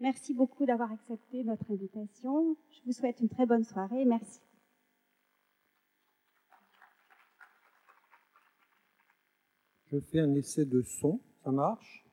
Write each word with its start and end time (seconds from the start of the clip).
Merci 0.00 0.32
beaucoup 0.32 0.64
d'avoir 0.64 0.90
accepté 0.92 1.44
notre 1.44 1.70
invitation. 1.70 2.56
Je 2.70 2.80
vous 2.86 2.92
souhaite 2.92 3.20
une 3.20 3.28
très 3.28 3.44
bonne 3.44 3.64
soirée. 3.64 4.06
Merci. 4.06 4.40
Je 9.92 10.00
fais 10.00 10.20
un 10.20 10.34
essai 10.34 10.64
de 10.64 10.80
son, 10.80 11.20
ça 11.44 11.50
marche? 11.50 12.06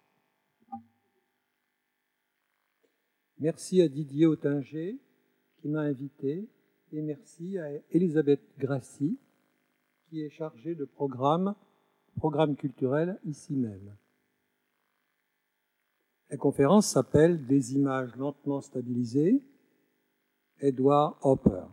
Merci 3.40 3.82
à 3.82 3.88
Didier 3.88 4.26
Autinger 4.26 4.98
qui 5.62 5.70
m'a 5.70 5.82
invité 5.82 6.50
et 6.92 7.02
merci 7.02 7.58
à 7.58 7.70
Elisabeth 7.92 8.42
Grassi 8.58 9.18
qui 10.10 10.24
est 10.24 10.30
chargée 10.30 10.76
de 10.76 10.86
programme, 10.86 11.56
programme 12.18 12.56
culturel 12.56 13.20
ici 13.26 13.56
même. 13.56 13.96
La 16.30 16.36
conférence 16.36 16.88
s'appelle 16.88 17.46
Des 17.46 17.74
images 17.76 18.14
lentement 18.18 18.60
stabilisées, 18.60 19.42
Edward 20.60 21.16
Hopper. 21.22 21.64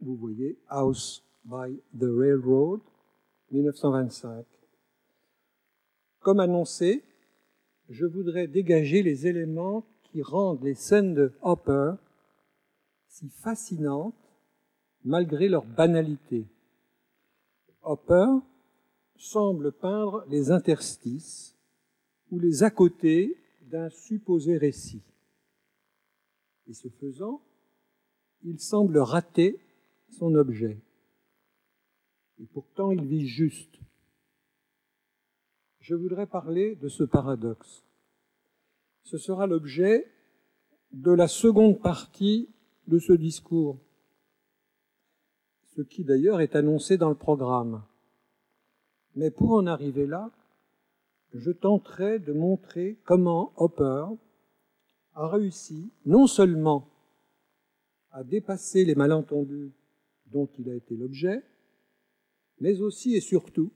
Vous 0.00 0.16
voyez 0.16 0.58
House 0.68 1.22
by 1.44 1.80
the 1.96 2.08
Railroad, 2.10 2.80
1925. 3.52 4.44
Comme 6.18 6.40
annoncé, 6.40 7.04
je 7.88 8.06
voudrais 8.06 8.48
dégager 8.48 9.02
les 9.02 9.28
éléments 9.28 9.86
qui 10.02 10.20
rendent 10.22 10.64
les 10.64 10.74
scènes 10.74 11.14
de 11.14 11.32
Hopper 11.42 11.92
si 13.06 13.28
fascinantes 13.28 14.14
malgré 15.04 15.48
leur 15.48 15.64
banalité. 15.64 16.44
Hopper 17.82 18.26
semble 19.16 19.70
peindre 19.70 20.24
les 20.28 20.50
interstices 20.50 21.53
ou 22.34 22.40
les 22.40 22.64
à 22.64 22.70
côté 22.70 23.36
d'un 23.70 23.88
supposé 23.90 24.56
récit. 24.58 25.02
Et 26.66 26.74
ce 26.74 26.88
faisant, 26.88 27.40
il 28.42 28.58
semble 28.58 28.98
rater 28.98 29.60
son 30.10 30.34
objet. 30.34 30.78
Et 32.40 32.46
pourtant, 32.46 32.90
il 32.90 33.04
vit 33.04 33.28
juste. 33.28 33.78
Je 35.78 35.94
voudrais 35.94 36.26
parler 36.26 36.74
de 36.74 36.88
ce 36.88 37.04
paradoxe. 37.04 37.84
Ce 39.04 39.16
sera 39.16 39.46
l'objet 39.46 40.10
de 40.92 41.12
la 41.12 41.28
seconde 41.28 41.80
partie 41.80 42.48
de 42.88 42.98
ce 42.98 43.12
discours, 43.12 43.78
ce 45.76 45.82
qui 45.82 46.04
d'ailleurs 46.04 46.40
est 46.40 46.56
annoncé 46.56 46.96
dans 46.96 47.10
le 47.10 47.14
programme. 47.14 47.84
Mais 49.14 49.30
pour 49.30 49.52
en 49.52 49.66
arriver 49.66 50.06
là, 50.06 50.30
je 51.34 51.50
tenterai 51.50 52.20
de 52.20 52.32
montrer 52.32 53.00
comment 53.04 53.52
Hopper 53.56 54.06
a 55.14 55.28
réussi 55.28 55.92
non 56.06 56.26
seulement 56.26 56.88
à 58.10 58.22
dépasser 58.22 58.84
les 58.84 58.94
malentendus 58.94 59.72
dont 60.26 60.48
il 60.58 60.70
a 60.70 60.74
été 60.74 60.96
l'objet, 60.96 61.42
mais 62.60 62.80
aussi 62.80 63.14
et 63.16 63.20
surtout 63.20 63.72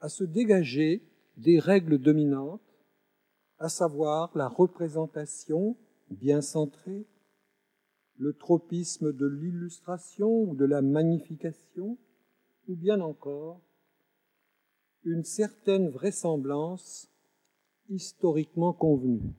à 0.00 0.08
se 0.08 0.24
dégager 0.24 1.02
des 1.38 1.58
règles 1.58 1.98
dominantes, 1.98 2.60
à 3.58 3.70
savoir 3.70 4.36
la 4.36 4.48
représentation 4.48 5.76
bien 6.10 6.42
centrée, 6.42 7.06
le 8.18 8.34
tropisme 8.34 9.12
de 9.12 9.26
l'illustration 9.26 10.42
ou 10.42 10.54
de 10.54 10.64
la 10.66 10.82
magnification, 10.82 11.98
ou 12.68 12.76
bien 12.76 13.00
encore 13.00 13.65
une 15.06 15.24
certaine 15.24 15.88
vraisemblance 15.88 17.08
historiquement 17.88 18.72
convenue. 18.72 19.34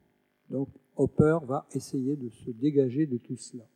Donc 0.49 0.69
Hopper 0.95 1.39
va 1.43 1.67
essayer 1.73 2.15
de 2.15 2.29
se 2.29 2.51
dégager 2.51 3.05
de 3.05 3.17
tout 3.17 3.35
cela. 3.35 3.67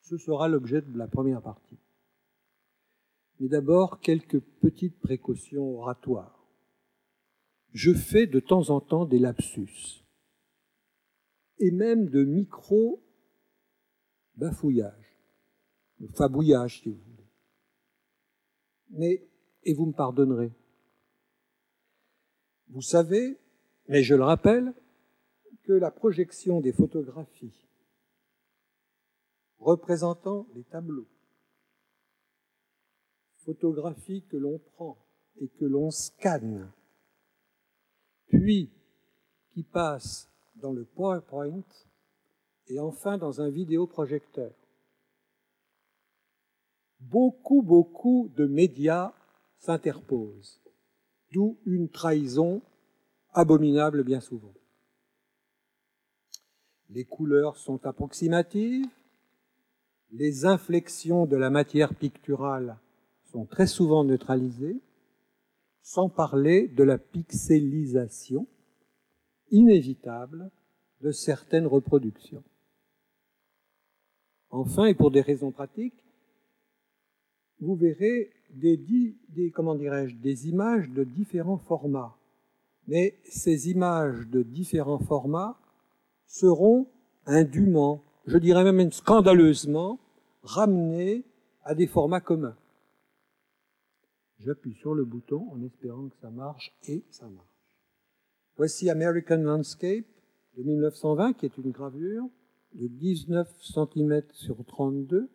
Ce 0.00 0.16
sera 0.16 0.46
l'objet 0.48 0.80
de 0.80 0.96
la 0.96 1.08
première 1.08 1.42
partie. 1.42 1.80
Mais 3.40 3.48
d'abord, 3.48 3.98
quelques 4.00 4.38
petites 4.38 5.00
précautions 5.00 5.78
oratoires. 5.78 6.46
Je 7.72 7.92
fais 7.92 8.26
de 8.26 8.38
temps 8.40 8.70
en 8.70 8.80
temps 8.80 9.04
des 9.06 9.18
lapsus, 9.18 10.04
et 11.58 11.70
même 11.70 12.08
de 12.08 12.24
micro-bafouillages, 12.24 15.16
de 16.00 16.08
fabouillage, 16.08 16.82
si 16.82 16.90
vous 16.90 16.98
voulez. 16.98 17.28
Mais, 18.90 19.28
et 19.62 19.74
vous 19.74 19.86
me 19.86 19.92
pardonnerez, 19.92 20.50
vous 22.70 22.82
savez, 22.82 23.38
mais 23.88 24.02
je 24.02 24.14
le 24.14 24.24
rappelle, 24.24 24.72
que 25.64 25.72
la 25.72 25.90
projection 25.90 26.60
des 26.60 26.72
photographies 26.72 27.68
représentant 29.58 30.46
les 30.54 30.64
tableaux, 30.64 31.08
photographies 33.44 34.24
que 34.28 34.36
l'on 34.36 34.58
prend 34.58 34.96
et 35.40 35.48
que 35.48 35.64
l'on 35.64 35.90
scanne, 35.90 36.72
puis 38.28 38.70
qui 39.52 39.62
passent 39.62 40.30
dans 40.56 40.72
le 40.72 40.84
PowerPoint 40.84 41.64
et 42.68 42.78
enfin 42.78 43.18
dans 43.18 43.40
un 43.40 43.50
vidéoprojecteur. 43.50 44.52
Beaucoup, 47.00 47.62
beaucoup 47.62 48.30
de 48.36 48.46
médias 48.46 49.12
s'interposent 49.58 50.60
d'où 51.32 51.58
une 51.66 51.88
trahison 51.88 52.62
abominable 53.32 54.02
bien 54.02 54.20
souvent. 54.20 54.52
Les 56.88 57.04
couleurs 57.04 57.56
sont 57.56 57.86
approximatives, 57.86 58.86
les 60.12 60.44
inflexions 60.44 61.26
de 61.26 61.36
la 61.36 61.50
matière 61.50 61.94
picturale 61.94 62.78
sont 63.30 63.46
très 63.46 63.68
souvent 63.68 64.02
neutralisées, 64.02 64.80
sans 65.82 66.08
parler 66.08 66.66
de 66.68 66.82
la 66.82 66.98
pixelisation 66.98 68.46
inévitable 69.50 70.50
de 71.00 71.12
certaines 71.12 71.66
reproductions. 71.66 72.42
Enfin, 74.50 74.86
et 74.86 74.94
pour 74.94 75.12
des 75.12 75.20
raisons 75.20 75.52
pratiques, 75.52 76.04
vous 77.60 77.76
verrez 77.76 78.32
des, 78.54 79.50
comment 79.52 79.74
dirais-je, 79.74 80.16
des 80.16 80.48
images 80.48 80.88
de 80.90 81.04
différents 81.04 81.58
formats. 81.58 82.16
Mais 82.86 83.18
ces 83.24 83.70
images 83.70 84.26
de 84.28 84.42
différents 84.42 84.98
formats 84.98 85.58
seront 86.26 86.88
indûment, 87.26 88.02
je 88.26 88.38
dirais 88.38 88.70
même 88.72 88.92
scandaleusement, 88.92 89.98
ramenées 90.42 91.24
à 91.62 91.74
des 91.74 91.86
formats 91.86 92.20
communs. 92.20 92.56
J'appuie 94.40 94.74
sur 94.74 94.94
le 94.94 95.04
bouton 95.04 95.46
en 95.52 95.62
espérant 95.62 96.08
que 96.08 96.16
ça 96.20 96.30
marche 96.30 96.72
et 96.88 97.04
ça 97.10 97.26
marche. 97.28 97.46
Voici 98.56 98.88
American 98.88 99.36
Landscape 99.36 100.06
de 100.56 100.62
1920 100.62 101.34
qui 101.34 101.46
est 101.46 101.58
une 101.58 101.70
gravure 101.70 102.26
de 102.74 102.86
19 102.86 103.48
cm 103.62 104.22
sur 104.32 104.64
32 104.64 105.28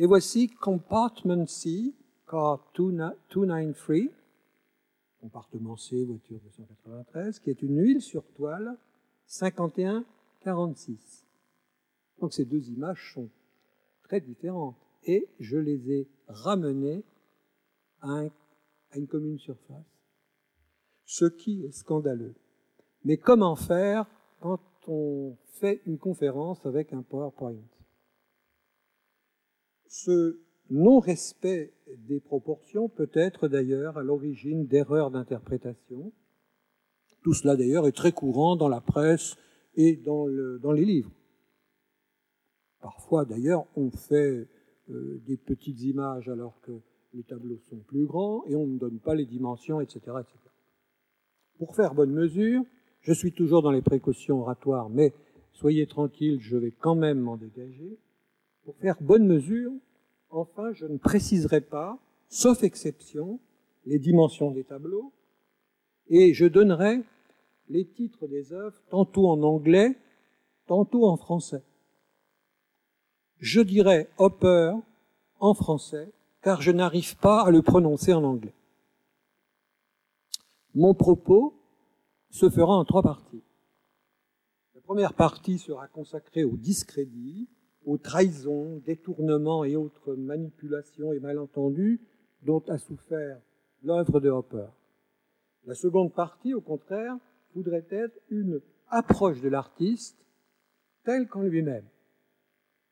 et 0.00 0.06
voici 0.06 0.48
Compartment 0.48 1.46
C, 1.48 1.92
car 2.30 2.64
293, 2.76 4.08
compartiment 5.20 5.76
C, 5.76 6.04
voiture 6.04 6.38
293, 6.38 7.40
qui 7.40 7.50
est 7.50 7.62
une 7.62 7.82
huile 7.82 8.00
sur 8.00 8.22
toile 8.34 8.78
51-46. 9.28 10.04
Donc 12.20 12.32
ces 12.32 12.44
deux 12.44 12.70
images 12.70 13.12
sont 13.12 13.28
très 14.04 14.20
différentes. 14.20 14.76
Et 15.02 15.28
je 15.40 15.56
les 15.56 15.90
ai 15.90 16.08
ramenées 16.28 17.02
à 18.00 18.22
une 18.94 19.08
commune 19.08 19.40
surface. 19.40 19.84
Ce 21.06 21.24
qui 21.24 21.64
est 21.64 21.72
scandaleux. 21.72 22.36
Mais 23.04 23.16
comment 23.16 23.56
faire 23.56 24.06
quand 24.38 24.60
on 24.86 25.36
fait 25.54 25.82
une 25.86 25.98
conférence 25.98 26.64
avec 26.66 26.92
un 26.92 27.02
PowerPoint? 27.02 27.56
Ce 29.88 30.38
non-respect 30.70 31.72
des 32.06 32.20
proportions 32.20 32.88
peut 32.88 33.10
être 33.14 33.48
d'ailleurs 33.48 33.96
à 33.96 34.02
l'origine 34.02 34.66
d'erreurs 34.66 35.10
d'interprétation. 35.10 36.12
Tout 37.22 37.34
cela 37.34 37.56
d'ailleurs 37.56 37.86
est 37.86 37.96
très 37.96 38.12
courant 38.12 38.56
dans 38.56 38.68
la 38.68 38.80
presse 38.80 39.36
et 39.74 39.96
dans, 39.96 40.26
les 40.26 40.84
livres. 40.84 41.10
Parfois 42.80 43.24
d'ailleurs 43.24 43.66
on 43.76 43.90
fait 43.90 44.48
euh, 44.90 45.20
des 45.26 45.36
petites 45.36 45.80
images 45.82 46.28
alors 46.28 46.60
que 46.60 46.72
les 47.14 47.22
tableaux 47.22 47.58
sont 47.70 47.78
plus 47.78 48.04
grands 48.04 48.44
et 48.46 48.54
on 48.54 48.66
ne 48.66 48.78
donne 48.78 48.98
pas 48.98 49.14
les 49.14 49.24
dimensions, 49.24 49.80
etc., 49.80 50.00
etc. 50.20 50.38
Pour 51.58 51.74
faire 51.74 51.94
bonne 51.94 52.12
mesure, 52.12 52.62
je 53.00 53.12
suis 53.12 53.32
toujours 53.32 53.62
dans 53.62 53.70
les 53.70 53.82
précautions 53.82 54.40
oratoires, 54.40 54.90
mais 54.90 55.14
soyez 55.52 55.86
tranquille, 55.86 56.38
je 56.40 56.56
vais 56.56 56.72
quand 56.72 56.94
même 56.94 57.20
m'en 57.20 57.36
dégager. 57.36 57.98
Pour 58.68 58.76
faire 58.76 59.00
bonne 59.00 59.26
mesure, 59.26 59.72
enfin, 60.28 60.74
je 60.74 60.84
ne 60.84 60.98
préciserai 60.98 61.62
pas, 61.62 61.98
sauf 62.28 62.62
exception, 62.64 63.40
les 63.86 63.98
dimensions 63.98 64.50
des 64.50 64.62
tableaux, 64.62 65.10
et 66.08 66.34
je 66.34 66.44
donnerai 66.44 67.02
les 67.70 67.88
titres 67.88 68.26
des 68.26 68.52
œuvres 68.52 68.78
tantôt 68.90 69.26
en 69.30 69.42
anglais, 69.42 69.96
tantôt 70.66 71.06
en 71.06 71.16
français. 71.16 71.62
Je 73.38 73.62
dirais 73.62 74.10
Hopper 74.18 74.74
en 75.40 75.54
français, 75.54 76.12
car 76.42 76.60
je 76.60 76.70
n'arrive 76.70 77.16
pas 77.16 77.46
à 77.46 77.50
le 77.50 77.62
prononcer 77.62 78.12
en 78.12 78.22
anglais. 78.22 78.52
Mon 80.74 80.92
propos 80.92 81.54
se 82.28 82.50
fera 82.50 82.76
en 82.76 82.84
trois 82.84 83.02
parties. 83.02 83.42
La 84.74 84.82
première 84.82 85.14
partie 85.14 85.58
sera 85.58 85.88
consacrée 85.88 86.44
au 86.44 86.54
discrédit, 86.54 87.48
aux 87.84 87.98
trahisons, 87.98 88.82
détournements 88.84 89.64
et 89.64 89.76
autres 89.76 90.14
manipulations 90.14 91.12
et 91.12 91.20
malentendus 91.20 92.00
dont 92.42 92.62
a 92.68 92.78
souffert 92.78 93.40
l'œuvre 93.82 94.20
de 94.20 94.30
Hopper. 94.30 94.66
La 95.64 95.74
seconde 95.74 96.12
partie, 96.12 96.54
au 96.54 96.60
contraire, 96.60 97.16
voudrait 97.54 97.86
être 97.90 98.18
une 98.30 98.60
approche 98.88 99.40
de 99.40 99.48
l'artiste 99.48 100.16
telle 101.04 101.28
qu'en 101.28 101.42
lui-même. 101.42 101.86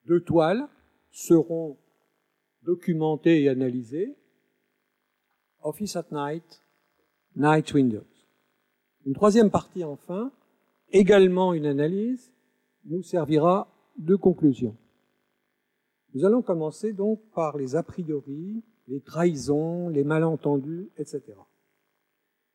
Deux 0.06 0.20
toiles 0.20 0.68
seront 1.10 1.76
documentées 2.62 3.42
et 3.42 3.48
analysées. 3.48 4.16
Office 5.62 5.96
at 5.96 6.06
Night, 6.12 6.62
Night 7.34 7.72
Windows. 7.74 8.06
Une 9.04 9.14
troisième 9.14 9.50
partie, 9.50 9.84
enfin, 9.84 10.32
également 10.90 11.54
une 11.54 11.66
analyse, 11.66 12.32
nous 12.84 13.02
servira 13.02 13.68
de 13.98 14.16
conclusion. 14.16 14.76
Nous 16.14 16.24
allons 16.24 16.42
commencer 16.42 16.92
donc 16.92 17.20
par 17.34 17.56
les 17.56 17.76
a 17.76 17.82
priori, 17.82 18.64
les 18.88 19.00
trahisons, 19.00 19.88
les 19.88 20.04
malentendus, 20.04 20.90
etc. 20.96 21.22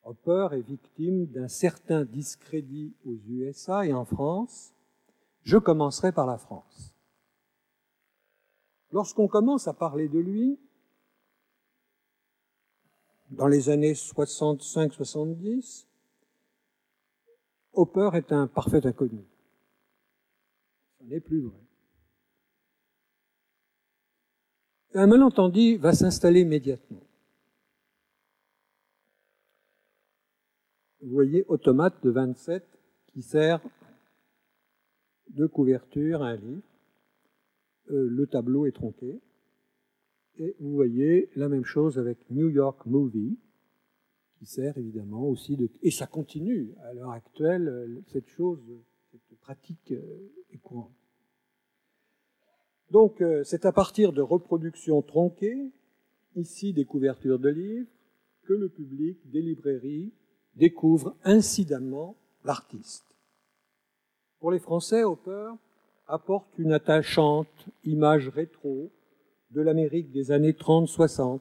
Hopper 0.03 0.49
est 0.53 0.61
victime 0.61 1.27
d'un 1.27 1.47
certain 1.47 2.03
discrédit 2.05 2.95
aux 3.05 3.17
USA 3.27 3.85
et 3.85 3.93
en 3.93 4.05
France. 4.05 4.73
Je 5.43 5.57
commencerai 5.57 6.11
par 6.11 6.25
la 6.25 6.37
France. 6.37 6.95
Lorsqu'on 8.91 9.27
commence 9.27 9.67
à 9.67 9.73
parler 9.73 10.09
de 10.09 10.19
lui, 10.19 10.59
dans 13.29 13.47
les 13.47 13.69
années 13.69 13.93
65-70, 13.93 15.85
Hopper 17.73 18.09
est 18.15 18.33
un 18.33 18.47
parfait 18.47 18.85
inconnu. 18.85 19.23
Ce 21.01 21.05
n'est 21.07 21.19
plus 21.19 21.41
vrai. 21.41 21.59
Un 24.93 25.07
malentendu 25.07 25.77
va 25.77 25.93
s'installer 25.93 26.41
immédiatement. 26.41 27.01
Vous 31.01 31.09
voyez 31.09 31.43
Automate 31.47 32.03
de 32.03 32.11
27 32.11 32.63
qui 33.07 33.21
sert 33.21 33.61
de 35.29 35.47
couverture 35.47 36.21
à 36.21 36.29
un 36.29 36.35
livre. 36.35 36.61
Euh, 37.89 38.07
le 38.07 38.27
tableau 38.27 38.65
est 38.65 38.73
tronqué. 38.73 39.21
Et 40.37 40.55
vous 40.59 40.73
voyez 40.73 41.29
la 41.35 41.49
même 41.49 41.65
chose 41.65 41.97
avec 41.97 42.29
New 42.29 42.49
York 42.49 42.85
Movie, 42.85 43.39
qui 44.37 44.45
sert 44.45 44.77
évidemment 44.77 45.27
aussi 45.27 45.57
de... 45.57 45.69
Et 45.81 45.91
ça 45.91 46.05
continue. 46.05 46.73
À 46.83 46.93
l'heure 46.93 47.11
actuelle, 47.11 48.03
cette 48.07 48.27
chose, 48.27 48.59
pratique 49.41 49.91
euh, 49.91 50.31
est 50.51 50.57
courante. 50.57 50.95
Donc, 52.91 53.21
euh, 53.21 53.43
c'est 53.43 53.65
à 53.65 53.71
partir 53.71 54.11
de 54.11 54.21
reproductions 54.21 55.01
tronquées, 55.01 55.71
ici 56.35 56.73
des 56.73 56.85
couvertures 56.85 57.39
de 57.39 57.49
livres, 57.49 57.89
que 58.43 58.53
le 58.53 58.69
public 58.69 59.17
des 59.29 59.41
librairies 59.41 60.13
découvre 60.55 61.15
incidemment 61.23 62.17
l'artiste. 62.43 63.05
Pour 64.39 64.51
les 64.51 64.59
Français, 64.59 65.03
Hopper 65.03 65.53
apporte 66.07 66.57
une 66.57 66.73
attachante 66.73 67.67
image 67.83 68.27
rétro 68.27 68.91
de 69.51 69.61
l'Amérique 69.61 70.11
des 70.11 70.31
années 70.31 70.53
30-60, 70.53 71.39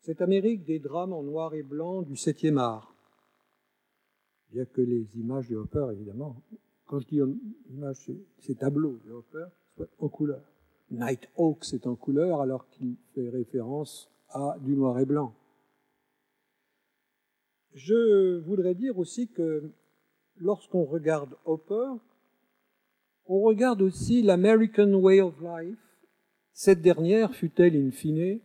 cette 0.00 0.20
Amérique 0.20 0.64
des 0.64 0.78
drames 0.78 1.12
en 1.12 1.22
noir 1.22 1.54
et 1.54 1.62
blanc 1.62 2.02
du 2.02 2.14
7e 2.14 2.58
art. 2.58 2.94
Bien 4.50 4.66
que 4.66 4.82
les 4.82 5.06
images 5.16 5.48
de 5.48 5.56
Hopper, 5.56 5.86
évidemment, 5.92 6.36
quand 6.92 7.00
je 7.00 7.06
dis 7.06 7.20
ces 8.40 8.54
tableaux 8.54 8.98
de 9.06 9.12
Hopper, 9.12 9.46
en 9.98 10.08
couleur. 10.10 10.42
Night 10.90 11.26
Hawks 11.38 11.72
est 11.72 11.86
en 11.86 11.96
couleur 11.96 12.42
alors 12.42 12.68
qu'il 12.68 12.96
fait 13.14 13.30
référence 13.30 14.10
à 14.28 14.58
du 14.60 14.76
noir 14.76 14.98
et 14.98 15.06
blanc. 15.06 15.34
Je 17.72 18.40
voudrais 18.40 18.74
dire 18.74 18.98
aussi 18.98 19.28
que 19.28 19.72
lorsqu'on 20.36 20.84
regarde 20.84 21.34
Hopper, 21.46 21.94
on 23.24 23.40
regarde 23.40 23.80
aussi 23.80 24.20
l'American 24.20 24.92
Way 24.92 25.22
of 25.22 25.40
Life. 25.40 25.78
Cette 26.52 26.82
dernière 26.82 27.34
fut-elle 27.34 27.74
in 27.74 27.90
fine 27.90 28.38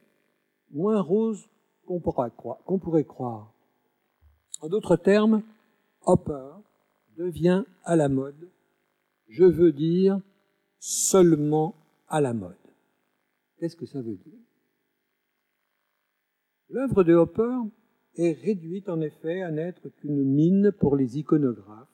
moins 0.71 1.01
rose 1.01 1.49
qu'on 1.85 1.99
pourrait 1.99 3.03
croire. 3.03 3.53
En 4.61 4.69
d'autres 4.69 4.95
termes, 4.95 5.44
Hopper 6.05 6.53
devient 7.18 7.64
à 7.84 7.96
la 7.96 8.10
mode, 8.10 8.50
je 9.28 9.44
veux 9.44 9.72
dire 9.72 10.22
seulement 10.80 11.75
à 12.08 12.22
la 12.22 12.34
mode. 12.34 12.56
Qu'est-ce 13.58 13.75
que 13.75 13.86
ça 13.86 14.02
veut 14.02 14.16
dire? 14.16 14.40
L'œuvre 16.69 17.04
de 17.04 17.14
Hopper 17.14 17.58
est 18.16 18.34
réduite 18.34 18.90
en 18.90 19.02
effet 19.02 19.42
à 19.42 19.52
n'être 19.52 19.90
qu'une 19.90 20.24
mine 20.24 20.72
pour 20.72 20.96
les 20.96 21.18
iconographes. 21.18 21.88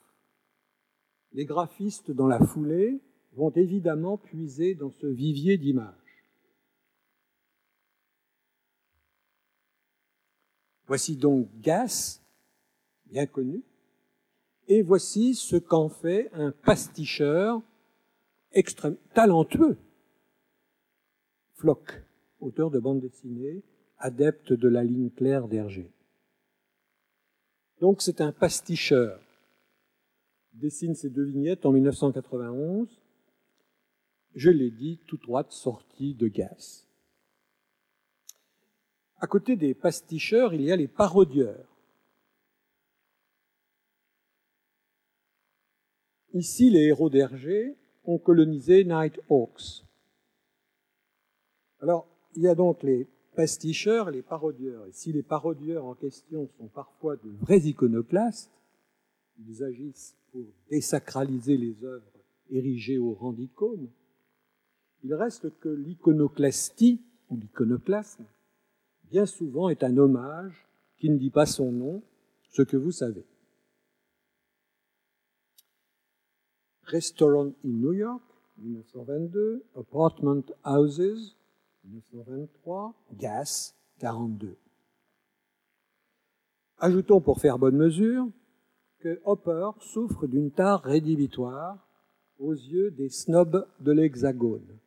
Les 1.32 1.46
graphistes 1.46 2.12
dans 2.12 2.28
la 2.28 2.40
foulée 2.40 3.02
vont 3.34 3.52
évidemment 3.52 4.18
puiser 4.18 4.76
dans 4.76 4.92
ce 4.92 5.08
vivier 5.08 5.58
d'images. 5.58 5.94
Voici 10.86 11.16
donc 11.16 11.50
Gas, 11.62 12.22
bien 13.06 13.26
connu, 13.26 13.64
et 14.68 14.82
voici 14.82 15.36
ce 15.36 15.56
qu'en 15.56 15.90
fait 15.90 16.30
un 16.34 16.52
pasticheur 16.52 17.62
extrêmement 18.52 18.98
talentueux. 19.14 19.78
Flock, 21.56 22.04
auteur 22.40 22.72
de 22.72 22.80
bande 22.80 23.02
dessinée, 23.02 23.64
adepte 23.98 24.54
de 24.54 24.68
la 24.68 24.84
ligne 24.84 25.10
claire 25.10 25.48
d'Hergé. 25.48 25.92
Donc 27.80 28.02
c'est 28.02 28.22
un 28.22 28.32
pasticheur. 28.32 29.20
Dessine 30.54 30.96
ces 30.96 31.10
deux 31.10 31.24
vignettes 31.24 31.66
en 31.66 31.72
1991. 31.72 32.88
Je 34.36 34.50
l'ai 34.50 34.72
dit, 34.72 35.00
tout 35.08 35.18
droite 35.18 35.52
sortie 35.52 36.16
de 36.16 36.28
Gas. 36.28 36.88
À 39.18 39.28
côté 39.28 39.56
des 39.56 39.74
pasticheurs, 39.74 40.54
il 40.54 40.62
y 40.62 40.72
a 40.72 40.76
les 40.76 40.88
parodieurs. 40.88 41.73
Ici, 46.34 46.70
les 46.70 46.86
héros 46.86 47.10
d'Hergé 47.10 47.76
ont 48.06 48.18
colonisé 48.18 48.84
Night 48.84 49.20
Hawks. 49.30 49.84
Alors, 51.80 52.08
il 52.36 52.44
y 52.44 52.48
a 52.48 52.56
donc 52.56 52.82
les 52.84 53.08
pasticheurs 53.36 54.12
les 54.12 54.22
parodieurs. 54.22 54.88
Et 54.88 54.92
si 54.92 55.12
les 55.12 55.24
parodieurs 55.24 55.86
en 55.86 55.96
question 55.96 56.50
sont 56.58 56.68
parfois 56.68 57.16
de 57.18 57.30
vrais 57.42 57.60
iconoclastes, 57.60 58.52
ils 59.48 59.64
agissent 59.64 60.16
pour 60.32 60.46
désacraliser 60.70 61.58
les 61.58 61.84
œuvres 61.84 62.12
érigées 62.50 62.98
au 62.98 63.14
rang 63.14 63.34
d'icônes, 63.34 63.90
il 65.04 65.14
reste 65.14 65.50
que 65.60 65.70
l'iconoclastie 65.70 67.02
ou 67.30 67.38
l'iconoclasme 67.38 68.26
bien 69.10 69.26
souvent 69.28 69.70
est 69.70 69.84
un 69.84 69.98
hommage 69.98 70.68
qui 70.98 71.10
ne 71.10 71.18
dit 71.18 71.30
pas 71.30 71.46
son 71.46 71.72
nom, 71.72 72.02
ce 72.50 72.64
que 72.64 72.78
vous 72.78 72.92
savez. 72.92 73.24
Restaurant 76.94 77.54
in 77.66 77.82
New 77.82 77.94
York, 77.94 78.22
1922, 78.60 79.64
Apartment 79.76 80.44
Houses, 80.64 81.36
1923, 81.86 82.94
Gas, 83.18 83.74
42. 83.98 84.56
Ajoutons 86.78 87.20
pour 87.20 87.40
faire 87.42 87.58
bonne 87.58 87.78
mesure 87.78 88.28
que 89.00 89.20
Hopper 89.26 89.72
souffre 89.80 90.28
d'une 90.28 90.52
tare 90.52 90.84
rédhibitoire 90.84 91.88
aux 92.38 92.54
yeux 92.54 92.92
des 92.92 93.10
snobs 93.10 93.68
de 93.80 93.92
l'Hexagone. 93.92 94.78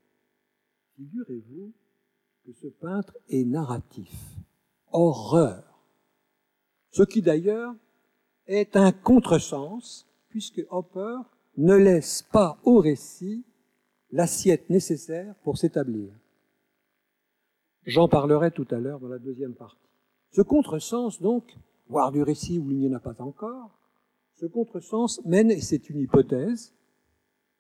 Figurez-vous 0.94 1.72
que 2.44 2.52
ce 2.52 2.68
peintre 2.68 3.16
est 3.28 3.44
narratif. 3.44 4.14
Horreur. 4.92 5.82
Ce 6.90 7.02
qui 7.02 7.20
d'ailleurs 7.20 7.75
est 8.46 8.76
un 8.76 8.92
contresens, 8.92 10.06
puisque 10.28 10.64
Hopper 10.70 11.16
ne 11.56 11.75
laisse 11.75 12.22
pas 12.22 12.58
au 12.64 12.78
récit 12.78 13.44
l'assiette 14.10 14.70
nécessaire 14.70 15.34
pour 15.42 15.58
s'établir. 15.58 16.12
J'en 17.84 18.08
parlerai 18.08 18.50
tout 18.50 18.66
à 18.70 18.78
l'heure 18.78 19.00
dans 19.00 19.08
la 19.08 19.18
deuxième 19.18 19.54
partie. 19.54 19.78
Ce 20.32 20.42
contresens, 20.42 21.20
donc, 21.20 21.44
voire 21.88 22.12
du 22.12 22.22
récit 22.22 22.58
où 22.58 22.70
il 22.70 22.78
n'y 22.78 22.88
en 22.88 22.96
a 22.96 23.00
pas 23.00 23.20
encore, 23.20 23.70
Ce 24.38 24.44
contresens 24.44 25.25
mène, 25.25 25.50
et 25.50 25.62
c'est 25.62 25.88
une 25.88 26.00
hypothèse, 26.00 26.75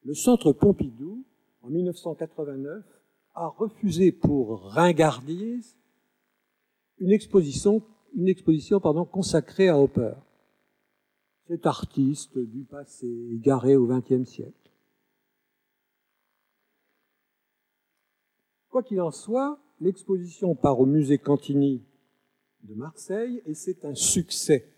le 0.04 0.12
centre 0.12 0.52
Pompidou, 0.52 1.24
en 1.62 1.68
1989, 1.70 2.84
a 3.34 3.48
refusé 3.48 4.12
pour 4.12 4.60
ringardise 4.72 5.74
une 6.98 7.12
exposition, 7.12 7.82
une 8.14 8.28
exposition 8.28 8.78
pardon, 8.78 9.06
consacrée 9.06 9.68
à 9.68 9.78
Hopper, 9.78 10.12
cet 11.46 11.66
artiste 11.66 12.38
du 12.38 12.64
passé 12.64 13.06
égaré 13.32 13.76
au 13.76 13.86
XXe 13.86 14.28
siècle. 14.28 14.70
Quoi 18.68 18.82
qu'il 18.82 19.00
en 19.00 19.12
soit, 19.12 19.58
l'exposition 19.80 20.54
part 20.54 20.80
au 20.80 20.86
musée 20.86 21.18
Cantini 21.18 21.84
de 22.64 22.74
Marseille 22.74 23.42
et 23.46 23.54
c'est 23.54 23.84
un 23.84 23.94
succès. 23.94 24.72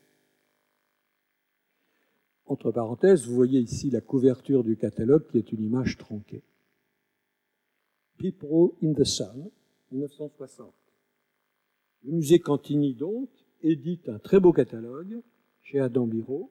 Entre 2.44 2.70
parenthèses, 2.70 3.26
vous 3.26 3.34
voyez 3.34 3.60
ici 3.60 3.90
la 3.90 4.00
couverture 4.00 4.62
du 4.62 4.76
catalogue 4.76 5.26
qui 5.30 5.38
est 5.38 5.52
une 5.52 5.64
image 5.64 5.96
tronquée. 5.96 6.42
People 8.18 8.72
in 8.82 8.92
the 8.92 9.04
Sun, 9.04 9.50
1960. 9.90 10.72
Le 12.04 12.12
musée 12.12 12.40
Cantini, 12.40 12.94
donc, 12.94 13.30
édite 13.62 14.08
un 14.08 14.18
très 14.18 14.38
beau 14.38 14.52
catalogue 14.52 15.22
chez 15.60 15.80
Adam 15.80 16.06
Biro, 16.06 16.50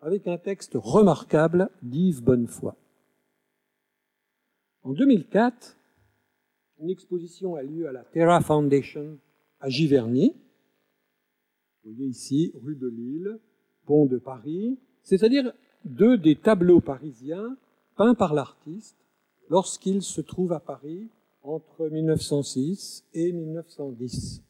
avec 0.00 0.26
un 0.26 0.38
texte 0.38 0.72
remarquable 0.74 1.70
d'Yves 1.82 2.22
Bonnefoy. 2.22 2.72
En 4.82 4.92
2004, 4.92 5.76
une 6.80 6.90
exposition 6.90 7.54
a 7.54 7.62
lieu 7.62 7.86
à 7.86 7.92
la 7.92 8.04
Terra 8.04 8.40
Foundation 8.40 9.18
à 9.60 9.68
Giverny. 9.68 10.34
Vous 11.84 11.92
voyez 11.92 12.06
ici, 12.06 12.52
rue 12.62 12.76
de 12.76 12.88
Lille, 12.88 13.38
pont 13.84 14.06
de 14.06 14.16
Paris, 14.16 14.78
c'est-à-dire 15.02 15.52
deux 15.84 16.16
des 16.16 16.36
tableaux 16.36 16.80
parisiens 16.80 17.56
peints 17.96 18.14
par 18.14 18.32
l'artiste 18.32 18.96
lorsqu'il 19.50 20.02
se 20.02 20.22
trouve 20.22 20.52
à 20.52 20.60
Paris 20.60 21.08
entre 21.42 21.88
1906 21.88 23.04
et 23.12 23.32
1910. 23.32 24.42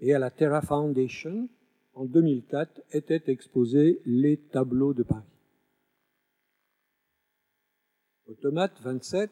Et 0.00 0.14
à 0.14 0.18
la 0.18 0.30
Terra 0.30 0.62
Foundation, 0.62 1.48
en 1.94 2.04
2004, 2.04 2.82
étaient 2.92 3.24
exposés 3.26 4.00
les 4.06 4.36
tableaux 4.36 4.94
de 4.94 5.02
Paris. 5.02 5.24
Automate 8.26 8.80
27, 8.82 9.30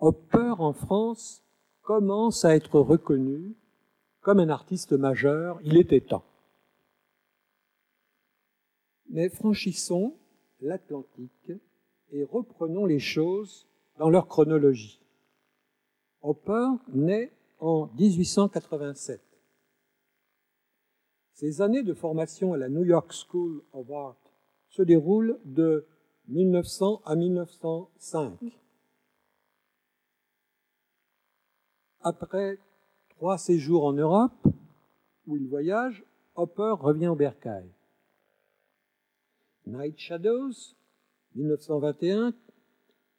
Hopper 0.00 0.54
en 0.58 0.72
France 0.72 1.42
commence 1.82 2.44
à 2.44 2.54
être 2.54 2.78
reconnu 2.80 3.56
comme 4.20 4.40
un 4.40 4.48
artiste 4.48 4.92
majeur, 4.92 5.60
il 5.62 5.76
était 5.78 6.00
temps. 6.00 6.24
Mais 9.08 9.28
franchissons 9.28 10.16
l'Atlantique 10.60 11.52
et 12.10 12.24
reprenons 12.24 12.86
les 12.86 12.98
choses 12.98 13.66
dans 13.98 14.10
leur 14.10 14.26
chronologie. 14.26 15.00
Hopper 16.22 16.68
naît 16.92 17.32
en 17.60 17.86
1887. 17.98 19.20
Ses 21.36 21.60
années 21.60 21.82
de 21.82 21.92
formation 21.92 22.54
à 22.54 22.56
la 22.56 22.70
New 22.70 22.84
York 22.84 23.12
School 23.12 23.62
of 23.74 23.90
Art 23.90 24.16
se 24.70 24.80
déroulent 24.80 25.38
de 25.44 25.86
1900 26.28 27.02
à 27.04 27.14
1905. 27.14 28.38
Après 32.00 32.58
trois 33.10 33.36
séjours 33.36 33.84
en 33.84 33.92
Europe, 33.92 34.48
où 35.26 35.36
il 35.36 35.46
voyage, 35.46 36.06
Hopper 36.36 36.74
revient 36.80 37.08
au 37.08 37.16
Bercail. 37.16 37.70
Night 39.66 39.98
Shadows, 39.98 40.54
1921, 41.34 42.32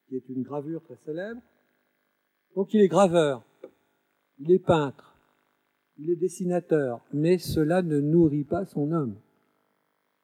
qui 0.07 0.15
est 0.15 0.27
une 0.29 0.41
gravure 0.41 0.81
très 0.81 0.97
célèbre. 1.05 1.41
Donc 2.55 2.73
il 2.73 2.81
est 2.81 2.87
graveur, 2.87 3.43
il 4.39 4.51
est 4.51 4.57
peintre, 4.57 5.16
il 5.99 6.09
est 6.09 6.15
dessinateur, 6.15 7.05
mais 7.13 7.37
cela 7.37 7.81
ne 7.81 7.99
nourrit 7.99 8.43
pas 8.43 8.65
son 8.65 8.91
homme. 8.91 9.15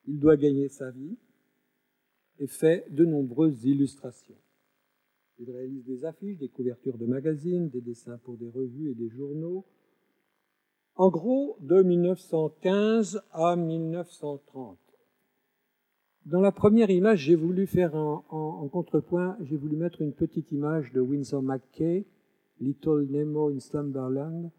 Il 0.05 0.19
doit 0.19 0.37
gagner 0.37 0.69
sa 0.69 0.91
vie 0.91 1.17
et 2.39 2.47
fait 2.47 2.85
de 2.91 3.05
nombreuses 3.05 3.63
illustrations. 3.65 4.37
Il 5.39 5.49
réalise 5.49 5.83
des 5.85 6.05
affiches, 6.05 6.37
des 6.37 6.49
couvertures 6.49 6.97
de 6.97 7.05
magazines, 7.05 7.69
des 7.69 7.81
dessins 7.81 8.19
pour 8.19 8.37
des 8.37 8.49
revues 8.49 8.91
et 8.91 8.95
des 8.95 9.09
journaux. 9.09 9.65
En 10.95 11.09
gros, 11.09 11.57
de 11.59 11.81
1915 11.81 13.21
à 13.31 13.55
1930. 13.55 14.77
Dans 16.25 16.39
la 16.39 16.51
première 16.51 16.89
image, 16.89 17.19
j'ai 17.19 17.35
voulu 17.35 17.65
faire 17.65 17.95
en, 17.95 18.69
contrepoint, 18.71 19.35
j'ai 19.41 19.57
voulu 19.57 19.75
mettre 19.75 20.01
une 20.01 20.13
petite 20.13 20.51
image 20.51 20.93
de 20.93 21.01
Winsor 21.01 21.41
McKay, 21.41 22.05
Little 22.61 23.07
Nemo 23.09 23.49
in 23.49 23.59
Slumberland, 23.59 24.51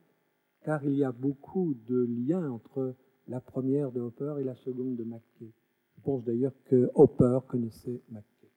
car 0.65 0.83
il 0.85 0.95
y 0.95 1.05
a 1.05 1.13
beaucoup 1.13 1.75
de 1.87 2.07
liens 2.27 2.51
entre 2.51 2.97
la 3.29 3.41
première 3.41 3.93
de 3.93 4.01
Hopper 4.01 4.37
et 4.41 4.45
la 4.45 4.57
seconde 4.57 4.97
de 4.97 5.05
McKay. 5.05 5.53
Je 5.97 6.03
pense 6.03 6.25
d'ailleurs 6.25 6.55
que 6.65 6.91
Hopper 6.95 7.41
connaissait 7.47 8.03
McKay. 8.11 8.51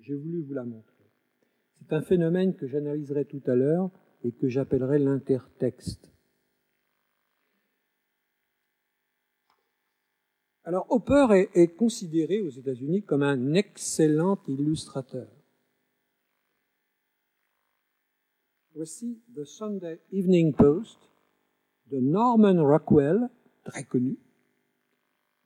J'ai 0.00 0.14
voulu 0.14 0.42
vous 0.42 0.54
la 0.54 0.64
montrer. 0.64 0.92
C'est 1.78 1.92
un 1.92 2.02
phénomène 2.02 2.54
que 2.54 2.66
j'analyserai 2.66 3.24
tout 3.24 3.42
à 3.46 3.54
l'heure 3.54 3.90
et 4.24 4.32
que 4.32 4.48
j'appellerai 4.48 4.98
l'intertexte. 4.98 6.10
Alors 10.64 10.86
Hopper 10.90 11.48
est, 11.54 11.76
considéré 11.76 12.40
aux 12.40 12.50
États-Unis 12.50 13.04
comme 13.04 13.22
un 13.22 13.54
excellent 13.54 14.38
illustrateur. 14.48 15.28
Voici 18.74 19.22
The 19.34 19.44
Sunday 19.44 20.00
Evening 20.10 20.52
Post 20.52 20.98
de 21.90 22.00
Norman 22.00 22.62
Rockwell, 22.64 23.28
très 23.64 23.84
connu, 23.84 24.18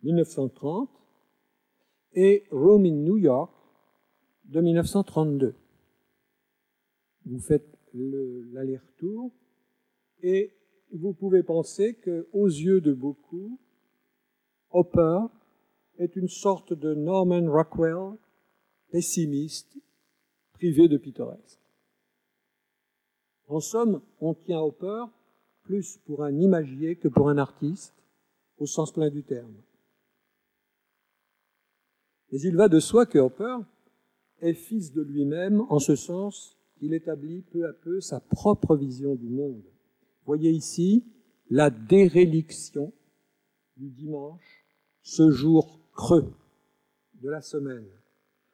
1930, 0.03 0.89
et 2.13 2.45
Rome 2.51 2.87
in 2.87 3.03
New 3.05 3.19
York 3.19 3.53
de 4.45 4.61
1932. 4.61 5.55
Vous 7.27 7.41
faites 7.41 7.79
l'aller-retour 7.93 9.33
et 10.23 10.53
vous 10.93 11.13
pouvez 11.13 11.43
penser 11.43 11.95
qu'aux 11.95 12.47
yeux 12.47 12.81
de 12.81 12.93
beaucoup, 12.93 13.61
Hopper 14.71 15.21
est 15.99 16.17
une 16.17 16.29
sorte 16.29 16.73
de 16.73 16.95
Norman 16.95 17.51
Rockwell 17.51 18.17
pessimiste, 18.91 19.77
privé 20.53 20.89
de 20.89 20.97
pittoresque. 20.97 21.61
En 23.47 23.61
somme, 23.61 24.01
on 24.21 24.35
tient 24.35 24.61
Hopper 24.61 25.05
plus 25.71 25.99
pour 26.05 26.25
un 26.25 26.37
imagier 26.37 26.97
que 26.97 27.07
pour 27.07 27.29
un 27.29 27.39
artiste, 27.39 27.95
au 28.59 28.67
sens 28.67 28.93
plein 28.93 29.09
du 29.09 29.23
terme. 29.23 29.55
Mais 32.33 32.41
il 32.41 32.57
va 32.57 32.67
de 32.67 32.81
soi 32.81 33.07
que 33.07 33.21
Hopper 33.21 33.57
est 34.41 34.55
fils 34.55 34.93
de 34.93 35.01
lui-même, 35.01 35.61
en 35.69 35.79
ce 35.79 35.95
sens 35.95 36.57
qu'il 36.77 36.93
établit 36.93 37.43
peu 37.53 37.69
à 37.69 37.73
peu 37.73 38.01
sa 38.01 38.19
propre 38.19 38.75
vision 38.75 39.15
du 39.15 39.29
monde. 39.29 39.63
Voyez 40.27 40.51
ici 40.51 41.05
la 41.51 41.71
déréliction 41.71 42.93
du 43.77 43.91
dimanche 43.91 44.65
ce 45.03 45.31
jour 45.31 45.79
creux 45.95 46.33
de 47.23 47.31
la 47.31 47.43
semaine. 47.43 47.87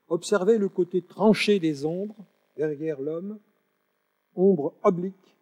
Observez 0.08 0.58
le 0.58 0.68
côté 0.68 1.00
tranché 1.00 1.60
des 1.60 1.86
ombres 1.86 2.26
derrière 2.58 3.00
l'homme, 3.00 3.38
ombres 4.34 4.74
obliques, 4.82 5.38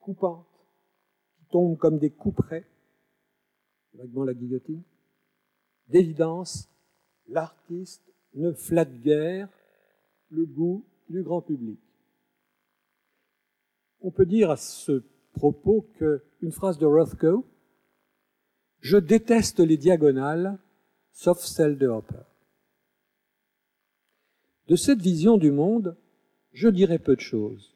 coupantes, 0.00 0.46
qui 0.46 0.47
tombent 1.50 1.78
comme 1.78 1.98
des 1.98 2.10
couperets, 2.10 2.66
vaguement 3.94 4.24
la 4.24 4.34
guillotine. 4.34 4.82
D'évidence, 5.88 6.68
l'artiste 7.28 8.02
ne 8.34 8.52
flatte 8.52 9.00
guère 9.00 9.48
le 10.30 10.44
goût 10.44 10.84
du 11.08 11.22
grand 11.22 11.40
public. 11.40 11.80
On 14.00 14.10
peut 14.10 14.26
dire 14.26 14.50
à 14.50 14.56
ce 14.56 15.02
propos 15.32 15.86
qu'une 15.98 16.52
phrase 16.52 16.78
de 16.78 16.86
Rothko, 16.86 17.44
je 18.80 18.96
déteste 18.96 19.60
les 19.60 19.76
diagonales, 19.76 20.58
sauf 21.12 21.38
celle 21.38 21.78
de 21.78 21.88
Hopper. 21.88 22.22
De 24.68 24.76
cette 24.76 25.00
vision 25.00 25.38
du 25.38 25.50
monde, 25.50 25.96
je 26.52 26.68
dirais 26.68 26.98
peu 26.98 27.16
de 27.16 27.20
choses. 27.20 27.74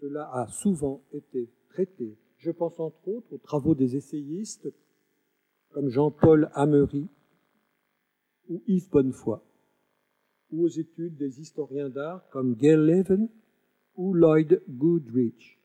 Cela 0.00 0.30
a 0.32 0.48
souvent 0.48 1.02
été 1.12 1.50
traité. 1.68 2.16
Je 2.38 2.50
pense 2.50 2.78
entre 2.78 3.08
autres 3.08 3.32
aux 3.32 3.38
travaux 3.38 3.74
des 3.74 3.96
essayistes 3.96 4.68
comme 5.70 5.88
Jean-Paul 5.88 6.50
Amery 6.54 7.08
ou 8.48 8.62
Yves 8.66 8.88
Bonnefoy, 8.90 9.40
ou 10.50 10.64
aux 10.64 10.68
études 10.68 11.16
des 11.16 11.40
historiens 11.40 11.90
d'art 11.90 12.28
comme 12.30 12.54
Gail 12.54 12.76
Levin 12.76 13.28
ou 13.96 14.14
Lloyd 14.14 14.62
Goodrich. 14.68 15.58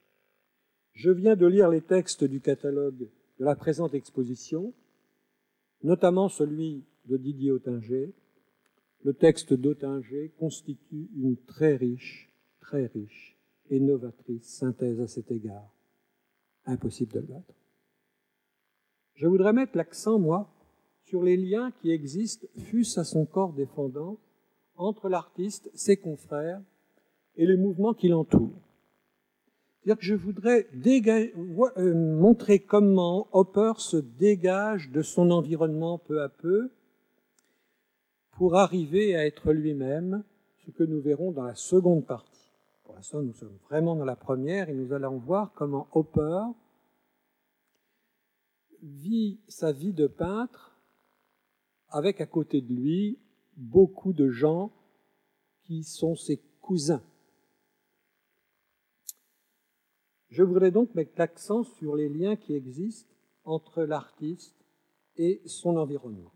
Je 0.92 1.12
viens 1.12 1.36
de 1.36 1.46
lire 1.46 1.70
les 1.70 1.82
textes 1.82 2.24
du 2.24 2.42
catalogue 2.42 3.08
de 3.40 3.46
la 3.46 3.56
présente 3.56 3.94
exposition, 3.94 4.74
notamment 5.84 6.28
celui 6.28 6.84
de 7.06 7.18
Didier 7.18 7.52
Ottinger, 7.52 8.14
le 9.04 9.14
texte 9.14 9.54
d'Ottinger 9.54 10.32
constitue 10.40 11.10
une 11.16 11.38
très 11.38 11.76
riche, 11.76 12.32
très 12.60 12.88
riche 12.88 13.38
et 13.70 13.80
novatrice 13.80 14.46
synthèse 14.46 15.02
à 15.02 15.08
cet 15.08 15.30
égard. 15.32 15.70
Impossible 16.66 17.14
de 17.14 17.20
le 17.20 17.26
battre. 17.26 17.54
Je 19.16 19.28
voudrais 19.28 19.54
mettre 19.54 19.78
l'accent, 19.78 20.20
moi, 20.20 20.50
sur 21.04 21.24
les 21.24 21.38
liens 21.38 21.72
qui 21.82 21.92
existent, 21.92 22.48
fût-ce 22.58 23.00
à 23.00 23.04
son 23.04 23.26
corps 23.26 23.54
défendant, 23.54 24.18
entre 24.76 25.10
l'artiste, 25.10 25.70
ses 25.76 25.98
confrères 25.98 26.62
et 27.36 27.46
les 27.46 27.58
mouvements 27.58 27.94
qui 27.94 28.08
l'entourent. 28.08 28.62
C'est-à-dire 29.84 30.00
que 30.00 30.06
je 30.06 30.16
voudrais 30.16 30.68
euh, 31.78 31.94
montrer 31.94 32.60
comment 32.60 33.28
Hopper 33.34 33.74
se 33.78 33.98
dégage 33.98 34.90
de 34.92 35.02
son 35.02 35.30
environnement 35.30 35.98
peu 35.98 36.22
à 36.22 36.30
peu 36.30 36.72
pour 38.32 38.56
arriver 38.56 39.16
à 39.16 39.26
être 39.26 39.52
lui-même, 39.52 40.24
ce 40.66 40.72
que 40.72 40.84
nous 40.84 41.02
verrons 41.02 41.32
dans 41.32 41.44
la 41.44 41.56
seconde 41.56 42.06
partie. 42.06 42.33
Pour 42.84 42.96
l'instant, 42.96 43.22
nous 43.22 43.34
sommes 43.34 43.58
vraiment 43.70 43.96
dans 43.96 44.06
la 44.06 44.16
première 44.16 44.70
et 44.70 44.74
nous 44.74 44.94
allons 44.94 45.18
voir 45.18 45.54
comment 45.54 45.88
Hopper 45.94 46.44
vit 48.82 49.40
sa 49.48 49.72
vie 49.72 49.94
de 49.94 50.08
peintre 50.08 50.78
avec 51.90 52.20
à 52.20 52.26
côté 52.26 52.62
de 52.62 52.74
lui 52.74 53.20
beaucoup 53.56 54.14
de 54.14 54.30
gens 54.30 54.72
qui 55.62 55.84
sont 55.84 56.16
ses 56.16 56.38
cousins. 56.60 57.04
Je 60.30 60.44
voudrais 60.44 60.72
donc 60.72 60.94
mettre 60.96 61.14
l'accent 61.18 61.64
sur 61.64 61.96
les 61.96 62.10
liens 62.10 62.36
qui 62.36 62.56
existent 62.56 63.14
entre 63.44 63.84
l'artiste 63.84 64.56
et 65.16 65.42
son 65.46 65.78
environnement. 65.78 66.34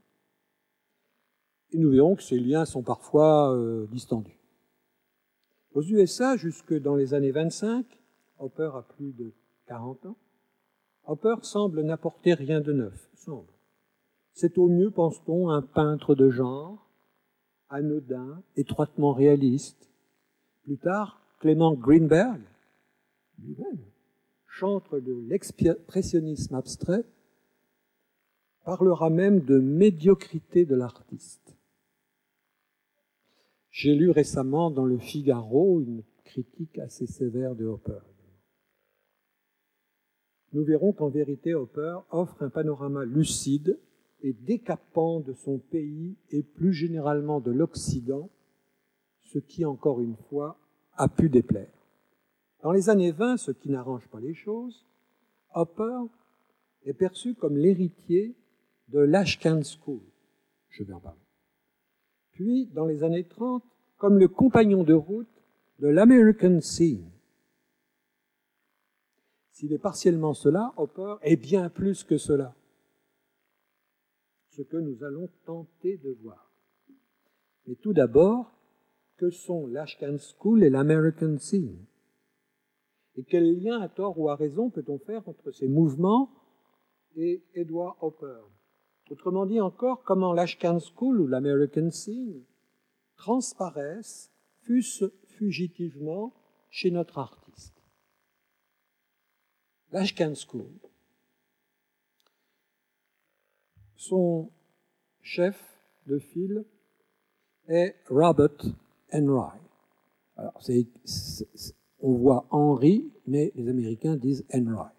Et 1.71 1.77
nous 1.77 1.89
verrons 1.89 2.15
que 2.15 2.23
ces 2.23 2.39
liens 2.39 2.65
sont 2.65 2.83
parfois 2.83 3.53
euh, 3.53 3.87
distendus. 3.87 4.36
Aux 5.73 5.83
USA, 5.83 6.37
jusque 6.37 6.73
dans 6.73 6.95
les 6.95 7.13
années 7.13 7.31
25, 7.31 7.85
Hopper 8.39 8.71
a 8.73 8.83
plus 8.95 9.13
de 9.13 9.31
40 9.67 10.05
ans, 10.07 10.17
Hopper 11.05 11.35
semble 11.41 11.81
n'apporter 11.81 12.33
rien 12.33 12.61
de 12.61 12.73
neuf, 12.73 13.09
semble. 13.15 13.51
C'est 14.33 14.57
au 14.57 14.67
mieux, 14.67 14.91
pense-t-on, 14.91 15.49
un 15.49 15.61
peintre 15.61 16.15
de 16.15 16.29
genre, 16.29 16.89
anodin, 17.69 18.43
étroitement 18.55 19.13
réaliste. 19.13 19.89
Plus 20.63 20.77
tard, 20.77 21.21
Clément 21.39 21.73
Greenberg, 21.73 22.41
lui-même, 23.39 23.79
chantre 24.47 24.99
de 24.99 25.13
l'expressionnisme 25.13 26.55
abstrait, 26.55 27.05
parlera 28.65 29.09
même 29.09 29.41
de 29.41 29.59
médiocrité 29.59 30.65
de 30.65 30.75
l'artiste. 30.75 31.46
J'ai 33.69 33.95
lu 33.95 34.09
récemment 34.09 34.71
dans 34.71 34.85
le 34.85 34.97
Figaro 34.97 35.81
une 35.81 36.03
critique 36.23 36.77
assez 36.79 37.07
sévère 37.07 37.55
de 37.55 37.65
Hopper. 37.65 37.99
Nous 40.53 40.63
verrons 40.63 40.93
qu'en 40.93 41.09
vérité 41.09 41.53
Hopper 41.53 41.99
offre 42.09 42.41
un 42.41 42.49
panorama 42.49 43.05
lucide 43.05 43.79
et 44.21 44.33
décapant 44.33 45.19
de 45.19 45.33
son 45.33 45.59
pays 45.59 46.17
et 46.31 46.41
plus 46.41 46.73
généralement 46.73 47.39
de 47.39 47.51
l'Occident, 47.51 48.29
ce 49.21 49.39
qui, 49.39 49.65
encore 49.65 50.01
une 50.01 50.15
fois, 50.29 50.57
a 50.93 51.07
pu 51.07 51.29
déplaire. 51.29 51.71
Dans 52.63 52.71
les 52.71 52.89
années 52.89 53.11
20, 53.11 53.37
ce 53.37 53.51
qui 53.51 53.69
n'arrange 53.69 54.07
pas 54.07 54.19
les 54.19 54.33
choses, 54.33 54.85
Hopper 55.53 55.99
est 56.85 56.93
perçu 56.93 57.35
comme 57.35 57.57
l'héritier 57.57 58.35
de 58.87 58.99
l'Ashcan 58.99 59.61
School. 59.63 60.01
Je 60.69 60.83
vais 60.83 60.93
en 60.93 60.99
parler. 60.99 61.26
Puis, 62.37 62.67
dans 62.67 62.85
les 62.85 63.03
années 63.03 63.23
30, 63.23 63.63
comme 63.97 64.19
le 64.19 64.27
compagnon 64.27 64.83
de 64.83 64.93
route 64.93 65.27
de 65.79 65.87
l'American 65.87 66.61
Scene. 66.61 67.09
S'il 69.51 69.73
est 69.73 69.79
partiellement 69.79 70.35
cela, 70.35 70.71
Hopper 70.77 71.15
est 71.23 71.35
bien 71.35 71.69
plus 71.69 72.03
que 72.03 72.19
cela. 72.19 72.53
Ce 74.49 74.61
que 74.61 74.77
nous 74.77 75.03
allons 75.03 75.29
tenter 75.45 75.97
de 75.97 76.15
voir. 76.21 76.51
Mais 77.65 77.73
tout 77.73 77.93
d'abord, 77.93 78.51
que 79.17 79.31
sont 79.31 79.65
l'Ashcan 79.65 80.17
School 80.19 80.63
et 80.63 80.69
l'American 80.69 81.39
Scene 81.39 81.87
et 83.15 83.23
quel 83.23 83.59
lien, 83.59 83.81
à 83.81 83.89
tort 83.89 84.19
ou 84.19 84.29
à 84.29 84.35
raison, 84.35 84.69
peut-on 84.69 84.99
faire 84.99 85.27
entre 85.27 85.49
ces 85.49 85.67
mouvements 85.67 86.29
et 87.15 87.43
Edward 87.55 87.97
Hopper? 88.01 88.41
Autrement 89.09 89.45
dit 89.45 89.61
encore, 89.61 90.03
comment 90.03 90.33
l'Ashcan 90.33 90.79
School 90.79 91.21
ou 91.21 91.27
l'American 91.27 91.91
Scene 91.91 92.43
transparaissent, 93.15 94.31
fût-ce 94.61 95.11
fugitivement, 95.37 96.33
chez 96.69 96.91
notre 96.91 97.17
artiste. 97.17 97.81
L'Ashcan 99.91 100.33
School. 100.35 100.69
Son 103.95 104.51
chef 105.21 105.79
de 106.05 106.19
file 106.19 106.65
est 107.67 107.95
Robert 108.09 108.75
c'est, 110.59 110.87
on 111.99 112.13
voit 112.13 112.45
Henry, 112.51 113.11
mais 113.25 113.51
les 113.55 113.67
Américains 113.69 114.15
disent 114.15 114.45
Enright, 114.53 114.93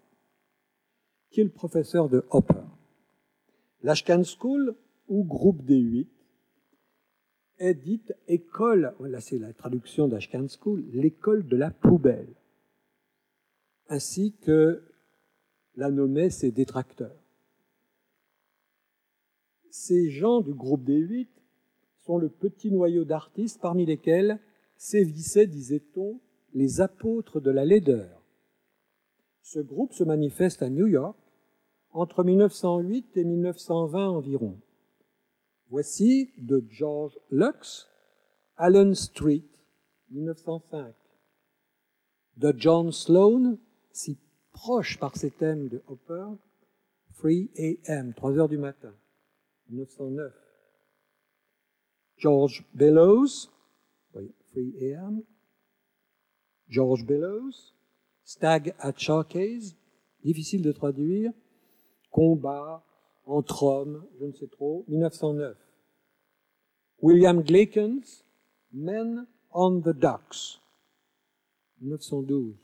qui 1.29 1.41
est 1.41 1.45
le 1.45 1.49
professeur 1.49 2.09
de 2.09 2.25
Hopper. 2.31 2.65
L'Ashcan 3.81 4.23
School, 4.23 4.75
ou 5.07 5.23
groupe 5.23 5.63
des 5.63 5.79
huit, 5.79 6.09
est 7.57 7.73
dite 7.73 8.13
école, 8.27 8.95
là 8.99 9.21
c'est 9.21 9.39
la 9.39 9.53
traduction 9.53 10.07
d'Ashcan 10.07 10.47
School, 10.47 10.85
l'école 10.93 11.47
de 11.47 11.57
la 11.57 11.71
poubelle, 11.71 12.33
ainsi 13.87 14.33
que 14.41 14.83
la 15.75 15.91
nommaient 15.91 16.29
ses 16.29 16.51
détracteurs. 16.51 17.19
Ces 19.71 20.09
gens 20.09 20.41
du 20.41 20.53
groupe 20.53 20.83
des 20.83 20.97
huit 20.97 21.29
sont 21.99 22.17
le 22.17 22.29
petit 22.29 22.71
noyau 22.71 23.05
d'artistes 23.05 23.61
parmi 23.61 23.85
lesquels 23.85 24.39
sévissaient, 24.77 25.47
disait-on, 25.47 26.19
les 26.53 26.81
apôtres 26.81 27.39
de 27.39 27.51
la 27.51 27.65
laideur. 27.65 28.23
Ce 29.41 29.59
groupe 29.59 29.93
se 29.93 30.03
manifeste 30.03 30.61
à 30.61 30.69
New 30.69 30.87
York 30.87 31.17
entre 31.91 32.23
1908 32.23 33.17
et 33.17 33.23
1920 33.23 34.09
environ. 34.09 34.59
Voici 35.69 36.31
de 36.37 36.63
George 36.69 37.17
Lux, 37.29 37.87
Allen 38.55 38.95
Street, 38.95 39.45
1905. 40.09 40.95
De 42.37 42.53
John 42.57 42.91
Sloan, 42.91 43.57
si 43.91 44.17
proche 44.51 44.97
par 44.99 45.15
ses 45.15 45.31
thèmes 45.31 45.67
de 45.67 45.81
Hopper, 45.87 46.25
3 47.17 47.31
a.m., 47.57 48.13
3 48.13 48.37
heures 48.37 48.49
du 48.49 48.57
matin, 48.57 48.93
1909. 49.69 50.33
George 52.17 52.65
Bellows, 52.73 53.49
3 54.13 54.23
a.m., 54.81 55.23
George 56.67 57.05
Bellows, 57.05 57.75
Stag 58.23 58.75
at 58.79 58.93
Showcase, 58.97 59.75
difficile 60.23 60.61
de 60.61 60.71
traduire, 60.71 61.31
Combat 62.11 62.83
entre 63.25 63.63
hommes, 63.63 64.05
je 64.19 64.25
ne 64.25 64.31
sais 64.31 64.47
trop, 64.47 64.85
1909. 64.87 65.57
William 67.01 67.41
Glaekens, 67.41 68.25
Men 68.71 69.27
on 69.51 69.81
the 69.81 69.89
Docks, 69.89 70.61
1912. 71.81 72.55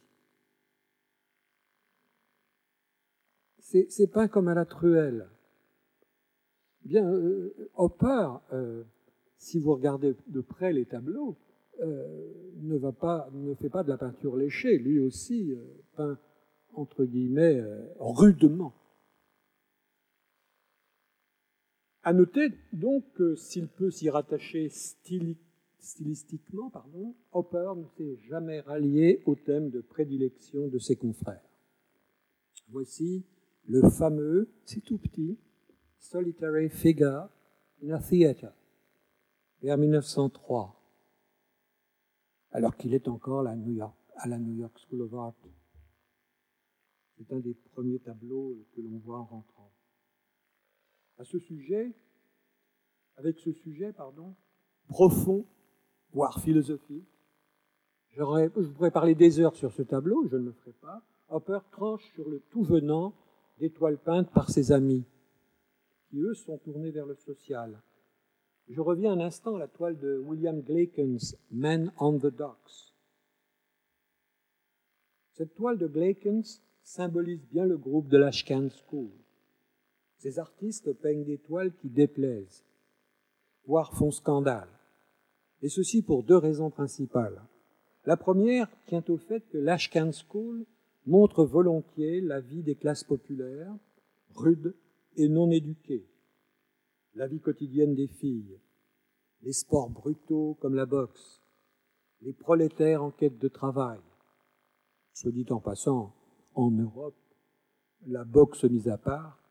C'est 3.60 4.12
pas 4.12 4.28
comme 4.28 4.48
à 4.48 4.54
la 4.54 4.66
truelle. 4.66 5.28
Bien, 6.84 7.06
euh, 7.12 7.70
Hopper, 7.76 8.30
euh, 8.54 8.84
si 9.38 9.60
vous 9.60 9.74
regardez 9.74 10.16
de 10.28 10.42
près 10.42 10.72
les 10.72 10.86
tableaux, 10.86 11.36
euh, 11.82 12.32
ne, 12.62 12.78
va 12.78 12.94
pas, 12.94 13.30
ne 13.34 13.54
fait 13.54 13.70
pas 13.70 13.84
de 13.84 13.90
la 13.90 13.98
peinture 13.98 14.38
léchée, 14.38 14.78
lui 14.78 15.00
aussi 15.00 15.52
euh, 15.52 15.58
peint 15.98 16.18
entre 16.74 17.04
guillemets 17.04 17.60
euh, 17.60 17.86
rudement. 18.00 18.74
À 22.06 22.14
noter 22.14 22.50
donc 22.72 23.04
que 23.14 23.36
s'il 23.36 23.68
peut 23.68 23.90
s'y 23.90 24.12
rattacher 24.12 24.70
stylistiquement, 25.80 26.70
pardon, 26.70 27.16
Hopper 27.32 27.74
ne 27.76 27.86
s'est 27.98 28.18
jamais 28.30 28.60
rallié 28.60 29.24
au 29.26 29.36
thème 29.36 29.72
de 29.72 29.82
prédilection 29.82 30.68
de 30.68 30.78
ses 30.78 30.96
confrères. 30.96 31.42
Voici 32.70 33.26
le 33.68 33.90
fameux, 33.90 34.48
c'est 34.66 34.82
tout 34.82 35.00
petit, 35.00 35.40
Solitary 35.98 36.70
Figure 36.70 37.28
in 37.84 37.90
a 37.90 38.00
Theatre, 38.00 38.54
vers 39.64 39.78
1903 39.78 40.80
alors 42.52 42.78
qu'il 42.78 42.94
est 42.94 43.10
encore 43.10 43.42
à 43.42 43.44
la 44.28 44.38
New 44.38 44.54
York 44.54 44.80
School 44.88 45.02
of 45.02 45.14
Art. 45.16 45.36
C'est 47.18 47.34
un 47.34 47.40
des 47.40 47.54
premiers 47.74 48.00
tableaux 48.00 48.56
que 48.74 48.80
l'on 48.80 48.98
voit 49.00 49.20
en 49.20 49.26
rentrant. 49.26 49.75
À 51.18 51.24
ce 51.24 51.40
sujet, 51.40 51.94
avec 53.18 53.40
ce 53.40 53.52
sujet, 53.52 53.94
pardon, 53.94 54.36
profond, 54.88 55.46
voire 56.12 56.40
philosophique. 56.42 57.08
je 58.16 58.70
pourrais 58.70 58.92
parler 58.92 59.16
des 59.16 59.40
heures 59.40 59.56
sur 59.56 59.72
ce 59.72 59.82
tableau, 59.82 60.28
je 60.28 60.38
ne 60.38 60.46
le 60.46 60.52
ferai 60.52 60.74
pas. 60.74 61.02
Hopper 61.30 61.60
tranche 61.72 62.04
sur 62.14 62.30
le 62.30 62.40
tout 62.52 62.64
venant 62.64 63.14
des 63.60 63.72
toiles 63.72 63.98
peintes 63.98 64.32
par 64.32 64.50
ses 64.50 64.72
amis, 64.72 65.06
qui 66.10 66.20
eux 66.20 66.34
sont 66.34 66.58
tournés 66.60 66.92
vers 66.92 67.06
le 67.06 67.16
social. 67.16 67.82
Je 68.68 68.82
reviens 68.82 69.14
un 69.14 69.20
instant 69.20 69.56
à 69.56 69.60
la 69.60 69.68
toile 69.68 69.98
de 69.98 70.18
William 70.18 70.62
Glaken's 70.62 71.36
Men 71.52 71.92
on 72.00 72.18
the 72.18 72.28
Docks. 72.28 72.94
Cette 75.32 75.54
toile 75.56 75.78
de 75.78 75.88
Glaken's 75.88 76.62
symbolise 76.82 77.46
bien 77.48 77.66
le 77.66 77.78
groupe 77.78 78.08
de 78.08 78.18
l'Ashcan 78.18 78.70
School. 78.70 79.12
Ces 80.26 80.40
artistes 80.40 80.92
peignent 80.92 81.24
des 81.24 81.38
toiles 81.38 81.72
qui 81.76 81.88
déplaisent, 81.88 82.64
voire 83.68 83.94
font 83.94 84.10
scandale. 84.10 84.68
Et 85.62 85.70
ceci 85.70 86.02
pour 86.02 86.24
deux 86.24 86.38
raisons 86.38 86.72
principales. 86.72 87.44
La 88.06 88.18
première 88.18 88.68
tient 88.88 89.04
au 89.08 89.18
fait 89.18 89.48
que 89.52 89.60
l'Ashcan 89.60 90.10
School 90.12 90.66
montre 91.06 91.46
volontiers 91.46 92.22
la 92.22 92.40
vie 92.40 92.64
des 92.64 92.74
classes 92.74 93.04
populaires, 93.04 93.72
rudes 94.34 94.74
et 95.16 95.30
non 95.30 95.52
éduquées, 95.52 96.08
la 97.14 97.28
vie 97.28 97.40
quotidienne 97.40 97.94
des 97.94 98.08
filles, 98.08 98.60
les 99.44 99.54
sports 99.54 99.92
brutaux 99.92 100.58
comme 100.60 100.74
la 100.74 100.88
boxe, 100.88 101.40
les 102.22 102.34
prolétaires 102.34 103.04
en 103.04 103.12
quête 103.12 103.38
de 103.38 103.48
travail, 103.48 104.00
Soit 105.14 105.32
dit 105.32 105.46
en 105.52 105.60
passant, 105.60 106.16
en 106.56 106.72
Europe, 106.72 107.14
la 108.08 108.24
boxe 108.24 108.64
mise 108.64 108.88
à 108.88 108.98
part, 108.98 109.45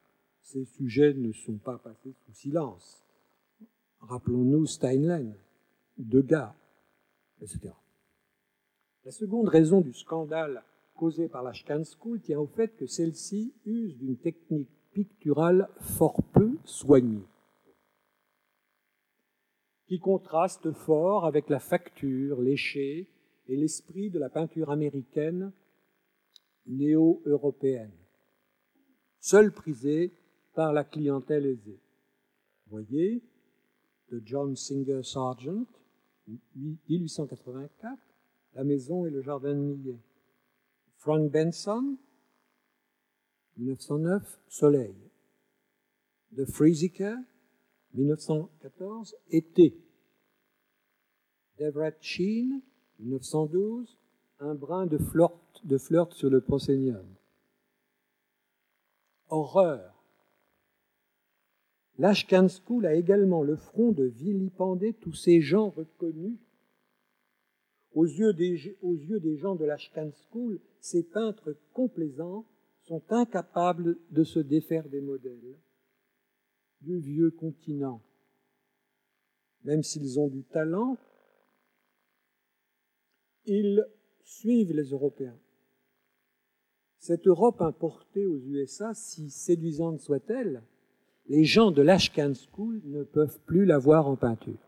ces 0.45 0.65
sujets 0.67 1.15
ne 1.15 1.33
sont 1.33 1.57
pas 1.57 1.79
passés 1.79 2.13
sous 2.25 2.35
silence. 2.35 3.03
Rappelons-nous 4.01 4.67
Steinlen, 4.67 5.35
Degas, 5.97 6.55
etc. 7.41 7.71
La 9.05 9.11
seconde 9.11 9.49
raison 9.49 9.81
du 9.81 9.95
scandale 9.95 10.63
causé 10.95 11.29
par 11.29 11.43
la 11.43 11.53
School 11.53 12.21
tient 12.21 12.39
au 12.39 12.47
fait 12.47 12.77
que 12.77 12.87
celle-ci 12.87 13.55
use 13.65 13.97
d'une 13.97 14.19
technique 14.19 14.71
picturale 14.93 15.69
fort 15.81 16.23
peu 16.33 16.57
soignée, 16.65 17.27
qui 19.87 19.99
contraste 19.99 20.73
fort 20.73 21.25
avec 21.25 21.49
la 21.49 21.59
facture 21.59 22.41
léchée 22.41 23.09
et 23.49 23.57
l'esprit 23.57 24.11
de 24.11 24.19
la 24.19 24.29
peinture 24.29 24.71
américaine 24.71 25.53
néo-européenne, 26.67 27.93
seule 29.19 29.53
prisée 29.53 30.13
par 30.55 30.73
la 30.73 30.85
clientèle 30.85 31.47
aisée. 31.47 31.81
Voyez, 32.69 33.23
de 34.11 34.23
John 34.25 34.57
Singer 34.57 35.03
Sargent, 35.03 35.67
1884, 36.57 37.99
La 38.55 38.65
maison 38.65 39.05
et 39.05 39.11
le 39.11 39.21
jardin 39.21 39.53
de 39.55 39.61
Millet. 39.61 40.01
Frank 40.97 41.31
Benson, 41.31 41.97
1909, 43.57 44.41
Soleil. 44.49 44.97
De 46.33 46.45
Friesiker, 46.45 47.17
1914, 47.95 49.17
Été. 49.31 49.77
D'Everett 51.59 51.99
Sheen, 52.01 52.63
1912, 52.99 53.99
un 54.41 54.55
brin 54.55 54.87
de 54.87 54.99
flirt, 54.99 55.61
de 55.65 55.79
flirt 55.79 56.13
sur 56.13 56.31
le 56.31 56.41
prosénium. 56.41 57.07
Horreur. 59.29 59.94
L'Ashcan 61.99 62.49
School 62.49 62.87
a 62.87 62.95
également 62.95 63.43
le 63.43 63.57
front 63.57 63.93
de 63.93 64.05
vilipender 64.05 64.95
tous 64.95 65.15
ces 65.15 65.41
gens 65.41 65.71
reconnus. 65.71 66.39
Aux 67.93 68.07
yeux 68.07 68.33
des, 68.33 69.37
gens 69.37 69.55
de 69.55 69.65
l'Ashcan 69.65 70.11
School, 70.11 70.61
ces 70.81 71.05
peintres 71.05 71.57
complaisants 71.73 72.45
sont 72.83 73.03
incapables 73.11 73.97
de 74.11 74.25
se 74.25 74.41
défaire 74.41 74.89
des 74.89 75.01
modèles 75.01 75.59
du 76.81 76.99
vieux 76.99 77.31
continent. 77.31 78.03
Même 79.63 79.83
s'ils 79.83 80.19
ont 80.19 80.29
du 80.29 80.43
talent, 80.43 80.99
ils 83.47 83.87
suivent 84.25 84.73
les 84.73 84.91
Européens. 84.91 85.39
Cette 86.99 87.27
Europe 87.27 87.63
importée 87.63 88.27
aux 88.27 88.39
USA, 88.39 88.93
si 88.95 89.31
séduisante 89.31 90.01
soit-elle, 90.01 90.63
les 91.27 91.45
gens 91.45 91.71
de 91.71 91.83
l'Ashcan 91.83 92.33
School 92.35 92.81
ne 92.85 93.03
peuvent 93.03 93.41
plus 93.47 93.65
la 93.65 93.79
voir 93.79 94.07
en 94.07 94.17
peinture. 94.17 94.59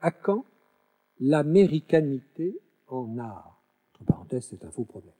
À 0.00 0.10
quand 0.10 0.44
l'américanité 1.20 2.60
en 2.86 3.18
art 3.18 3.62
Entre 3.92 4.04
parenthèses, 4.04 4.46
c'est 4.50 4.64
un 4.64 4.70
faux 4.70 4.84
problème. 4.84 5.12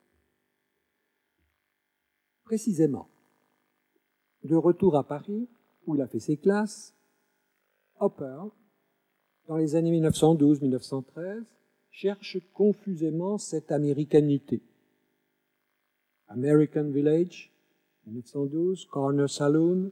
Précisément, 2.45 3.09
de 4.45 4.55
retour 4.55 4.97
à 4.97 5.07
Paris, 5.07 5.49
où 5.87 5.95
il 5.95 6.01
a 6.01 6.07
fait 6.07 6.21
ses 6.21 6.37
classes, 6.37 6.95
Hopper, 8.01 8.41
dans 9.49 9.57
les 9.57 9.75
années 9.75 10.01
1912-1913, 10.01 11.45
cherche 11.91 12.39
confusément 12.53 13.39
cette 13.39 13.73
américanité. 13.73 14.63
American 16.29 16.91
Village, 16.91 17.51
1912, 18.09 18.87
Corner 18.87 19.29
Saloon, 19.29 19.91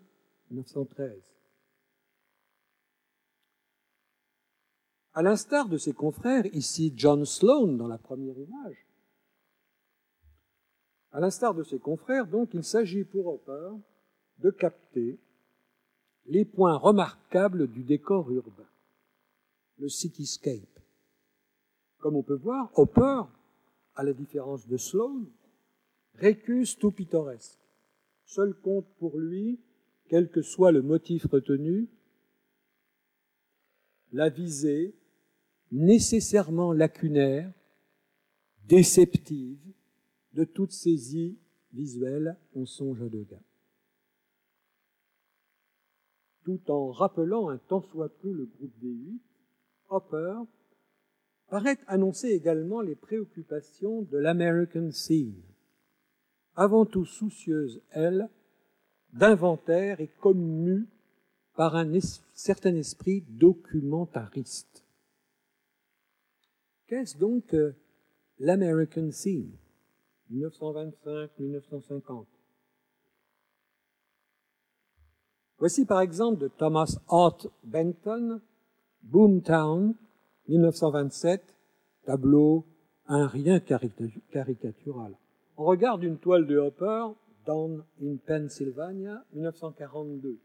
1913. 0.50 1.37
À 5.14 5.22
l'instar 5.22 5.68
de 5.68 5.79
ses 5.79 5.92
confrères, 5.92 6.46
ici 6.55 6.92
John 6.94 7.24
Sloan 7.24 7.76
dans 7.76 7.88
la 7.88 7.98
première 7.98 8.38
image, 8.38 8.87
à 11.12 11.20
l'instar 11.20 11.55
de 11.55 11.62
ses 11.62 11.79
confrères, 11.79 12.26
donc, 12.26 12.50
il 12.52 12.62
s'agit 12.62 13.05
pour 13.05 13.26
Hopper 13.26 13.70
de 14.38 14.50
capter 14.50 15.18
les 16.26 16.44
points 16.44 16.76
remarquables 16.76 17.68
du 17.68 17.83
décor 17.83 18.31
urbain, 18.31 18.68
le 19.79 19.88
cityscape. 19.88 20.79
Comme 21.98 22.16
on 22.16 22.22
peut 22.22 22.35
voir, 22.35 22.70
Hopper, 22.79 23.22
à 23.94 24.05
la 24.05 24.12
différence 24.12 24.68
de 24.68 24.76
Sloan, 24.76 25.24
récuse 26.16 26.76
tout 26.76 26.90
pittoresque. 26.90 27.65
Seul 28.27 28.55
compte 28.55 28.87
pour 28.99 29.19
lui, 29.19 29.61
quel 30.09 30.31
que 30.31 30.43
soit 30.43 30.73
le 30.73 30.83
motif 30.83 31.27
retenu, 31.27 31.89
la 34.12 34.29
visée 34.29 34.95
nécessairement 35.73 36.73
lacunaire, 36.73 37.53
déceptive 38.67 39.61
de 40.33 40.45
toute 40.45 40.73
saisie 40.73 41.39
visuelle, 41.73 42.37
on 42.55 42.67
songe 42.67 43.03
à 43.03 43.09
Degas. 43.09 43.41
Tout 46.45 46.71
en 46.71 46.91
rappelant 46.93 47.49
un 47.49 47.59
tant 47.59 47.83
soit 47.83 48.09
peu 48.09 48.33
le 48.33 48.47
groupe 48.47 48.79
des 48.79 48.93
huit, 48.93 49.23
Hopper 49.89 50.43
paraît 51.49 51.79
annoncer 51.87 52.29
également 52.29 52.81
les 52.81 52.95
préoccupations 52.95 54.03
de 54.03 54.19
l'American 54.19 54.91
Scene, 54.91 55.43
avant 56.57 56.87
tout 56.87 57.05
soucieuse, 57.05 57.81
elle, 57.90 58.29
d'inventaire 59.12 60.01
et 60.01 60.09
commue 60.09 60.88
par 61.55 61.77
un 61.77 61.92
certain 62.35 62.75
esprit 62.75 63.25
documentariste. 63.29 64.85
Qu'est-ce 66.87 67.16
donc 67.19 67.55
l'American 68.38 69.11
Scene 69.11 69.53
1925-1950 70.33 72.27
Voici 75.59 75.87
par 75.87 76.01
exemple 76.03 76.40
de 76.40 76.49
Thomas 76.49 76.99
Hart 77.09 77.49
Benton, 77.64 78.42
Boomtown, 79.03 79.95
1927, 80.49 81.42
tableau, 82.05 82.66
un 83.07 83.27
rien 83.27 83.61
caricatural. 83.61 85.16
On 85.59 85.64
regarde 85.64 86.05
une 86.05 86.19
toile 86.19 86.47
de 86.47 86.59
Hopper, 86.59 87.07
Down 87.47 87.83
in 88.03 88.16
Pennsylvania, 88.27 89.25
1942. 89.33 90.38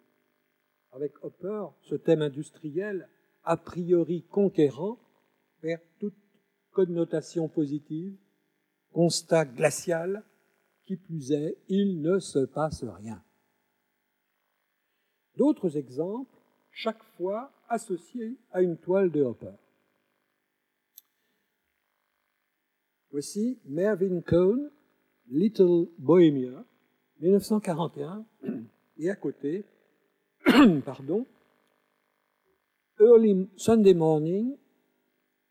Avec 0.94 1.12
Hopper, 1.24 1.66
ce 1.82 1.96
thème 1.96 2.22
industriel, 2.22 3.10
a 3.44 3.58
priori 3.58 4.24
conquérant, 4.24 5.00
perd 5.62 5.82
toute 6.00 6.16
connotation 6.72 7.50
positive, 7.50 8.16
constat 8.94 9.46
glacial, 9.46 10.24
qui 10.86 10.96
plus 10.96 11.32
est, 11.34 11.58
il 11.68 12.02
ne 12.02 12.20
se 12.20 12.40
passe 12.40 12.84
rien. 12.84 13.22
D'autres 15.36 15.76
exemples, 15.76 16.32
chaque 16.72 17.04
fois 17.18 17.52
associés 17.68 18.38
à 18.52 18.62
une 18.62 18.78
toile 18.78 19.12
de 19.12 19.22
Hopper. 19.22 19.56
Voici 23.12 23.60
Mervyn 23.66 24.22
Cohn, 24.22 24.72
Little 25.32 25.88
Bohemia, 25.98 26.66
1941, 27.22 28.26
et 28.98 29.10
à 29.10 29.16
côté, 29.16 29.64
pardon, 30.86 31.26
Early 33.00 33.50
Sunday 33.56 33.94
Morning, 33.94 34.58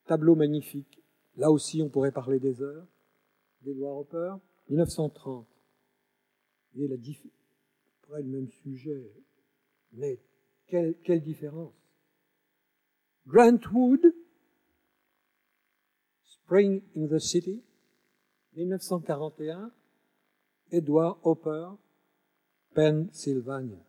tableau 0.06 0.34
magnifique. 0.34 1.02
Là 1.36 1.50
aussi, 1.50 1.80
on 1.80 1.88
pourrait 1.88 2.12
parler 2.12 2.38
des 2.38 2.60
heures. 2.60 2.86
d'Edward 3.62 4.00
Hopper, 4.00 4.34
1930. 4.68 5.46
Et 6.76 6.86
la 6.86 6.96
le 6.96 8.24
même 8.24 8.48
sujet, 8.48 9.10
mais 9.92 10.20
quelle, 10.66 10.96
quelle 11.02 11.22
différence. 11.22 11.74
Grant 13.26 13.60
Wood, 13.72 14.14
Spring 16.24 16.82
in 16.96 17.06
the 17.06 17.18
City, 17.18 17.62
1941, 18.66 19.70
Edward 20.70 21.16
Hopper, 21.22 21.76
Pennsylvania, 22.74 23.80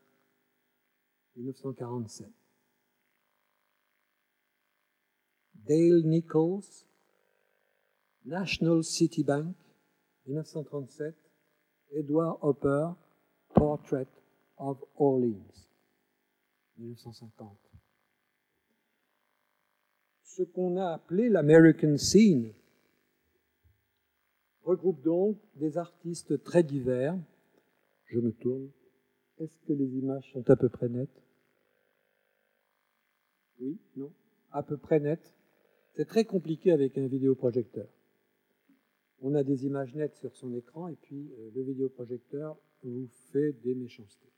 1947. 1.35 2.31
Dale 5.67 6.01
Nichols, 6.05 6.85
National 8.25 8.83
City 8.83 9.23
Bank, 9.23 9.55
1937, 10.25 11.13
Edward 11.97 12.37
Hopper, 12.41 12.95
Portrait 13.53 14.07
of 14.57 14.77
Orleans, 14.95 15.67
1950. 16.77 17.57
Ce 20.23 20.43
qu'on 20.43 20.77
a 20.77 20.93
appelé 20.93 21.27
l'American 21.27 21.97
Scene 21.97 22.53
regroupe 24.63 25.01
donc 25.01 25.37
des 25.55 25.77
artistes 25.77 26.43
très 26.43 26.63
divers. 26.63 27.17
Je 28.05 28.19
me 28.19 28.31
tourne. 28.31 28.69
Est-ce 29.39 29.57
que 29.65 29.73
les 29.73 29.97
images 29.97 30.31
sont 30.33 30.49
à 30.49 30.55
peu 30.55 30.69
près 30.69 30.89
nettes? 30.89 31.23
Oui 33.59 33.79
Non 33.95 34.11
À 34.51 34.63
peu 34.63 34.77
près 34.77 34.99
nettes 34.99 35.35
C'est 35.93 36.05
très 36.05 36.25
compliqué 36.25 36.71
avec 36.71 36.97
un 36.97 37.07
vidéoprojecteur. 37.07 37.87
On 39.21 39.35
a 39.35 39.43
des 39.43 39.65
images 39.65 39.95
nettes 39.95 40.15
sur 40.15 40.35
son 40.35 40.53
écran 40.53 40.87
et 40.87 40.95
puis 40.95 41.31
euh, 41.37 41.51
le 41.53 41.61
vidéoprojecteur 41.61 42.57
vous 42.83 43.07
fait 43.31 43.53
des 43.63 43.75
méchancetés. 43.75 44.31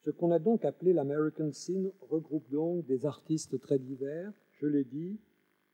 Ce 0.00 0.10
qu'on 0.10 0.30
a 0.30 0.38
donc 0.38 0.64
appelé 0.64 0.92
l'American 0.92 1.52
Scene 1.52 1.90
regroupe 2.00 2.48
donc 2.50 2.86
des 2.86 3.06
artistes 3.06 3.60
très 3.60 3.78
divers, 3.78 4.32
je 4.60 4.66
l'ai 4.66 4.84
dit, 4.84 5.18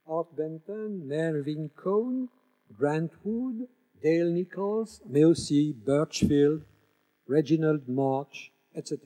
Art 0.07 0.33
Benton, 0.35 1.03
Mervyn 1.05 1.69
Cohn, 1.69 2.29
Grant 2.79 3.09
Dale 4.03 4.33
Nichols, 4.33 5.01
mais 5.09 5.25
aussi 5.25 5.75
Birchfield, 5.75 6.63
Reginald 7.29 7.89
March, 7.89 8.53
etc. 8.75 8.99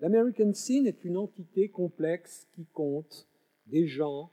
L'American 0.00 0.52
Scene 0.52 0.86
est 0.86 1.04
une 1.04 1.16
entité 1.16 1.68
complexe 1.68 2.46
qui 2.54 2.66
compte 2.66 3.26
des 3.66 3.86
gens, 3.86 4.30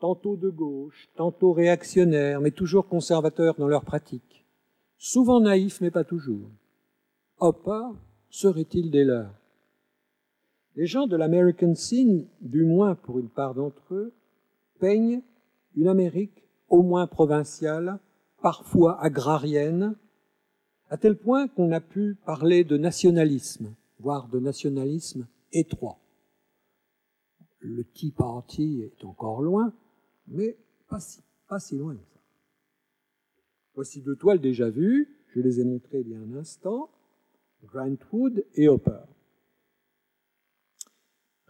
tantôt 0.00 0.36
de 0.36 0.50
gauche, 0.50 1.08
tantôt 1.14 1.52
réactionnaires, 1.52 2.40
mais 2.40 2.50
toujours 2.50 2.88
conservateurs 2.88 3.54
dans 3.54 3.68
leur 3.68 3.84
pratique, 3.84 4.44
souvent 4.98 5.40
naïfs, 5.40 5.80
mais 5.80 5.92
pas 5.92 6.04
toujours. 6.04 6.50
Hopper 7.38 7.96
serait-il 8.28 8.90
des 8.90 9.04
leurs? 9.04 9.34
Les 10.74 10.86
gens 10.86 11.06
de 11.06 11.16
l'American 11.16 11.74
Scene, 11.74 12.26
du 12.40 12.64
moins 12.64 12.94
pour 12.94 13.18
une 13.18 13.28
part 13.28 13.54
d'entre 13.54 13.94
eux, 13.94 14.12
peignent 14.80 15.22
une 15.76 15.88
Amérique 15.88 16.42
au 16.70 16.82
moins 16.82 17.06
provinciale, 17.06 17.98
parfois 18.40 19.00
agrarienne, 19.02 19.96
à 20.88 20.96
tel 20.96 21.16
point 21.16 21.46
qu'on 21.48 21.72
a 21.72 21.80
pu 21.80 22.16
parler 22.24 22.64
de 22.64 22.76
nationalisme, 22.76 23.74
voire 23.98 24.28
de 24.28 24.40
nationalisme 24.40 25.28
étroit. 25.52 25.98
Le 27.58 27.84
Tea 27.84 28.12
Party 28.12 28.82
est 28.82 29.04
encore 29.04 29.42
loin, 29.42 29.74
mais 30.26 30.56
pas 30.88 31.00
si, 31.00 31.20
pas 31.46 31.60
si 31.60 31.76
loin 31.76 31.94
que 31.94 32.06
ça. 32.14 32.20
Voici 33.74 34.00
deux 34.00 34.16
toiles 34.16 34.40
déjà 34.40 34.70
vues, 34.70 35.08
je 35.34 35.40
les 35.40 35.60
ai 35.60 35.64
montrées 35.64 36.00
il 36.00 36.08
y 36.08 36.14
a 36.14 36.18
un 36.18 36.34
instant, 36.34 36.90
Grantwood 37.64 38.44
et 38.54 38.68
Hopper. 38.68 39.02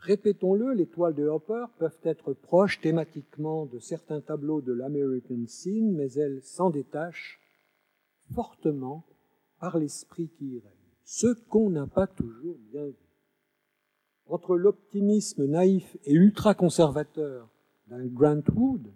Répétons-le, 0.00 0.72
les 0.72 0.86
toiles 0.86 1.14
de 1.14 1.26
Hopper 1.26 1.66
peuvent 1.78 1.98
être 2.04 2.32
proches 2.32 2.80
thématiquement 2.80 3.66
de 3.66 3.78
certains 3.78 4.22
tableaux 4.22 4.62
de 4.62 4.72
l'American 4.72 5.46
Scene, 5.46 5.94
mais 5.94 6.10
elles 6.12 6.42
s'en 6.42 6.70
détachent 6.70 7.38
fortement 8.32 9.04
par 9.58 9.78
l'esprit 9.78 10.30
qui 10.38 10.46
y 10.46 10.58
règne, 10.58 10.70
ce 11.04 11.34
qu'on 11.48 11.68
n'a 11.68 11.86
pas 11.86 12.06
toujours 12.06 12.56
bien 12.72 12.86
vu. 12.86 12.96
Entre 14.26 14.56
l'optimisme 14.56 15.44
naïf 15.44 15.98
et 16.04 16.14
ultra-conservateur 16.14 17.48
d'un 17.88 18.06
Grant 18.06 18.42
Wood 18.54 18.86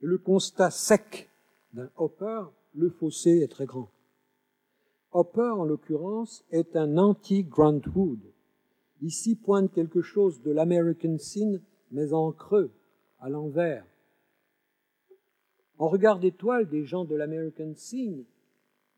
et 0.00 0.06
le 0.06 0.18
constat 0.18 0.70
sec 0.72 1.30
d'un 1.74 1.90
Hopper, 1.96 2.42
le 2.74 2.90
fossé 2.90 3.38
est 3.38 3.52
très 3.52 3.66
grand. 3.66 3.90
Hopper, 5.12 5.52
en 5.56 5.64
l'occurrence, 5.64 6.44
est 6.50 6.74
un 6.74 6.96
anti-Grant 6.96 7.82
Wood 7.94 8.31
Ici 9.02 9.34
pointe 9.34 9.72
quelque 9.72 10.00
chose 10.00 10.40
de 10.42 10.52
l'American 10.52 11.18
scene, 11.18 11.60
mais 11.90 12.12
en 12.12 12.30
creux, 12.30 12.72
à 13.18 13.28
l'envers. 13.28 13.84
En 15.76 15.88
regard 15.88 16.20
d'étoile 16.20 16.68
des 16.68 16.84
gens 16.84 17.04
de 17.04 17.16
l'American 17.16 17.74
scene, 17.74 18.24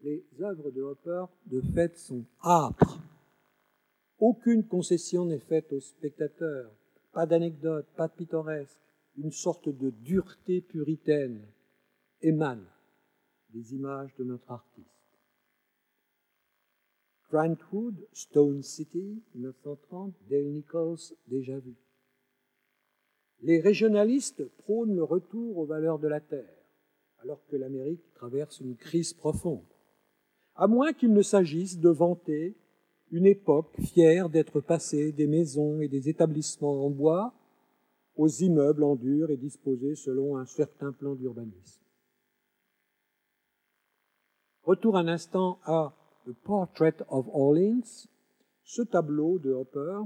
les 0.03 0.23
œuvres 0.43 0.71
de 0.71 0.83
Hopper, 0.83 1.25
de 1.47 1.63
fait, 1.73 1.97
sont 1.97 2.27
âpres. 2.45 3.01
Aucune 4.19 4.67
concession 4.67 5.25
n'est 5.25 5.39
faite 5.39 5.73
aux 5.73 5.81
spectateurs, 5.81 6.71
pas 7.13 7.25
d'anecdote, 7.25 7.87
pas 7.97 8.09
de 8.09 8.13
pittoresque. 8.13 8.79
Une 9.17 9.33
sorte 9.33 9.69
de 9.71 9.91
dureté 9.91 10.61
puritaine 10.61 11.47
émane 12.21 12.67
des 13.51 13.75
images 13.75 14.15
de 14.17 14.25
notre 14.25 14.51
artiste. 14.51 14.94
Brentwood, 17.35 17.97
Stone 18.13 18.63
City, 18.63 19.21
1930, 19.35 20.15
Dale 20.31 20.53
Nichols, 20.53 21.17
déjà 21.27 21.59
vu. 21.59 21.75
Les 23.43 23.61
régionalistes 23.61 24.45
prônent 24.59 24.95
le 24.95 25.03
retour 25.03 25.59
aux 25.59 25.65
valeurs 25.65 25.99
de 25.99 26.07
la 26.07 26.21
terre, 26.21 26.63
alors 27.25 27.45
que 27.51 27.57
l'Amérique 27.57 28.15
traverse 28.15 28.61
une 28.61 28.77
crise 28.77 29.13
profonde. 29.13 29.67
À 30.55 30.69
moins 30.69 30.93
qu'il 30.93 31.13
ne 31.13 31.23
s'agisse 31.23 31.81
de 31.81 31.89
vanter 31.89 32.55
une 33.11 33.27
époque 33.27 33.75
fière 33.81 34.29
d'être 34.29 34.61
passée 34.61 35.11
des 35.11 35.27
maisons 35.27 35.81
et 35.81 35.89
des 35.89 36.09
établissements 36.09 36.87
en 36.87 36.91
bois 36.91 37.35
aux 38.15 38.29
immeubles 38.29 38.85
en 38.85 38.95
dur 38.95 39.33
et 39.33 39.37
disposés 39.37 39.97
selon 39.97 40.37
un 40.37 40.47
certain 40.47 40.93
plan 40.93 41.17
d'urbanisme. 41.17 41.83
Retour 44.63 44.97
un 44.97 45.09
instant 45.09 45.59
à 45.65 45.97
The 46.27 46.33
Portrait 46.33 46.97
of 47.11 47.29
Orleans, 47.33 48.09
ce 48.63 48.81
tableau 48.81 49.39
de 49.39 49.53
Hopper 49.53 50.01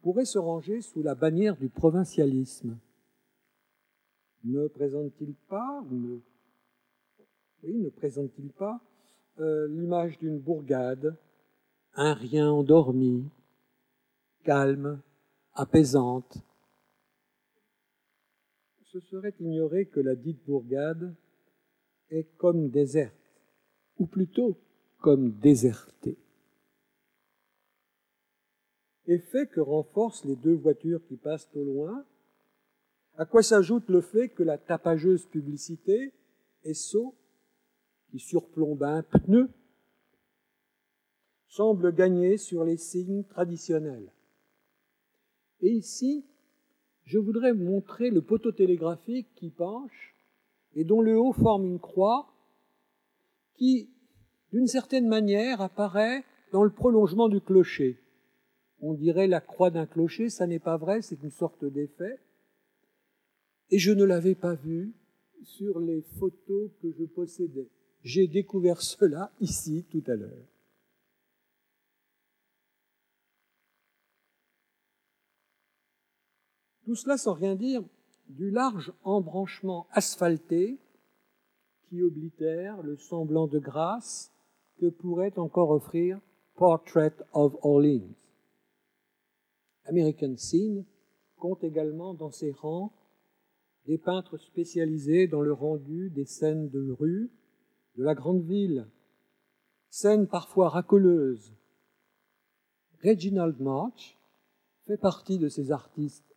pourrait 0.00 0.24
se 0.24 0.38
ranger 0.38 0.80
sous 0.80 1.02
la 1.02 1.16
bannière 1.16 1.56
du 1.56 1.68
provincialisme. 1.68 2.78
Ne 4.44 4.68
présente-t-il 4.68 5.34
pas, 5.48 5.82
ne, 5.90 6.20
oui, 7.64 7.78
ne 7.78 7.88
présente-t-il 7.88 8.52
pas 8.52 8.80
euh, 9.40 9.66
l'image 9.66 10.18
d'une 10.18 10.38
bourgade, 10.38 11.16
un 11.94 12.14
rien 12.14 12.48
endormi, 12.48 13.28
calme, 14.44 15.02
apaisante? 15.54 16.38
Ce 18.84 19.00
serait 19.00 19.34
ignorer 19.40 19.86
que 19.86 19.98
la 19.98 20.14
dite 20.14 20.44
bourgade 20.46 21.12
est 22.10 22.36
comme 22.36 22.70
déserte, 22.70 23.14
ou 23.98 24.06
plutôt 24.06 24.56
comme 24.98 25.30
déserté. 25.30 26.18
Effet 29.06 29.46
que 29.46 29.60
renforcent 29.60 30.24
les 30.24 30.36
deux 30.36 30.54
voitures 30.54 31.04
qui 31.06 31.16
passent 31.16 31.48
au 31.54 31.64
loin, 31.64 32.04
à 33.16 33.24
quoi 33.24 33.42
s'ajoute 33.42 33.88
le 33.88 34.00
fait 34.00 34.28
que 34.28 34.42
la 34.42 34.58
tapageuse 34.58 35.26
publicité, 35.26 36.12
SO, 36.72 37.14
qui 38.10 38.18
surplombe 38.18 38.82
un 38.82 39.02
pneu, 39.02 39.48
semble 41.48 41.94
gagner 41.94 42.36
sur 42.36 42.64
les 42.64 42.76
signes 42.76 43.24
traditionnels. 43.24 44.12
Et 45.60 45.70
ici, 45.70 46.24
je 47.04 47.18
voudrais 47.18 47.54
montrer 47.54 48.10
le 48.10 48.20
poteau 48.20 48.52
télégraphique 48.52 49.28
qui 49.36 49.50
penche 49.50 50.14
et 50.74 50.84
dont 50.84 51.00
le 51.00 51.18
haut 51.18 51.32
forme 51.32 51.64
une 51.64 51.78
croix 51.78 52.34
qui 53.54 53.88
d'une 54.52 54.66
certaine 54.66 55.08
manière, 55.08 55.60
apparaît 55.60 56.24
dans 56.52 56.62
le 56.62 56.70
prolongement 56.70 57.28
du 57.28 57.40
clocher. 57.40 57.98
On 58.80 58.94
dirait 58.94 59.26
la 59.26 59.40
croix 59.40 59.70
d'un 59.70 59.86
clocher, 59.86 60.28
ça 60.28 60.46
n'est 60.46 60.58
pas 60.58 60.76
vrai, 60.76 61.02
c'est 61.02 61.22
une 61.22 61.30
sorte 61.30 61.64
d'effet. 61.64 62.20
Et 63.70 63.78
je 63.78 63.92
ne 63.92 64.04
l'avais 64.04 64.34
pas 64.34 64.54
vu 64.54 64.94
sur 65.42 65.80
les 65.80 66.02
photos 66.18 66.70
que 66.80 66.92
je 66.92 67.04
possédais. 67.04 67.68
J'ai 68.02 68.28
découvert 68.28 68.82
cela 68.82 69.32
ici 69.40 69.84
tout 69.90 70.04
à 70.06 70.14
l'heure. 70.14 70.46
Tout 76.84 76.94
cela 76.94 77.16
sans 77.16 77.34
rien 77.34 77.56
dire 77.56 77.82
du 78.28 78.50
large 78.50 78.92
embranchement 79.02 79.88
asphalté 79.90 80.78
qui 81.88 82.02
oblitère 82.02 82.82
le 82.82 82.96
semblant 82.96 83.48
de 83.48 83.58
grâce 83.58 84.32
que 84.78 84.86
pourrait 84.86 85.38
encore 85.38 85.70
offrir 85.70 86.20
Portrait 86.54 87.16
of 87.32 87.56
Orleans. 87.62 88.14
American 89.84 90.36
Scene 90.36 90.84
compte 91.36 91.62
également 91.64 92.14
dans 92.14 92.30
ses 92.30 92.52
rangs 92.52 92.92
des 93.86 93.98
peintres 93.98 94.36
spécialisés 94.38 95.28
dans 95.28 95.42
le 95.42 95.52
rendu 95.52 96.10
des 96.10 96.24
scènes 96.24 96.68
de 96.70 96.90
rue 96.90 97.30
de 97.96 98.02
la 98.02 98.14
grande 98.14 98.42
ville, 98.42 98.88
scènes 99.88 100.26
parfois 100.26 100.68
racoleuses. 100.68 101.52
Reginald 103.02 103.60
March 103.60 104.18
fait 104.86 104.96
partie 104.96 105.38
de 105.38 105.48
ces 105.48 105.70
artistes. 105.70 106.36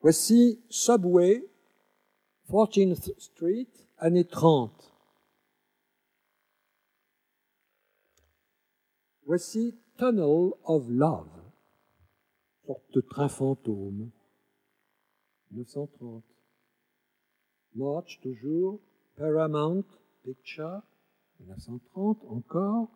Voici 0.00 0.60
Subway, 0.68 1.44
14th 2.48 3.18
Street, 3.18 3.68
années 3.98 4.26
30. 4.26 4.87
Voici 9.28 9.78
Tunnel 9.98 10.54
of 10.64 10.88
Love, 10.88 11.28
sorte 12.64 12.90
de 12.94 13.02
train 13.02 13.28
fantôme, 13.28 14.10
1930. 15.50 16.24
March, 17.74 18.20
toujours, 18.22 18.80
Paramount 19.16 19.84
Picture, 20.22 20.80
1930 21.40 22.24
encore. 22.24 22.88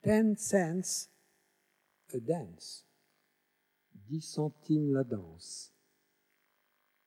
Ten 0.00 0.38
cents 0.38 1.10
a 2.14 2.20
dance, 2.20 2.86
10 4.08 4.22
centimes 4.22 4.90
la 4.90 5.04
danse, 5.04 5.70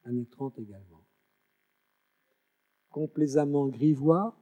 années 0.04 0.28
30 0.30 0.60
également. 0.60 1.04
Complaisamment 2.92 3.70
grivois, 3.70 4.38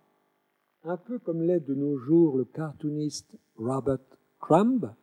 un 0.85 0.97
peu 0.97 1.19
comme 1.19 1.41
l'est 1.41 1.61
de 1.61 1.73
nos 1.73 1.97
jours 1.97 2.37
le 2.37 2.45
cartooniste 2.45 3.35
Robert 3.55 3.99
Crumb, 4.39 4.93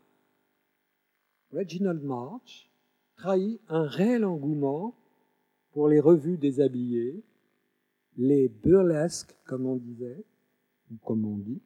Reginald 1.52 2.02
March 2.02 2.70
trahit 3.16 3.60
un 3.68 3.86
réel 3.86 4.24
engouement 4.24 4.94
pour 5.72 5.88
les 5.88 6.00
revues 6.00 6.38
déshabillées, 6.38 7.22
les 8.16 8.48
burlesques, 8.48 9.34
comme 9.44 9.66
on 9.66 9.76
disait, 9.76 10.24
ou 10.90 10.96
comme 11.04 11.24
on 11.24 11.38
dit, 11.38 11.60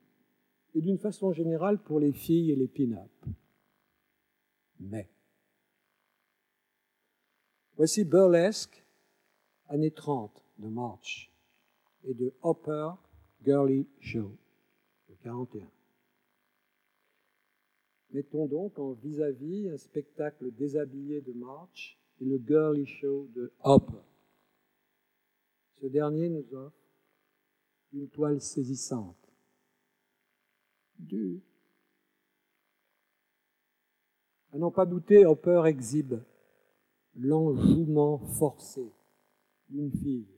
et 0.74 0.80
d'une 0.80 0.98
façon 0.98 1.32
générale 1.32 1.78
pour 1.78 2.00
les 2.00 2.12
filles 2.12 2.52
et 2.52 2.56
les 2.56 2.68
pin-up. 2.68 3.10
Mais, 4.80 5.08
voici 7.76 8.04
Burlesque, 8.04 8.84
années 9.68 9.90
30 9.90 10.44
de 10.58 10.68
March, 10.68 11.32
et 12.04 12.14
de 12.14 12.32
Hopper 12.42 12.90
Girly 13.44 13.86
Show, 14.00 14.36
de 15.08 15.14
41. 15.22 15.70
Mettons 18.10 18.46
donc 18.46 18.78
en 18.78 18.92
vis-à-vis 18.92 19.68
un 19.68 19.76
spectacle 19.76 20.50
déshabillé 20.52 21.20
de 21.20 21.32
March 21.32 21.98
et 22.20 22.24
le 22.24 22.38
Girly 22.38 22.86
Show 22.86 23.28
de 23.34 23.52
Hopper. 23.62 24.02
Ce 25.80 25.86
dernier 25.86 26.28
nous 26.28 26.54
offre 26.54 26.76
une 27.92 28.08
toile 28.08 28.40
saisissante. 28.40 29.16
Du. 30.98 31.42
À 34.52 34.58
n'en 34.58 34.70
pas 34.70 34.86
douter, 34.86 35.26
Hopper 35.26 35.64
exhibe 35.66 36.14
l'enjouement 37.16 38.18
forcé 38.18 38.90
d'une 39.68 39.90
fille, 39.90 40.28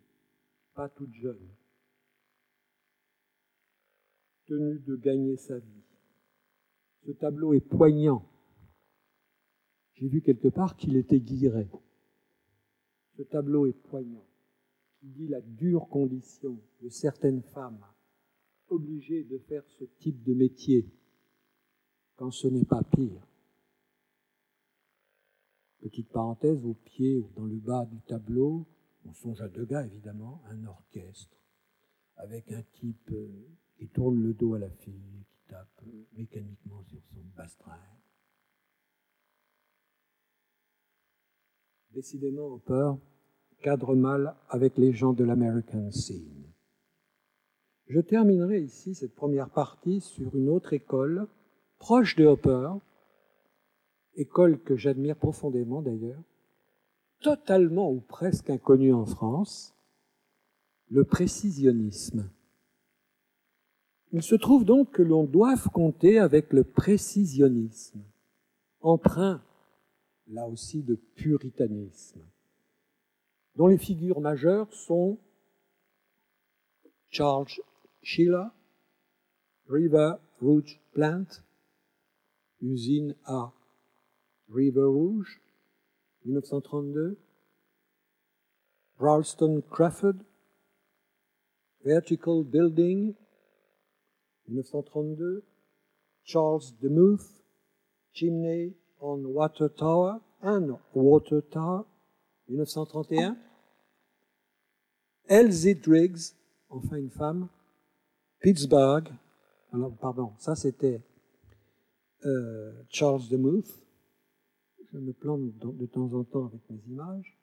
pas 0.74 0.88
toute 0.88 1.14
jeune, 1.14 1.48
tenue 4.48 4.78
de 4.80 4.96
gagner 4.96 5.36
sa 5.36 5.58
vie. 5.58 5.84
Ce 7.06 7.12
tableau 7.12 7.52
est 7.54 7.60
poignant. 7.60 8.26
J'ai 9.94 10.08
vu 10.08 10.22
quelque 10.22 10.48
part 10.48 10.76
qu'il 10.76 10.96
était 10.96 11.20
guilleret. 11.20 11.68
Ce 13.16 13.22
tableau 13.22 13.66
est 13.66 13.80
poignant, 13.88 14.26
qui 14.98 15.08
dit 15.08 15.28
la 15.28 15.40
dure 15.40 15.88
condition 15.88 16.60
de 16.80 16.88
certaines 16.88 17.42
femmes 17.42 17.84
obligées 18.68 19.24
de 19.24 19.38
faire 19.38 19.66
ce 19.78 19.84
type 19.84 20.22
de 20.22 20.34
métier 20.34 20.88
quand 22.16 22.30
ce 22.30 22.48
n'est 22.48 22.64
pas 22.64 22.82
pire. 22.82 23.26
Petite 25.80 26.10
parenthèse, 26.10 26.64
au 26.64 26.74
pied 26.74 27.18
ou 27.18 27.30
dans 27.36 27.44
le 27.44 27.56
bas 27.56 27.86
du 27.86 28.00
tableau, 28.02 28.66
on 29.04 29.12
songe 29.12 29.40
à 29.40 29.48
deux 29.48 29.64
gars 29.64 29.86
évidemment, 29.86 30.42
un 30.46 30.64
orchestre, 30.64 31.36
avec 32.16 32.50
un 32.52 32.62
type 32.62 33.12
qui 33.78 33.88
tourne 33.88 34.20
le 34.20 34.34
dos 34.34 34.54
à 34.54 34.58
la 34.58 34.70
fille, 34.70 35.24
qui 35.30 35.40
tape 35.48 35.82
euh, 35.86 36.04
mécaniquement 36.12 36.82
sur 36.82 37.00
son 37.04 37.20
bastringue. 37.36 37.78
Décidément, 41.92 42.46
Hopper 42.46 42.92
cadre 43.62 43.94
mal 43.94 44.36
avec 44.48 44.76
les 44.78 44.92
gens 44.92 45.12
de 45.12 45.24
l'American 45.24 45.90
Scene. 45.90 46.52
Je 47.88 48.00
terminerai 48.00 48.60
ici 48.60 48.94
cette 48.94 49.14
première 49.14 49.50
partie 49.50 50.00
sur 50.00 50.36
une 50.36 50.48
autre 50.48 50.74
école, 50.74 51.26
proche 51.78 52.16
de 52.16 52.26
Hopper, 52.26 52.70
école 54.14 54.60
que 54.60 54.76
j'admire 54.76 55.16
profondément 55.16 55.82
d'ailleurs, 55.82 56.22
totalement 57.20 57.90
ou 57.90 58.00
presque 58.00 58.50
inconnue 58.50 58.92
en 58.92 59.06
France, 59.06 59.74
le 60.90 61.04
précisionnisme. 61.04 62.30
Il 64.12 64.22
se 64.22 64.34
trouve 64.34 64.64
donc 64.64 64.92
que 64.92 65.02
l'on 65.02 65.24
doit 65.24 65.56
compter 65.72 66.18
avec 66.18 66.52
le 66.52 66.64
précisionnisme, 66.64 68.02
emprunt 68.80 69.42
là 70.28 70.46
aussi 70.46 70.82
de 70.82 70.94
puritanisme, 70.94 72.20
dont 73.56 73.66
les 73.66 73.78
figures 73.78 74.20
majeures 74.20 74.72
sont 74.72 75.18
Charles 77.10 77.46
Schiller, 78.02 78.46
River 79.68 80.14
Rouge 80.40 80.80
Plant, 80.92 81.26
usine 82.60 83.14
à 83.24 83.52
River 84.50 84.84
Rouge, 84.84 85.40
1932, 86.24 87.18
Ralston 88.98 89.62
Crawford, 89.70 90.16
Vertical 91.84 92.42
Building, 92.44 93.14
1932, 94.48 95.44
Charles 96.24 96.74
DeMuth, 96.80 97.42
Chimney 98.12 98.74
on 99.00 99.24
Water 99.26 99.68
Tower 99.68 100.20
and 100.42 100.76
Water 100.94 101.40
Tower, 101.42 101.84
1931, 102.48 103.36
Elsie 105.28 105.74
Driggs, 105.74 106.34
enfin 106.70 106.96
une 106.96 107.10
femme, 107.10 107.48
Pittsburgh, 108.40 109.08
alors 109.72 109.94
pardon, 109.96 110.32
ça 110.38 110.56
c'était 110.56 111.00
euh, 112.24 112.72
Charles 112.88 113.28
DeMuth, 113.28 113.82
je 114.92 114.98
me 114.98 115.12
plante 115.12 115.40
de 115.58 115.86
temps 115.86 116.12
en 116.14 116.24
temps 116.24 116.46
avec 116.46 116.60
mes 116.70 116.80
images. 116.88 117.36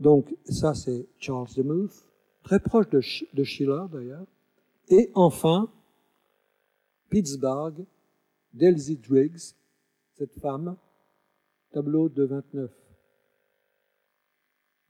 Donc 0.00 0.34
ça 0.44 0.74
c'est 0.74 1.06
Charles 1.18 1.48
DeMuth, 1.56 2.04
très 2.42 2.58
proche 2.58 2.88
de, 2.90 3.00
de 3.34 3.44
Schiller 3.44 3.84
d'ailleurs. 3.92 4.26
Et 4.88 5.10
enfin, 5.14 5.70
Pittsburgh, 7.14 7.86
d'Elsie 8.52 8.96
Driggs, 8.96 9.54
cette 10.14 10.34
femme, 10.40 10.76
tableau 11.70 12.08
de 12.08 12.24
29. 12.24 12.72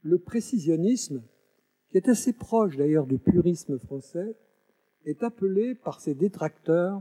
Le 0.01 0.17
précisionnisme, 0.17 1.21
qui 1.91 1.97
est 1.97 2.09
assez 2.09 2.33
proche 2.33 2.77
d'ailleurs 2.77 3.05
du 3.05 3.19
purisme 3.19 3.77
français, 3.77 4.35
est 5.05 5.21
appelé 5.21 5.75
par 5.75 6.01
ses 6.01 6.15
détracteurs 6.15 6.99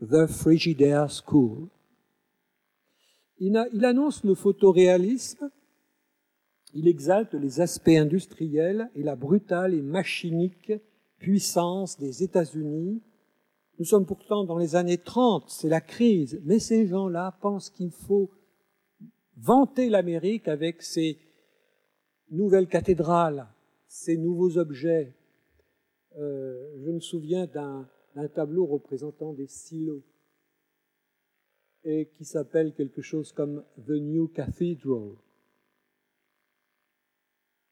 The 0.00 0.26
Frigidaire 0.26 1.10
School. 1.10 1.68
Il, 3.40 3.62
il 3.74 3.84
annonce 3.84 4.24
le 4.24 4.34
photoréalisme, 4.34 5.50
il 6.72 6.88
exalte 6.88 7.34
les 7.34 7.60
aspects 7.60 7.88
industriels 7.88 8.88
et 8.94 9.02
la 9.02 9.16
brutale 9.16 9.74
et 9.74 9.82
machinique 9.82 10.72
puissance 11.18 11.98
des 11.98 12.22
États-Unis 12.22 13.02
nous 13.78 13.84
sommes 13.84 14.06
pourtant 14.06 14.44
dans 14.44 14.58
les 14.58 14.76
années 14.76 14.98
30, 14.98 15.48
c'est 15.48 15.68
la 15.68 15.80
crise, 15.80 16.40
mais 16.44 16.58
ces 16.58 16.86
gens-là 16.86 17.38
pensent 17.40 17.70
qu'il 17.70 17.90
faut 17.90 18.30
vanter 19.36 19.88
l'Amérique 19.88 20.48
avec 20.48 20.82
ses 20.82 21.18
nouvelles 22.30 22.68
cathédrales, 22.68 23.48
ses 23.86 24.16
nouveaux 24.16 24.58
objets. 24.58 25.14
Euh, 26.18 26.80
je 26.84 26.90
me 26.90 27.00
souviens 27.00 27.46
d'un 27.46 27.88
tableau 28.34 28.66
représentant 28.66 29.32
des 29.32 29.46
silos. 29.46 30.02
Et 31.84 32.10
qui 32.14 32.24
s'appelle 32.24 32.74
quelque 32.74 33.02
chose 33.02 33.32
comme 33.32 33.64
The 33.84 33.90
New 33.90 34.28
Cathedral. 34.28 35.16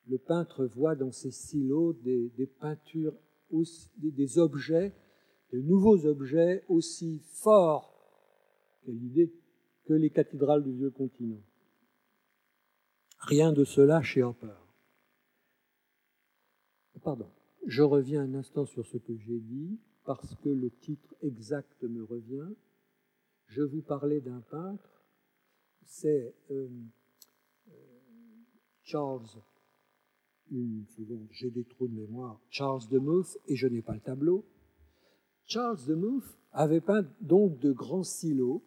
Le 0.08 0.18
peintre 0.18 0.66
voit 0.66 0.96
dans 0.96 1.12
ces 1.12 1.30
silos 1.30 1.92
des, 1.92 2.52
peintures, 2.60 3.14
des, 3.98 4.38
objets, 4.38 4.92
de 5.52 5.60
nouveaux 5.60 6.06
objets 6.06 6.64
aussi 6.68 7.20
forts, 7.24 7.92
quelle 8.84 9.02
idée, 9.02 9.32
que 9.84 9.94
les 9.94 10.10
cathédrales 10.10 10.62
du 10.62 10.72
vieux 10.72 10.90
continent. 10.90 11.42
Rien 13.18 13.52
de 13.52 13.64
cela 13.64 14.02
chez 14.02 14.22
Hopper. 14.22 14.54
Pardon. 17.02 17.30
Je 17.66 17.82
reviens 17.82 18.22
un 18.22 18.34
instant 18.34 18.64
sur 18.64 18.86
ce 18.86 18.96
que 18.96 19.16
j'ai 19.16 19.38
dit, 19.38 19.78
parce 20.04 20.34
que 20.36 20.48
le 20.48 20.70
titre 20.70 21.14
exact 21.22 21.82
me 21.82 22.04
revient. 22.04 22.48
Je 23.46 23.62
vous 23.62 23.82
parlais 23.82 24.20
d'un 24.20 24.40
peintre, 24.40 25.04
c'est 25.84 26.34
euh, 26.50 26.68
euh, 27.68 27.72
Charles, 28.82 29.26
une 30.50 30.84
seconde, 30.96 31.26
j'ai 31.30 31.50
des 31.50 31.64
trous 31.64 31.88
de 31.88 31.94
mémoire, 31.94 32.40
Charles 32.48 32.88
de 32.88 32.98
Muth, 32.98 33.38
et 33.46 33.56
je 33.56 33.66
n'ai 33.66 33.82
pas 33.82 33.94
le 33.94 34.00
tableau. 34.00 34.44
Charles 35.50 35.84
de 35.84 35.96
Muth 35.96 36.38
avait 36.52 36.80
peint 36.80 37.04
donc 37.20 37.58
de 37.58 37.72
grands 37.72 38.04
silos. 38.04 38.62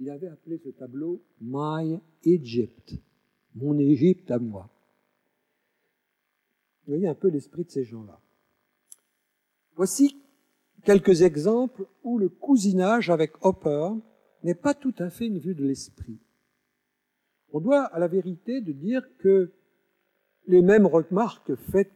Il 0.00 0.10
avait 0.10 0.26
appelé 0.26 0.58
ce 0.58 0.70
tableau 0.70 1.22
My 1.40 2.00
Egypt, 2.24 2.94
mon 3.54 3.78
Égypte 3.78 4.28
à 4.32 4.40
moi. 4.40 4.68
Vous 6.84 6.94
voyez 6.94 7.06
un 7.06 7.14
peu 7.14 7.28
l'esprit 7.28 7.64
de 7.64 7.70
ces 7.70 7.84
gens-là. 7.84 8.20
Voici 9.76 10.20
quelques 10.82 11.22
exemples 11.22 11.86
où 12.02 12.18
le 12.18 12.30
cousinage 12.30 13.08
avec 13.08 13.34
Hopper 13.42 13.90
n'est 14.42 14.56
pas 14.56 14.74
tout 14.74 14.94
à 14.98 15.08
fait 15.08 15.28
une 15.28 15.38
vue 15.38 15.54
de 15.54 15.64
l'esprit. 15.64 16.18
On 17.52 17.60
doit 17.60 17.84
à 17.84 18.00
la 18.00 18.08
vérité 18.08 18.60
de 18.60 18.72
dire 18.72 19.06
que 19.18 19.52
les 20.48 20.62
mêmes 20.62 20.86
remarques 20.86 21.54
faites 21.54 21.92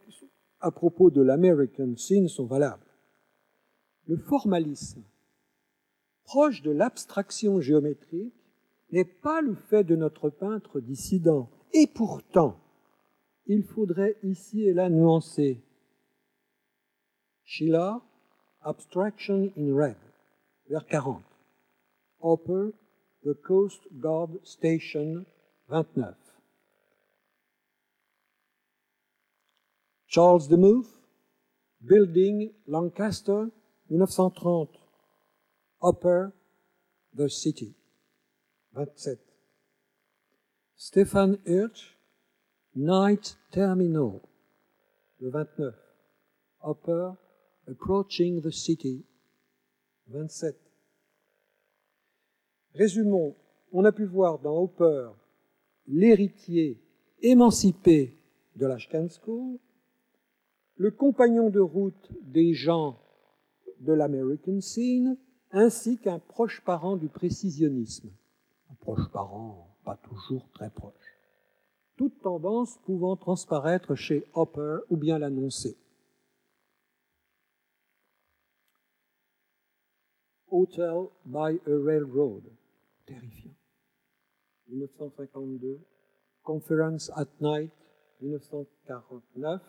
à 0.60 0.70
propos 0.70 1.10
de 1.10 1.22
l'American 1.22 1.96
scene 1.96 2.28
sont 2.28 2.46
valables. 2.46 2.89
Le 4.10 4.16
formalisme, 4.16 5.04
proche 6.24 6.62
de 6.62 6.72
l'abstraction 6.72 7.60
géométrique, 7.60 8.34
n'est 8.90 9.04
pas 9.04 9.40
le 9.40 9.54
fait 9.54 9.84
de 9.84 9.94
notre 9.94 10.30
peintre 10.30 10.80
dissident. 10.80 11.48
Et 11.72 11.86
pourtant, 11.86 12.58
il 13.46 13.62
faudrait 13.62 14.16
ici 14.24 14.62
et 14.62 14.72
là 14.72 14.88
nuancer. 14.90 15.62
Sheila, 17.44 18.02
Abstraction 18.62 19.52
in 19.56 19.76
Red, 19.76 19.96
vers 20.68 20.84
40. 20.88 21.22
Hopper, 22.18 22.70
The 23.22 23.34
Coast 23.34 23.80
Guard 23.92 24.30
Station, 24.42 25.24
29. 25.68 26.16
Charles 30.08 30.48
de 30.48 30.56
Muth, 30.56 30.98
Building 31.80 32.50
Lancaster, 32.66 33.44
1930. 33.90 34.68
Hopper, 35.80 36.32
The 37.16 37.28
City, 37.28 37.74
27. 38.74 39.18
Stefan 40.76 41.38
Hirsch, 41.44 41.96
Night 42.74 43.36
Terminal, 43.50 44.20
le 45.20 45.30
29. 45.30 45.74
Upper 46.62 47.16
Approaching 47.66 48.42
the 48.42 48.50
City, 48.50 49.04
27. 50.08 50.56
Résumons, 52.74 53.34
on 53.72 53.84
a 53.84 53.92
pu 53.92 54.04
voir 54.04 54.38
dans 54.38 54.56
Hopper 54.56 55.10
l'héritier 55.86 56.80
émancipé 57.22 58.16
de 58.56 58.66
l'Ashcan 58.66 59.08
School, 59.08 59.58
le 60.76 60.90
compagnon 60.90 61.50
de 61.50 61.60
route 61.60 62.10
des 62.22 62.54
gens 62.54 62.98
de 63.80 63.92
l'American 63.92 64.60
Scene, 64.60 65.16
ainsi 65.50 65.98
qu'un 65.98 66.18
proche 66.18 66.62
parent 66.64 66.96
du 66.96 67.08
précisionnisme. 67.08 68.10
Un 68.70 68.74
proche 68.74 69.10
parent, 69.10 69.76
pas 69.84 69.96
toujours 69.96 70.48
très 70.52 70.70
proche 70.70 71.20
toute 72.00 72.22
tendance 72.22 72.78
pouvant 72.86 73.14
transparaître 73.14 73.94
chez 73.94 74.24
Hopper 74.32 74.78
ou 74.88 74.96
bien 74.96 75.18
l'annoncer. 75.18 75.76
Hotel 80.50 81.08
by 81.26 81.60
a 81.66 81.76
Railroad, 81.84 82.44
terrifiant. 83.04 83.54
1952. 84.68 85.78
Conference 86.42 87.10
at 87.16 87.28
Night, 87.38 87.70
1949. 88.22 89.60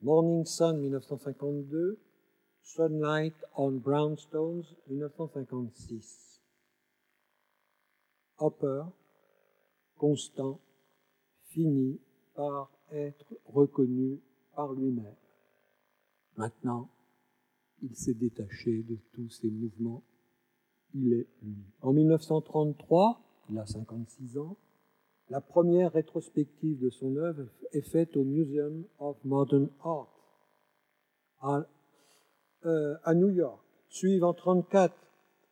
Morning 0.00 0.44
Sun, 0.44 0.78
1952. 0.80 1.98
Sunlight 2.62 3.34
on 3.56 3.72
Brownstones, 3.72 4.64
1956. 4.88 6.40
Hopper, 8.38 8.84
constant, 9.96 10.60
finit 11.48 12.00
par 12.34 12.70
être 12.90 13.34
reconnu 13.46 14.20
par 14.54 14.72
lui-même. 14.72 15.16
Maintenant, 16.36 16.88
il 17.82 17.94
s'est 17.94 18.14
détaché 18.14 18.82
de 18.84 18.96
tous 19.12 19.28
ces 19.28 19.50
mouvements. 19.50 20.02
Il 20.94 21.12
est 21.12 21.28
lui. 21.42 21.64
En 21.82 21.92
1933, 21.92 23.20
il 23.50 23.58
a 23.58 23.66
56 23.66 24.38
ans, 24.38 24.56
la 25.28 25.40
première 25.40 25.92
rétrospective 25.92 26.78
de 26.78 26.90
son 26.90 27.16
œuvre 27.16 27.48
est 27.72 27.88
faite 27.90 28.16
au 28.16 28.24
Museum 28.24 28.84
of 28.98 29.16
Modern 29.24 29.68
Art 29.80 30.08
euh, 32.66 32.96
à 33.04 33.14
New 33.14 33.30
York. 33.30 33.60
Suivent 33.88 34.24
en 34.24 34.32
1934 34.32 34.94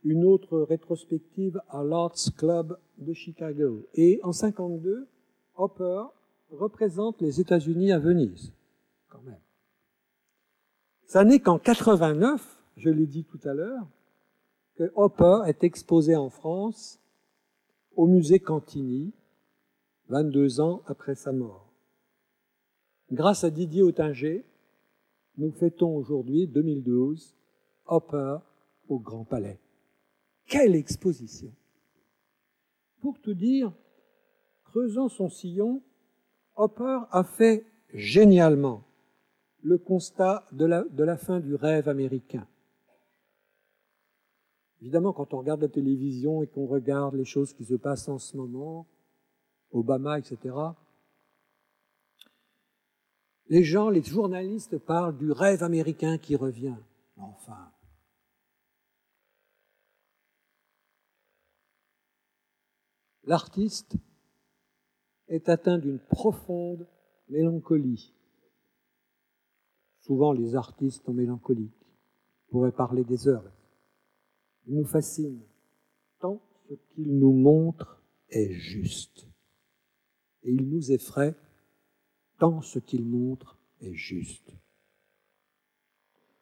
une 0.05 0.25
autre 0.25 0.61
rétrospective 0.61 1.61
à 1.69 1.83
l'Arts 1.83 2.33
Club 2.37 2.79
de 2.99 3.13
Chicago. 3.13 3.87
Et 3.95 4.21
en 4.23 4.33
52, 4.33 5.09
Hopper 5.57 6.05
représente 6.51 7.21
les 7.21 7.41
États-Unis 7.41 7.93
à 7.93 7.99
Venise, 7.99 8.53
quand 9.09 9.23
même. 9.23 9.41
Ça 11.05 11.25
n'est 11.25 11.41
qu'en 11.41 11.59
89, 11.59 12.63
je 12.77 12.91
l'ai 12.91 13.07
dit 13.07 13.25
tout 13.25 13.41
à 13.45 13.53
l'heure, 13.53 13.87
que 14.77 14.91
Hopper 14.95 15.43
est 15.47 15.65
exposé 15.65 16.17
en 16.17 16.31
France 16.31 16.99
au 17.97 18.07
musée 18.07 18.41
Cantini, 18.41 19.13
22 20.09 20.61
ans 20.61 20.83
après 20.87 21.15
sa 21.15 21.33
mort. 21.33 21.71
Grâce 23.13 23.45
à 23.45 23.51
Didier 23.51 23.83
Autinger, 23.83 24.45
nous 25.41 25.53
fêtons 25.53 25.97
aujourd'hui, 25.97 26.47
2012, 26.47 27.35
Hopper 27.87 28.37
au 28.89 28.99
Grand 28.99 29.25
Palais. 29.25 29.59
Quelle 30.47 30.75
exposition 30.75 31.51
Pour 33.01 33.19
tout 33.19 33.33
dire, 33.33 33.73
creusant 34.65 35.09
son 35.09 35.31
sillon, 35.31 35.83
Hopper 36.57 37.01
a 37.11 37.25
fait 37.25 37.65
génialement 37.95 38.85
le 39.63 39.79
constat 39.79 40.47
de 40.53 40.67
la, 40.67 41.17
fin 41.17 41.41
du 41.41 41.55
rêve 41.55 41.89
américain. 41.89 42.47
Évidemment, 44.83 45.15
quand 45.15 45.33
on 45.33 45.39
regarde 45.39 45.63
la 45.63 45.69
télévision 45.69 46.43
et 46.43 46.47
qu'on 46.49 46.67
regarde 46.67 47.15
les 47.15 47.25
choses 47.25 47.55
qui 47.55 47.65
se 47.65 47.75
passent 47.75 48.09
en 48.09 48.19
ce 48.19 48.37
moment, 48.37 48.87
Obama, 49.73 50.19
etc., 50.19 50.55
les 53.51 53.65
gens, 53.65 53.91
les 53.91 54.03
journalistes 54.03 54.79
parlent 54.79 55.17
du 55.17 55.33
rêve 55.33 55.65
américain 55.65 56.19
qui 56.19 56.37
revient. 56.37 56.77
Enfin, 57.17 57.73
l'artiste 63.25 63.97
est 65.27 65.49
atteint 65.49 65.79
d'une 65.79 65.99
profonde 65.99 66.87
mélancolie. 67.29 68.15
Souvent, 69.99 70.33
les 70.33 70.55
artistes 70.55 71.05
sont 71.05 71.13
mélancoliques. 71.13 71.87
On 72.49 72.53
pourrait 72.53 72.73
parler 72.73 73.03
des 73.03 73.27
heures. 73.27 73.51
Il 74.67 74.77
nous 74.77 74.87
fascine 74.87 75.43
tant 76.21 76.41
ce 76.69 76.75
qu'il 76.75 77.19
nous 77.19 77.33
montre 77.33 78.01
est 78.29 78.53
juste. 78.53 79.27
Et 80.45 80.53
il 80.53 80.69
nous 80.69 80.93
effraie 80.93 81.35
tant 82.41 82.63
ce 82.63 82.79
qu'il 82.79 83.05
montre 83.05 83.59
est 83.81 83.93
juste. 83.93 84.51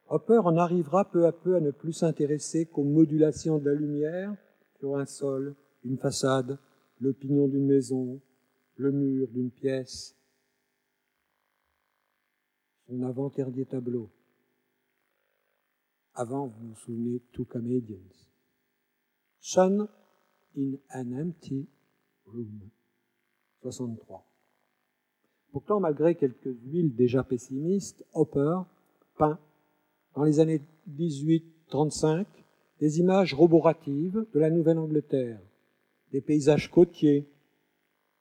Hopper 0.08 0.38
en 0.38 0.56
arrivera 0.56 1.10
peu 1.10 1.26
à 1.26 1.32
peu 1.32 1.56
à 1.56 1.60
ne 1.60 1.72
plus 1.72 1.92
s'intéresser 1.92 2.66
qu'aux 2.66 2.84
modulations 2.84 3.58
de 3.58 3.68
la 3.68 3.74
lumière 3.74 4.34
sur 4.78 4.96
un 4.96 5.04
sol, 5.04 5.54
une 5.84 5.98
façade, 5.98 6.58
le 7.00 7.12
pignon 7.12 7.48
d'une 7.48 7.66
maison, 7.66 8.20
le 8.76 8.92
mur 8.92 9.28
d'une 9.28 9.50
pièce, 9.50 10.16
son 12.86 13.02
avant-dernier 13.02 13.66
tableau. 13.66 14.08
Avant, 16.14 16.46
vous 16.46 16.68
vous 16.68 16.76
souvenez, 16.76 17.20
Two 17.32 17.44
Comedians. 17.44 18.28
Sun 19.40 19.88
in 20.56 20.74
an 20.94 21.12
Empty 21.12 21.68
Room, 22.24 22.70
63. 23.62 24.27
Pourtant, 25.58 25.80
malgré 25.80 26.14
quelques 26.14 26.56
huiles 26.66 26.94
déjà 26.94 27.24
pessimistes, 27.24 28.06
Hopper 28.14 28.60
peint, 29.16 29.40
dans 30.14 30.22
les 30.22 30.38
années 30.38 30.60
1835, 30.86 32.28
des 32.78 33.00
images 33.00 33.34
roboratives 33.34 34.24
de 34.32 34.38
la 34.38 34.50
Nouvelle-Angleterre, 34.50 35.40
des 36.12 36.20
paysages 36.20 36.70
côtiers, 36.70 37.28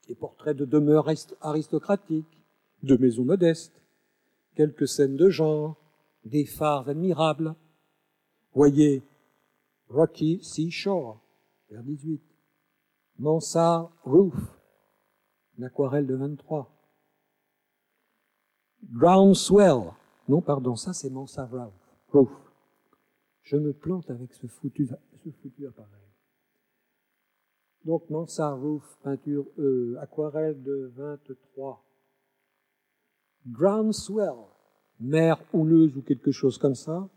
des 0.07 0.15
portraits 0.15 0.57
de 0.57 0.65
demeures 0.65 1.11
aristocratiques, 1.41 2.41
de 2.81 2.97
maisons 2.97 3.25
modestes, 3.25 3.83
quelques 4.55 4.87
scènes 4.87 5.15
de 5.15 5.29
genre, 5.29 5.75
des 6.25 6.45
phares 6.47 6.89
admirables. 6.89 7.53
Voyez 8.55 9.03
Rocky 9.89 10.39
Seashore, 10.41 11.21
vers 11.69 11.83
18. 11.83 12.19
Mansard 13.19 13.91
Roof, 14.05 14.33
une 15.59 15.65
aquarelle 15.65 16.07
de 16.07 16.15
23. 16.15 16.73
Groundswell, 18.83 19.91
non 20.27 20.41
pardon, 20.41 20.75
ça 20.75 20.93
c'est 20.93 21.09
Mansard 21.09 21.49
Roof. 22.09 22.29
Je 23.43 23.57
me 23.57 23.73
plante 23.73 24.09
avec 24.09 24.33
ce 24.33 24.47
foutu, 24.47 24.89
ce 25.23 25.29
foutu 25.29 25.67
appareil. 25.67 25.91
Donc 27.85 28.09
Mansard 28.09 28.59
Roof, 28.59 28.97
peinture 29.01 29.45
euh, 29.59 29.97
aquarelle 30.01 30.61
de 30.61 30.91
23. 30.95 31.83
Groundswell, 33.47 34.35
mer 34.99 35.41
houleuse 35.53 35.95
ou 35.95 36.01
quelque 36.01 36.31
chose 36.31 36.57
comme 36.57 36.75
ça, 36.75 37.07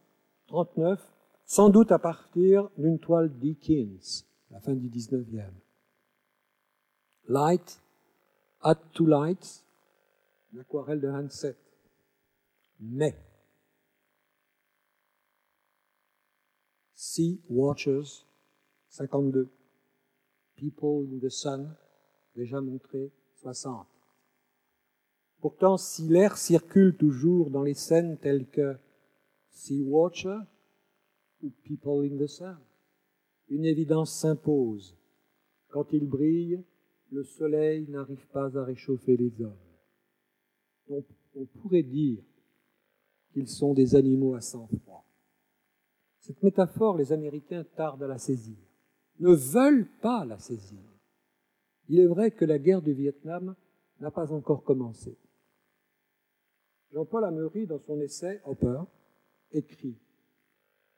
39, 0.47 1.05
sans 1.45 1.69
doute 1.71 1.91
à 1.91 1.99
partir 1.99 2.71
d'une 2.79 3.01
toile 3.01 3.31
Dickens, 3.39 4.25
la 4.51 4.61
fin 4.61 4.75
du 4.75 4.89
19e. 4.89 5.51
Light, 7.29 7.81
At 8.63 8.77
Two 8.93 9.07
L'aquarelle 10.53 11.01
de 11.01 11.09
27. 11.09 11.57
Mais, 12.81 13.17
Sea 16.95 17.41
Watchers, 17.49 18.25
52. 18.89 19.49
People 20.57 21.07
in 21.13 21.19
the 21.19 21.31
Sun, 21.31 21.75
déjà 22.35 22.61
montré, 22.61 23.13
60. 23.37 23.87
Pourtant, 25.41 25.77
si 25.77 26.09
l'air 26.09 26.37
circule 26.37 26.97
toujours 26.97 27.51
dans 27.51 27.63
les 27.63 27.75
scènes 27.75 28.19
telles 28.19 28.47
que 28.47 28.77
Sea 29.51 29.83
Watcher 29.83 30.39
ou 31.43 31.51
People 31.65 32.05
in 32.05 32.19
the 32.19 32.27
Sun, 32.27 32.59
une 33.49 33.65
évidence 33.65 34.13
s'impose. 34.13 34.97
Quand 35.69 35.93
il 35.93 36.07
brille, 36.07 36.63
le 37.11 37.25
soleil 37.25 37.89
n'arrive 37.89 38.27
pas 38.29 38.57
à 38.59 38.65
réchauffer 38.65 39.17
les 39.17 39.41
hommes. 39.41 39.70
On, 40.91 41.45
pourrait 41.61 41.82
dire 41.82 42.22
qu'ils 43.32 43.49
sont 43.49 43.74
des 43.74 43.95
animaux 43.95 44.34
à 44.34 44.41
sang-froid. 44.41 45.07
Cette 46.18 46.43
métaphore, 46.43 46.97
les 46.97 47.12
Américains 47.12 47.64
tardent 47.76 48.03
à 48.03 48.09
la 48.09 48.18
saisir, 48.18 48.57
ne 49.20 49.32
veulent 49.32 49.88
pas 50.03 50.24
la 50.24 50.38
saisir. 50.38 50.82
Il 51.88 52.01
est 52.01 52.07
vrai 52.07 52.30
que 52.30 52.45
la 52.45 52.59
guerre 52.59 52.82
du 52.82 52.93
Vietnam 52.93 53.55
n'a 54.01 54.11
pas 54.11 54.32
encore 54.32 54.64
commencé. 54.64 55.16
Jean-Paul 56.93 57.24
Ameury, 57.24 57.66
dans 57.66 57.78
son 57.78 58.01
essai 58.01 58.41
Hopper, 58.45 58.82
écrit 59.53 59.97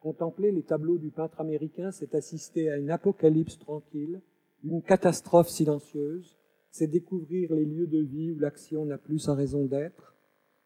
Contempler 0.01 0.51
les 0.51 0.65
tableaux 0.65 0.99
du 0.99 1.11
peintre 1.11 1.41
américain, 1.41 1.93
c'est 1.93 2.15
assister 2.15 2.71
à 2.71 2.77
une 2.77 2.91
apocalypse 2.91 3.59
tranquille, 3.59 4.21
une 4.65 4.83
catastrophe 4.83 5.49
silencieuse, 5.49 6.37
c'est 6.73 6.87
découvrir 6.87 7.55
les 7.55 7.67
lieux 7.67 7.87
de 7.87 7.99
vie 7.99 8.33
où 8.33 8.39
l'action 8.39 8.87
n'a 8.87 8.97
plus 8.97 9.19
sa 9.19 9.35
raison 9.35 9.67
d'être, 9.67 10.17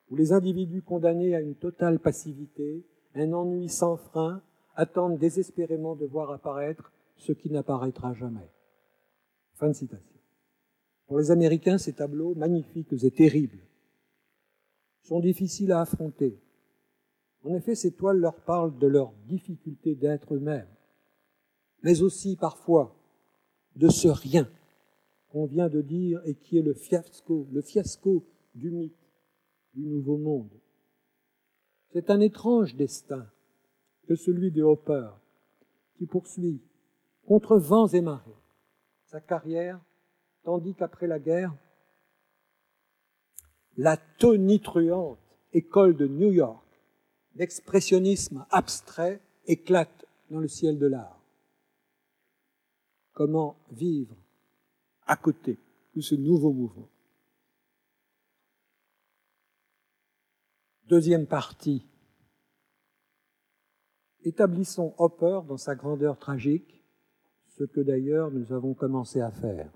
où 0.08 0.16
les 0.16 0.32
individus 0.32 0.80
condamnés 0.80 1.34
à 1.34 1.40
une 1.40 1.56
totale 1.56 1.98
passivité, 1.98 2.86
un 3.16 3.32
ennui 3.32 3.68
sans 3.68 3.96
frein, 3.96 4.40
attendent 4.76 5.18
désespérément 5.18 5.96
de 5.96 6.06
voir 6.06 6.30
apparaître 6.30 6.92
ce 7.16 7.32
qui 7.32 7.50
n'apparaîtra 7.50 8.14
jamais. 8.14 8.48
Fin 9.54 9.68
de 9.68 9.72
citation. 9.72 10.16
Pour 11.08 11.18
les 11.18 11.32
Américains, 11.32 11.78
ces 11.78 11.94
tableaux, 11.94 12.34
magnifiques 12.36 12.92
et 13.02 13.10
terribles, 13.10 13.64
sont 15.02 15.18
difficiles 15.18 15.72
à 15.72 15.80
affronter. 15.80 16.38
En 17.42 17.54
effet, 17.54 17.74
ces 17.74 17.92
toiles 17.92 18.18
leur 18.18 18.36
parlent 18.42 18.78
de 18.78 18.86
leur 18.86 19.12
difficulté 19.26 19.96
d'être 19.96 20.34
eux-mêmes, 20.34 20.68
mais 21.82 22.02
aussi 22.02 22.36
parfois 22.36 22.96
de 23.74 23.88
ce 23.88 24.08
rien 24.08 24.48
qu'on 25.30 25.46
vient 25.46 25.68
de 25.68 25.80
dire 25.80 26.20
et 26.24 26.34
qui 26.34 26.58
est 26.58 26.62
le 26.62 26.74
fiasco, 26.74 27.46
le 27.52 27.62
fiasco 27.62 28.24
du 28.54 28.70
mythe 28.70 28.94
du 29.74 29.86
nouveau 29.86 30.16
monde. 30.16 30.50
C'est 31.92 32.10
un 32.10 32.20
étrange 32.20 32.74
destin 32.76 33.26
que 34.08 34.14
celui 34.14 34.50
de 34.50 34.62
Hopper, 34.62 35.08
qui 35.96 36.06
poursuit 36.06 36.60
contre 37.26 37.56
vents 37.56 37.88
et 37.88 38.00
marées 38.00 38.30
sa 39.06 39.20
carrière, 39.20 39.80
tandis 40.44 40.74
qu'après 40.74 41.06
la 41.06 41.18
guerre, 41.18 41.54
la 43.76 43.96
tonitruante 43.96 45.18
école 45.52 45.96
de 45.96 46.06
New 46.06 46.32
York 46.32 46.66
l'expressionnisme 47.36 48.46
abstrait 48.50 49.20
éclate 49.46 50.06
dans 50.30 50.40
le 50.40 50.48
ciel 50.48 50.78
de 50.78 50.86
l'art. 50.86 51.20
Comment 53.12 53.56
vivre 53.70 54.16
à 55.06 55.16
côté 55.16 55.58
de 55.94 56.00
ce 56.00 56.14
nouveau 56.14 56.52
mouvement 56.52 56.88
Deuxième 60.88 61.26
partie. 61.26 61.84
Établissons 64.22 64.94
Hopper 64.98 65.40
dans 65.48 65.56
sa 65.56 65.74
grandeur 65.74 66.16
tragique, 66.16 66.84
ce 67.58 67.64
que 67.64 67.80
d'ailleurs 67.80 68.30
nous 68.30 68.52
avons 68.52 68.72
commencé 68.72 69.20
à 69.20 69.32
faire. 69.32 69.72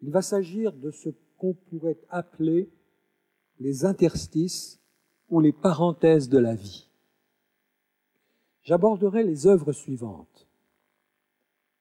Il 0.00 0.10
va 0.10 0.22
s'agir 0.22 0.72
de 0.72 0.90
ce 0.90 1.10
qu'on 1.36 1.54
pourrait 1.54 2.00
appeler 2.08 2.68
les 3.60 3.84
interstices 3.84 4.80
ou 5.28 5.38
les 5.38 5.52
parenthèses 5.52 6.28
de 6.28 6.38
la 6.38 6.56
vie. 6.56 6.90
J'aborderai 8.62 9.22
les 9.22 9.46
œuvres 9.46 9.72
suivantes. 9.72 10.49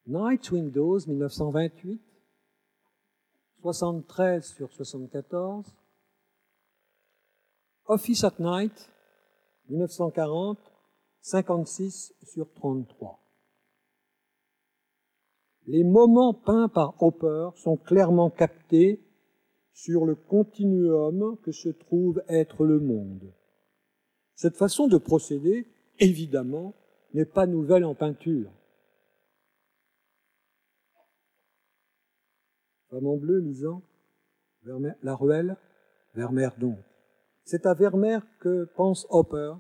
Night 0.09 0.49
Windows 0.51 0.97
1928, 1.05 2.01
73 3.61 4.43
sur 4.43 4.73
74, 4.73 5.67
Office 7.85 8.23
at 8.23 8.33
Night 8.39 8.89
1940, 9.69 10.57
56 11.21 12.15
sur 12.23 12.51
33. 12.53 13.19
Les 15.67 15.83
moments 15.83 16.33
peints 16.33 16.69
par 16.69 16.95
Hopper 17.03 17.51
sont 17.57 17.77
clairement 17.77 18.31
captés 18.31 19.05
sur 19.73 20.07
le 20.07 20.15
continuum 20.15 21.37
que 21.43 21.51
se 21.51 21.69
trouve 21.69 22.23
être 22.27 22.65
le 22.65 22.79
monde. 22.79 23.31
Cette 24.33 24.57
façon 24.57 24.87
de 24.87 24.97
procéder, 24.97 25.67
évidemment, 25.99 26.73
n'est 27.13 27.25
pas 27.25 27.45
nouvelle 27.45 27.85
en 27.85 27.93
peinture. 27.93 28.49
Femme 32.89 33.05
en 33.05 33.17
bleu 33.17 33.39
lisant 33.39 33.83
La 35.03 35.15
ruelle, 35.15 35.57
Vermeer 36.15 36.49
donc. 36.59 36.77
C'est 37.43 37.65
à 37.65 37.73
Vermeer 37.73 38.21
que 38.39 38.65
pense 38.75 39.05
Hopper, 39.09 39.53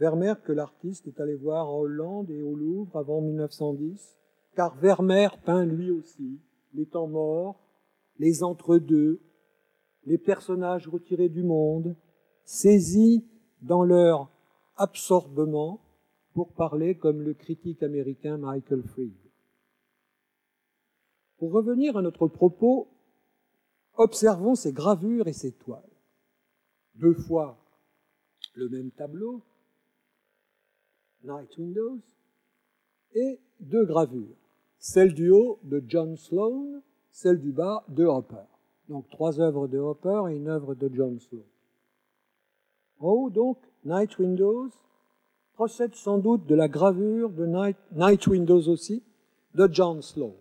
Vermeer 0.00 0.42
que 0.42 0.52
l'artiste 0.52 1.06
est 1.06 1.20
allé 1.20 1.36
voir 1.36 1.68
en 1.68 1.78
Hollande 1.78 2.30
et 2.30 2.42
au 2.42 2.56
Louvre 2.56 2.96
avant 2.96 3.20
1910, 3.20 4.16
car 4.56 4.76
Vermeer 4.76 5.28
peint 5.44 5.64
lui 5.64 5.90
aussi 5.90 6.40
les 6.74 6.86
temps 6.86 7.06
morts, 7.06 7.60
les 8.18 8.42
entre-deux, 8.42 9.20
les 10.04 10.18
personnages 10.18 10.88
retirés 10.88 11.28
du 11.28 11.44
monde, 11.44 11.96
saisis 12.44 13.24
dans 13.62 13.84
leur 13.84 14.30
absorbement, 14.76 15.80
pour 16.34 16.52
parler 16.52 16.96
comme 16.96 17.22
le 17.22 17.32
critique 17.32 17.84
américain 17.84 18.36
Michael 18.36 18.82
Fried. 18.82 19.23
Pour 21.38 21.52
revenir 21.52 21.96
à 21.96 22.02
notre 22.02 22.28
propos, 22.28 22.88
observons 23.96 24.54
ces 24.54 24.72
gravures 24.72 25.28
et 25.28 25.32
ces 25.32 25.52
toiles. 25.52 25.82
Deux 26.94 27.14
fois 27.14 27.58
le 28.54 28.68
même 28.68 28.90
tableau, 28.92 29.42
Night 31.24 31.56
Windows, 31.58 31.98
et 33.14 33.40
deux 33.60 33.84
gravures, 33.84 34.36
celle 34.78 35.14
du 35.14 35.30
haut 35.30 35.58
de 35.64 35.82
John 35.86 36.16
Sloan, 36.16 36.82
celle 37.10 37.40
du 37.40 37.52
bas 37.52 37.84
de 37.88 38.04
Hopper. 38.04 38.44
Donc 38.88 39.08
trois 39.08 39.40
œuvres 39.40 39.66
de 39.66 39.78
Hopper 39.78 40.24
et 40.30 40.36
une 40.36 40.48
œuvre 40.48 40.74
de 40.74 40.90
John 40.92 41.18
Sloan. 41.18 41.44
En 42.98 43.08
haut, 43.08 43.30
donc, 43.30 43.58
Night 43.84 44.18
Windows 44.18 44.70
procède 45.54 45.94
sans 45.94 46.18
doute 46.18 46.46
de 46.46 46.54
la 46.54 46.68
gravure 46.68 47.30
de 47.30 47.46
Night, 47.46 47.76
Night 47.92 48.26
Windows 48.26 48.68
aussi, 48.68 49.02
de 49.54 49.68
John 49.70 50.02
Sloan. 50.02 50.34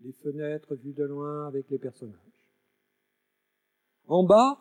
Les 0.00 0.12
fenêtres 0.12 0.76
vues 0.76 0.92
de 0.92 1.04
loin 1.04 1.46
avec 1.46 1.68
les 1.70 1.78
personnages. 1.78 2.16
En 4.06 4.24
bas, 4.24 4.60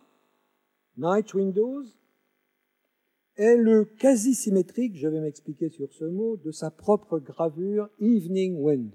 Night 0.98 1.34
Windows 1.34 1.86
est 3.36 3.56
le 3.56 3.86
quasi-symétrique, 3.86 4.98
je 4.98 5.08
vais 5.08 5.22
m'expliquer 5.22 5.70
sur 5.70 5.94
ce 5.94 6.06
mot, 6.06 6.38
de 6.38 6.52
sa 6.52 6.72
propre 6.72 7.20
gravure 7.20 7.90
Evening 8.00 8.56
Wind. 8.60 8.92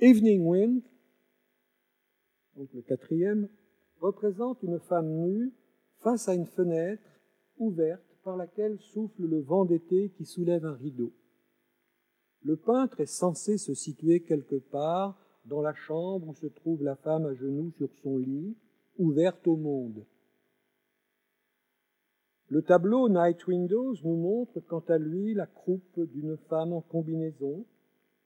Evening 0.00 0.44
Wind, 0.44 0.82
donc 2.56 2.68
le 2.74 2.82
quatrième, 2.82 3.48
représente 4.00 4.62
une 4.62 4.80
femme 4.80 5.08
nue 5.08 5.52
face 6.00 6.28
à 6.28 6.34
une 6.34 6.46
fenêtre 6.46 7.08
ouverte 7.58 8.02
par 8.24 8.36
laquelle 8.36 8.78
souffle 8.80 9.22
le 9.22 9.40
vent 9.40 9.64
d'été 9.64 10.10
qui 10.16 10.24
soulève 10.24 10.66
un 10.66 10.74
rideau. 10.74 11.12
Le 12.42 12.56
peintre 12.56 13.00
est 13.00 13.06
censé 13.06 13.58
se 13.58 13.74
situer 13.74 14.20
quelque 14.20 14.56
part 14.56 15.18
dans 15.46 15.62
la 15.62 15.74
chambre 15.74 16.28
où 16.28 16.34
se 16.34 16.46
trouve 16.46 16.82
la 16.82 16.96
femme 16.96 17.26
à 17.26 17.34
genoux 17.34 17.72
sur 17.72 17.92
son 18.02 18.18
lit, 18.18 18.56
ouverte 18.98 19.46
au 19.46 19.56
monde. 19.56 20.04
Le 22.48 22.62
tableau 22.62 23.08
Night 23.08 23.46
Windows 23.48 23.94
nous 24.04 24.16
montre 24.16 24.60
quant 24.60 24.84
à 24.88 24.98
lui 24.98 25.34
la 25.34 25.46
croupe 25.46 26.00
d'une 26.12 26.36
femme 26.36 26.72
en 26.72 26.80
combinaison, 26.80 27.64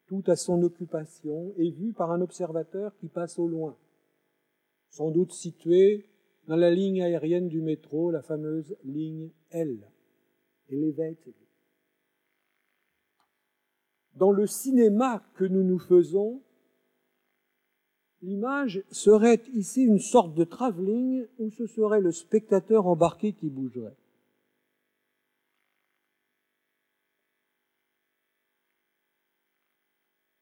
tout 0.06 0.22
à 0.26 0.36
son 0.36 0.62
occupation 0.62 1.54
et 1.56 1.70
vue 1.70 1.92
par 1.92 2.10
un 2.10 2.20
observateur 2.20 2.94
qui 2.98 3.08
passe 3.08 3.38
au 3.38 3.48
loin, 3.48 3.76
sans 4.90 5.10
doute 5.10 5.32
situé 5.32 6.06
dans 6.48 6.56
la 6.56 6.70
ligne 6.70 7.02
aérienne 7.02 7.48
du 7.48 7.62
métro, 7.62 8.10
la 8.10 8.22
fameuse 8.22 8.76
ligne 8.84 9.30
L, 9.50 9.88
Elevated. 10.68 11.39
Dans 14.14 14.32
le 14.32 14.46
cinéma 14.46 15.22
que 15.34 15.44
nous 15.44 15.62
nous 15.62 15.78
faisons, 15.78 16.42
l'image 18.22 18.82
serait 18.90 19.42
ici 19.54 19.82
une 19.82 19.98
sorte 19.98 20.34
de 20.34 20.44
travelling 20.44 21.26
où 21.38 21.50
ce 21.50 21.66
serait 21.66 22.00
le 22.00 22.12
spectateur 22.12 22.86
embarqué 22.86 23.32
qui 23.32 23.48
bougerait. 23.48 23.96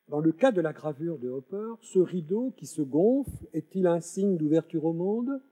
Dans 0.09 0.21
le 0.21 0.33
cas 0.33 0.53
de 0.53 0.63
la 0.63 0.73
gravure 0.73 1.19
de 1.19 1.29
Hopper, 1.29 1.75
ce 1.83 1.99
rideau 1.99 2.53
qui 2.57 2.67
se 2.67 2.81
gonfle 2.81 3.47
est-il 3.53 3.87
un 3.87 4.01
signe 4.01 4.39
d'ouverture 4.39 4.87
au 4.87 4.95
monde? 4.95 5.43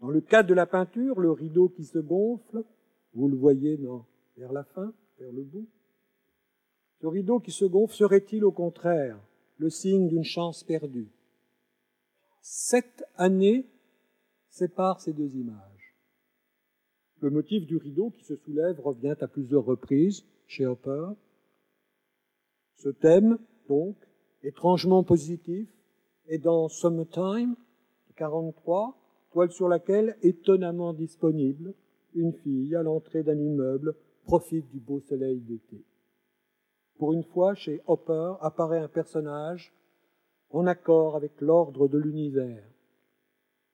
Dans 0.00 0.08
le 0.08 0.22
cas 0.22 0.42
de 0.42 0.54
la 0.54 0.66
peinture, 0.66 1.20
le 1.20 1.30
rideau 1.30 1.68
qui 1.68 1.84
se 1.84 1.98
gonfle, 1.98 2.64
vous 3.12 3.28
le 3.28 3.36
voyez 3.36 3.76
non, 3.76 4.06
vers 4.38 4.52
la 4.52 4.64
fin, 4.64 4.92
vers 5.18 5.32
le 5.32 5.42
bout. 5.42 5.68
Ce 7.02 7.08
rideau 7.08 7.40
qui 7.40 7.50
se 7.50 7.64
gonfle 7.64 7.96
serait-il 7.96 8.44
au 8.44 8.52
contraire 8.52 9.18
le 9.58 9.70
signe 9.70 10.06
d'une 10.06 10.22
chance 10.22 10.62
perdue? 10.62 11.10
Sept 12.42 13.04
années 13.16 13.66
séparent 14.48 15.00
ces 15.00 15.12
deux 15.12 15.34
images. 15.34 15.96
Le 17.18 17.30
motif 17.30 17.66
du 17.66 17.76
rideau 17.76 18.10
qui 18.10 18.24
se 18.24 18.36
soulève 18.36 18.78
revient 18.78 19.16
à 19.20 19.26
plusieurs 19.26 19.64
reprises 19.64 20.24
chez 20.46 20.64
Hopper. 20.64 21.08
Ce 22.76 22.90
thème, 22.90 23.36
donc, 23.68 23.96
étrangement 24.44 25.02
positif, 25.02 25.68
est 26.28 26.38
dans 26.38 26.68
Summertime, 26.68 27.56
43, 28.14 28.96
toile 29.32 29.50
sur 29.50 29.68
laquelle, 29.68 30.16
étonnamment 30.22 30.92
disponible, 30.92 31.74
une 32.14 32.32
fille 32.32 32.76
à 32.76 32.84
l'entrée 32.84 33.24
d'un 33.24 33.40
immeuble 33.40 33.96
profite 34.24 34.70
du 34.70 34.78
beau 34.78 35.00
soleil 35.00 35.40
d'été. 35.40 35.84
Pour 37.02 37.14
une 37.14 37.24
fois, 37.24 37.56
chez 37.56 37.80
Hopper 37.88 38.34
apparaît 38.40 38.78
un 38.78 38.86
personnage 38.86 39.74
en 40.50 40.68
accord 40.68 41.16
avec 41.16 41.40
l'ordre 41.40 41.88
de 41.88 41.98
l'univers. 41.98 42.62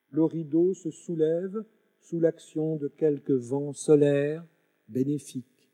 Le 0.08 0.24
rideau 0.24 0.72
se 0.72 0.90
soulève 0.90 1.62
sous 2.00 2.20
l'action 2.20 2.76
de 2.76 2.88
quelques 2.88 3.32
vents 3.32 3.74
solaires 3.74 4.46
bénéfiques. 4.88 5.68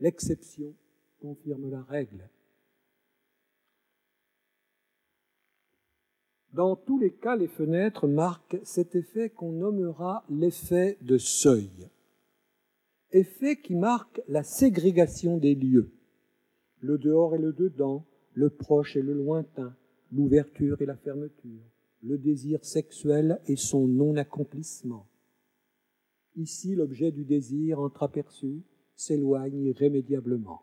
L'exception 0.00 0.74
confirme 1.20 1.70
la 1.70 1.82
règle. 1.82 2.28
Dans 6.54 6.74
tous 6.74 6.98
les 6.98 7.12
cas, 7.12 7.36
les 7.36 7.46
fenêtres 7.46 8.08
marquent 8.08 8.58
cet 8.64 8.96
effet 8.96 9.30
qu'on 9.30 9.52
nommera 9.52 10.24
l'effet 10.28 10.98
de 11.02 11.18
seuil. 11.18 11.88
Effet 13.12 13.60
qui 13.60 13.76
marque 13.76 14.20
la 14.26 14.42
ségrégation 14.42 15.36
des 15.36 15.54
lieux. 15.54 15.92
Le 16.80 16.98
dehors 16.98 17.34
et 17.34 17.38
le 17.38 17.52
dedans, 17.52 18.04
le 18.34 18.50
proche 18.50 18.96
et 18.96 19.02
le 19.02 19.12
lointain, 19.12 19.74
l'ouverture 20.12 20.80
et 20.80 20.86
la 20.86 20.96
fermeture, 20.96 21.62
le 22.02 22.18
désir 22.18 22.64
sexuel 22.64 23.40
et 23.46 23.56
son 23.56 23.86
non-accomplissement. 23.86 25.06
Ici, 26.36 26.74
l'objet 26.74 27.10
du 27.10 27.24
désir 27.24 27.80
entreaperçu 27.80 28.62
s'éloigne 28.94 29.60
irrémédiablement. 29.60 30.62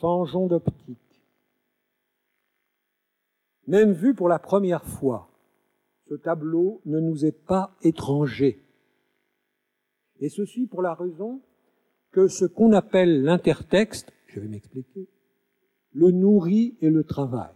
Changeons 0.00 0.46
d'optique. 0.46 0.98
Même 3.66 3.92
vu 3.92 4.14
pour 4.14 4.28
la 4.28 4.38
première 4.38 4.84
fois, 4.84 5.30
ce 6.08 6.14
tableau 6.14 6.82
ne 6.84 7.00
nous 7.00 7.24
est 7.24 7.32
pas 7.46 7.74
étranger. 7.82 8.60
Et 10.20 10.28
ceci 10.28 10.66
pour 10.66 10.82
la 10.82 10.94
raison 10.94 11.40
que 12.10 12.28
ce 12.28 12.44
qu'on 12.44 12.72
appelle 12.72 13.22
l'intertexte, 13.22 14.12
je 14.34 14.40
vais 14.40 14.48
m'expliquer, 14.48 15.08
le 15.92 16.10
nourrit 16.10 16.76
et 16.80 16.90
le 16.90 17.04
travaille. 17.04 17.54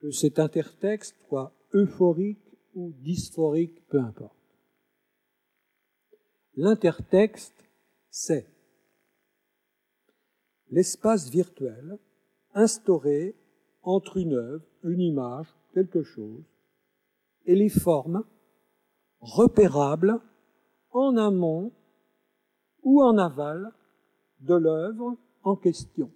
Que 0.00 0.10
cet 0.10 0.38
intertexte 0.38 1.16
soit 1.28 1.52
euphorique 1.74 2.38
ou 2.74 2.92
dysphorique, 2.92 3.86
peu 3.88 3.98
importe. 3.98 4.36
L'intertexte, 6.56 7.54
c'est 8.10 8.46
l'espace 10.70 11.28
virtuel 11.28 11.98
instauré 12.54 13.34
entre 13.82 14.16
une 14.16 14.34
œuvre, 14.34 14.64
une 14.82 15.00
image, 15.00 15.46
quelque 15.74 16.02
chose, 16.02 16.44
et 17.44 17.54
les 17.54 17.68
formes 17.68 18.24
repérables 19.20 20.20
en 20.90 21.16
amont 21.16 21.72
ou 22.82 23.02
en 23.02 23.18
aval 23.18 23.72
de 24.40 24.54
l'œuvre 24.54 25.16
question. 25.54 26.10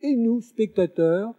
Et 0.00 0.16
nous, 0.16 0.40
spectateurs, 0.40 1.34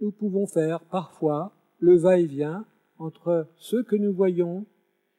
nous 0.00 0.10
pouvons 0.10 0.46
faire 0.46 0.80
parfois 0.86 1.52
le 1.78 1.96
va-et-vient 1.96 2.64
entre 2.98 3.46
ce 3.56 3.76
que 3.76 3.96
nous 3.96 4.14
voyons 4.14 4.66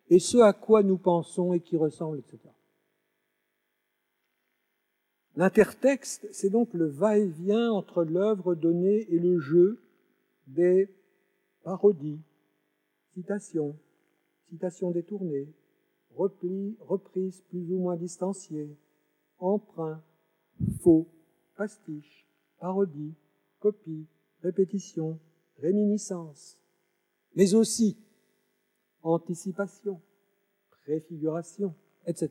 et 0.09 0.19
ce 0.19 0.37
à 0.37 0.53
quoi 0.53 0.81
nous 0.81 0.97
pensons 0.97 1.53
et 1.53 1.59
qui 1.59 1.77
ressemble, 1.77 2.19
etc. 2.19 2.39
L'intertexte, 5.35 6.27
c'est 6.31 6.49
donc 6.49 6.73
le 6.73 6.87
va-et-vient 6.87 7.71
entre 7.71 8.03
l'œuvre 8.03 8.55
donnée 8.55 9.05
et 9.13 9.19
le 9.19 9.39
jeu 9.39 9.79
des 10.47 10.89
parodies, 11.63 12.19
citations, 13.13 13.77
citations 14.49 14.91
détournées, 14.91 15.47
replis, 16.15 16.75
reprises 16.79 17.41
plus 17.49 17.71
ou 17.71 17.77
moins 17.77 17.95
distanciées, 17.95 18.75
emprunts, 19.37 20.01
faux, 20.81 21.07
pastiches, 21.55 22.25
parodies, 22.59 23.15
copies, 23.59 24.07
répétitions, 24.41 25.19
réminiscences, 25.57 26.57
mais 27.35 27.53
aussi 27.53 27.97
anticipation, 29.03 30.01
préfiguration, 30.83 31.75
etc. 32.05 32.29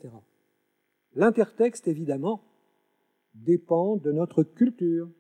L'intertexte, 1.15 1.89
évidemment, 1.89 2.43
dépend 3.35 3.97
de 3.97 4.13
notre 4.13 4.43
culture, 4.43 5.11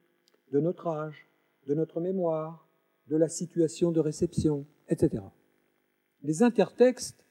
de 0.52 0.60
notre 0.60 0.88
âge, 0.88 1.28
de 1.66 1.74
notre 1.74 2.00
mémoire, 2.00 2.68
de 3.08 3.16
la 3.16 3.28
situation 3.28 3.92
de 3.92 4.00
réception, 4.00 4.66
etc. 4.88 5.22
Les 6.22 6.42
intertextes 6.42 7.24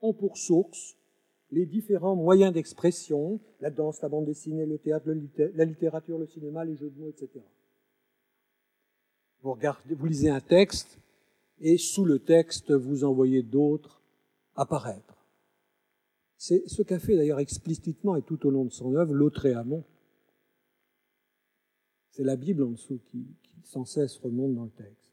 ont 0.00 0.14
pour 0.14 0.38
source 0.38 0.96
les 1.52 1.66
différents 1.66 2.16
moyens 2.16 2.52
d'expression, 2.52 3.40
la 3.60 3.70
danse, 3.70 4.00
la 4.02 4.08
bande 4.08 4.26
dessinée, 4.26 4.66
le 4.66 4.78
théâtre, 4.78 5.10
la 5.54 5.64
littérature, 5.64 6.18
le 6.18 6.26
cinéma, 6.26 6.64
les 6.64 6.76
jeux 6.76 6.90
de 6.90 6.98
mots, 6.98 7.08
etc. 7.08 7.44
Vous, 9.42 10.06
lisez 10.06 10.30
un 10.30 10.40
texte 10.40 10.98
et 11.60 11.78
sous 11.78 12.04
le 12.04 12.18
texte, 12.18 12.72
vous 12.72 13.04
en 13.04 13.12
voyez 13.12 13.42
d'autres 13.42 14.02
apparaître. 14.54 15.26
C'est 16.36 16.66
ce 16.68 16.82
qu'a 16.82 16.98
fait 16.98 17.16
d'ailleurs 17.16 17.40
explicitement 17.40 18.16
et 18.16 18.22
tout 18.22 18.46
au 18.46 18.50
long 18.50 18.64
de 18.64 18.70
son 18.70 18.94
œuvre 18.94 19.14
Lautréamont. 19.14 19.84
C'est 22.10 22.24
la 22.24 22.36
Bible 22.36 22.62
en 22.62 22.70
dessous 22.70 23.00
qui, 23.06 23.26
qui 23.42 23.62
sans 23.64 23.84
cesse 23.84 24.18
remonte 24.18 24.54
dans 24.54 24.64
le 24.64 24.70
texte. 24.70 25.12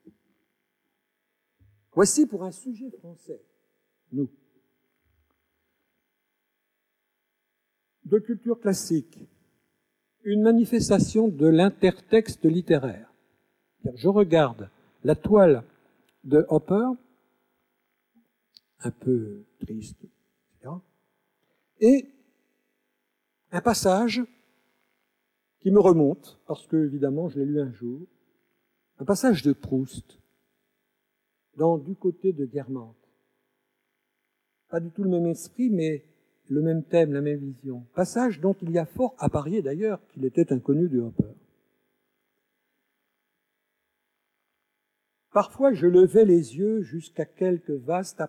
Voici 1.94 2.26
pour 2.26 2.44
un 2.44 2.52
sujet 2.52 2.92
français, 2.92 3.42
nous. 4.12 4.30
De 8.08 8.20
culture 8.20 8.60
classique, 8.60 9.20
une 10.24 10.42
manifestation 10.42 11.28
de 11.28 11.48
l'intertexte 11.48 12.46
littéraire. 12.46 13.12
Je 13.96 14.08
regarde 14.08 14.70
la 15.04 15.16
toile 15.16 15.64
de 16.24 16.46
Hopper, 16.50 16.88
un 18.80 18.92
peu 18.92 19.46
triste. 19.60 20.06
Et 21.80 22.10
un 23.52 23.62
passage 23.62 24.24
qui 25.60 25.70
me 25.70 25.80
remonte, 25.80 26.40
parce 26.48 26.66
que 26.66 26.78
évidemment 26.78 27.30
je 27.30 27.40
l'ai 27.40 27.46
lu 27.46 27.62
un 27.62 27.72
jour, 27.72 28.08
un 28.98 29.06
passage 29.06 29.44
de 29.44 29.54
Proust, 29.54 30.20
dans 31.56 31.78
Du 31.78 31.96
côté 31.96 32.34
de 32.34 32.46
Guermantes. 32.46 32.96
Pas 34.70 34.80
du 34.80 34.90
tout 34.90 35.04
le 35.04 35.10
même 35.10 35.28
esprit, 35.28 35.70
mais 35.70 36.04
le 36.50 36.62
même 36.62 36.84
thème, 36.84 37.14
la 37.14 37.22
même 37.22 37.40
vision. 37.40 37.86
Passage 37.94 38.40
dont 38.40 38.56
il 38.62 38.72
y 38.72 38.78
a 38.78 38.86
fort 38.86 39.16
à 39.20 39.30
parier 39.30 39.62
d'ailleurs 39.62 40.00
qu'il 40.10 40.26
était 40.26 40.54
inconnu 40.54 40.88
de 40.88 41.00
Hopper. 41.00 41.34
Parfois, 45.32 45.74
je 45.74 45.86
levais 45.86 46.26
les 46.26 46.58
yeux 46.58 46.82
jusqu'à 46.82 47.26
quelques 47.26 47.70
vastes 47.70 48.24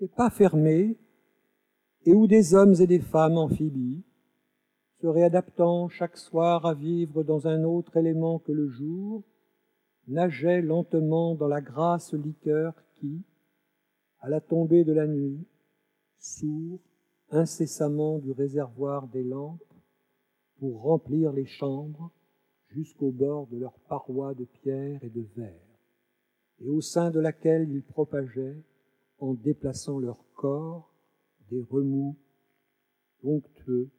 et 0.00 0.08
pas 0.08 0.30
fermés, 0.30 0.96
et 2.04 2.14
où 2.14 2.26
des 2.26 2.54
hommes 2.54 2.74
et 2.80 2.86
des 2.86 3.00
femmes 3.00 3.38
amphibies, 3.38 4.04
se 5.00 5.06
réadaptant 5.06 5.88
chaque 5.88 6.16
soir 6.16 6.66
à 6.66 6.74
vivre 6.74 7.22
dans 7.24 7.46
un 7.46 7.64
autre 7.64 7.96
élément 7.96 8.38
que 8.38 8.52
le 8.52 8.68
jour, 8.68 9.22
nageaient 10.08 10.62
lentement 10.62 11.34
dans 11.34 11.48
la 11.48 11.60
grasse 11.60 12.12
liqueur 12.12 12.74
qui, 12.96 13.22
à 14.24 14.30
la 14.30 14.40
tombée 14.40 14.84
de 14.84 14.94
la 14.94 15.06
nuit, 15.06 15.46
sourd 16.18 16.80
incessamment 17.28 18.18
du 18.18 18.32
réservoir 18.32 19.06
des 19.08 19.22
lampes 19.22 19.60
pour 20.58 20.80
remplir 20.80 21.30
les 21.30 21.44
chambres 21.44 22.10
jusqu'au 22.68 23.10
bord 23.10 23.46
de 23.48 23.58
leurs 23.58 23.78
parois 23.80 24.32
de 24.32 24.46
pierre 24.46 25.04
et 25.04 25.10
de 25.10 25.26
verre, 25.36 25.78
et 26.60 26.70
au 26.70 26.80
sein 26.80 27.10
de 27.10 27.20
laquelle 27.20 27.68
ils 27.68 27.82
propageaient, 27.82 28.64
en 29.18 29.34
déplaçant 29.34 29.98
leur 29.98 30.24
corps, 30.32 30.90
des 31.50 31.60
remous 31.60 32.16
onctueux 33.24 33.90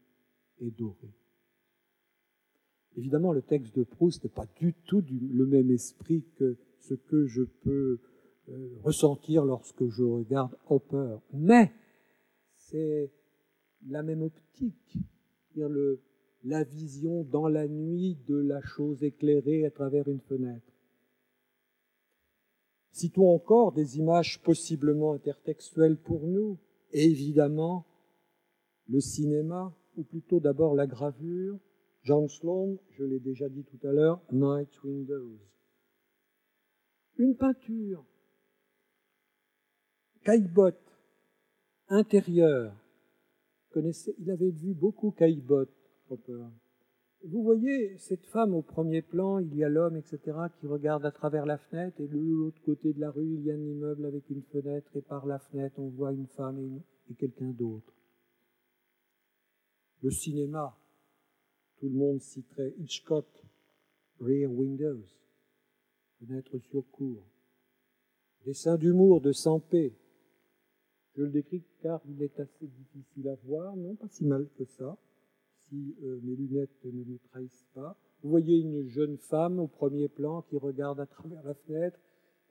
et 0.59 0.71
dorés. 0.71 1.13
Évidemment, 2.97 3.31
le 3.31 3.43
texte 3.43 3.75
de 3.75 3.83
Proust 3.83 4.23
n'est 4.23 4.31
pas 4.31 4.47
du 4.55 4.73
tout 4.87 5.03
le 5.11 5.45
même 5.45 5.69
esprit 5.69 6.25
que 6.37 6.57
ce 6.79 6.95
que 6.95 7.27
je 7.27 7.43
peux 7.43 7.99
euh, 8.49 8.79
ressentir 8.83 9.45
lorsque 9.45 9.87
je 9.87 10.03
regarde 10.03 10.55
Hopper. 10.69 11.17
Mais 11.33 11.71
c'est 12.55 13.11
la 13.87 14.03
même 14.03 14.21
optique, 14.21 14.97
dire 15.53 15.69
le, 15.69 16.01
la 16.43 16.63
vision 16.63 17.23
dans 17.23 17.47
la 17.47 17.67
nuit 17.67 18.17
de 18.27 18.35
la 18.35 18.61
chose 18.61 19.03
éclairée 19.03 19.65
à 19.65 19.71
travers 19.71 20.07
une 20.07 20.21
fenêtre. 20.21 20.73
Citons 22.91 23.33
encore 23.33 23.73
des 23.73 23.97
images 23.97 24.41
possiblement 24.41 25.13
intertextuelles 25.13 25.97
pour 25.97 26.27
nous, 26.27 26.57
évidemment 26.91 27.85
le 28.87 29.01
cinéma, 29.01 29.75
ou 29.97 30.03
plutôt 30.03 30.39
d'abord 30.39 30.75
la 30.75 30.87
gravure. 30.87 31.59
John 32.03 32.27
Sloan, 32.27 32.77
je 32.91 33.03
l'ai 33.03 33.19
déjà 33.19 33.49
dit 33.49 33.63
tout 33.63 33.85
à 33.87 33.91
l'heure, 33.91 34.21
Night 34.31 34.83
Windows. 34.83 35.39
Une 37.17 37.35
peinture, 37.35 38.05
Caillebotte, 40.25 40.81
intérieur. 41.87 42.73
Il 43.75 44.31
avait 44.31 44.49
vu 44.49 44.73
beaucoup 44.73 45.11
Caillebotte, 45.11 45.69
Hopper. 46.09 46.47
Vous 47.25 47.43
voyez 47.43 47.95
cette 47.99 48.25
femme 48.25 48.55
au 48.55 48.63
premier 48.63 49.03
plan, 49.03 49.37
il 49.37 49.55
y 49.55 49.63
a 49.63 49.69
l'homme, 49.69 49.97
etc., 49.97 50.19
qui 50.59 50.65
regarde 50.65 51.05
à 51.05 51.11
travers 51.11 51.45
la 51.45 51.59
fenêtre, 51.59 52.01
et 52.01 52.07
de 52.07 52.17
l'autre 52.17 52.59
côté 52.63 52.91
de 52.91 52.99
la 52.99 53.11
rue, 53.11 53.35
il 53.35 53.43
y 53.43 53.51
a 53.51 53.53
un 53.53 53.61
immeuble 53.61 54.03
avec 54.07 54.27
une 54.31 54.41
fenêtre, 54.41 54.89
et 54.95 55.01
par 55.01 55.27
la 55.27 55.37
fenêtre, 55.37 55.77
on 55.77 55.89
voit 55.89 56.11
une 56.11 56.27
femme 56.27 56.57
et, 56.57 57.11
et 57.11 57.15
quelqu'un 57.15 57.51
d'autre. 57.51 57.93
Le 60.01 60.09
cinéma, 60.09 60.75
tout 61.77 61.89
le 61.89 61.95
monde 61.95 62.21
citerait 62.21 62.73
Hitchcock, 62.79 63.27
Rear 64.19 64.51
Windows, 64.51 65.03
fenêtre 66.19 66.57
sur 66.57 66.89
cour. 66.89 67.23
Dessin 68.43 68.75
d'humour 68.77 69.21
de 69.21 69.31
Sampé. 69.31 69.93
Je 71.15 71.23
le 71.23 71.29
décris 71.29 71.63
car 71.81 72.01
il 72.09 72.21
est 72.21 72.39
assez 72.39 72.67
difficile 72.67 73.29
à 73.29 73.35
voir, 73.45 73.75
non 73.75 73.95
pas 73.95 74.07
si 74.09 74.25
mal 74.25 74.47
que 74.57 74.65
ça 74.65 74.97
si 75.69 75.95
euh, 76.03 76.19
mes 76.23 76.35
lunettes 76.35 76.83
ne 76.83 77.03
me 77.03 77.17
trahissent 77.31 77.67
pas. 77.73 77.97
Vous 78.21 78.29
voyez 78.29 78.59
une 78.59 78.87
jeune 78.87 79.17
femme 79.17 79.59
au 79.59 79.67
premier 79.67 80.07
plan 80.07 80.41
qui 80.43 80.57
regarde 80.57 80.99
à 80.99 81.05
travers 81.05 81.43
la 81.43 81.53
fenêtre 81.53 81.99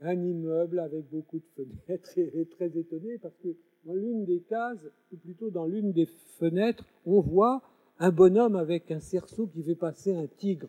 un 0.01 0.21
immeuble 0.21 0.81
avec 0.81 1.09
beaucoup 1.11 1.39
de 1.39 1.45
fenêtres 1.57 2.11
et 2.19 2.41
est 2.41 2.51
très 2.51 2.77
étonnée 2.77 3.19
parce 3.19 3.37
que 3.39 3.57
dans 3.85 3.95
l'une 3.95 4.25
des 4.25 4.41
cases, 4.41 4.87
ou 5.13 5.17
plutôt 5.17 5.51
dans 5.51 5.67
l'une 5.67 5.93
des 5.93 6.07
fenêtres, 6.39 6.85
on 7.05 7.21
voit 7.21 7.63
un 7.99 8.11
bonhomme 8.11 8.57
avec 8.57 8.91
un 8.91 9.01
cerceau 9.01 9.47
qui 9.47 9.63
fait 9.63 9.75
passer 9.75 10.15
un 10.15 10.27
tigre. 10.27 10.69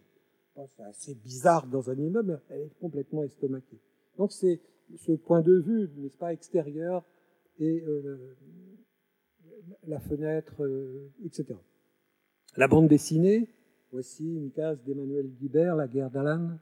c'est 0.56 0.84
assez 0.84 1.16
bizarre 1.16 1.66
dans 1.68 1.90
un 1.90 1.96
immeuble, 1.96 2.42
elle 2.50 2.62
est 2.62 2.80
complètement 2.80 3.24
estomaquée. 3.24 3.80
Donc 4.18 4.32
c'est 4.32 4.60
ce 4.98 5.14
point 5.14 5.42
de 5.42 5.54
vue, 5.54 5.90
n'est-ce 5.98 6.18
pas, 6.18 6.34
extérieur 6.34 7.04
et 7.60 7.82
euh, 7.82 8.36
la 9.88 10.00
fenêtre, 10.00 10.64
euh, 10.64 11.12
etc. 11.24 11.56
La 12.58 12.68
bande 12.68 12.88
dessinée, 12.88 13.50
voici 13.92 14.36
une 14.36 14.52
case 14.52 14.82
d'Emmanuel 14.84 15.30
Guibert, 15.30 15.76
La 15.76 15.88
guerre 15.88 16.10
d'Alan. 16.10 16.58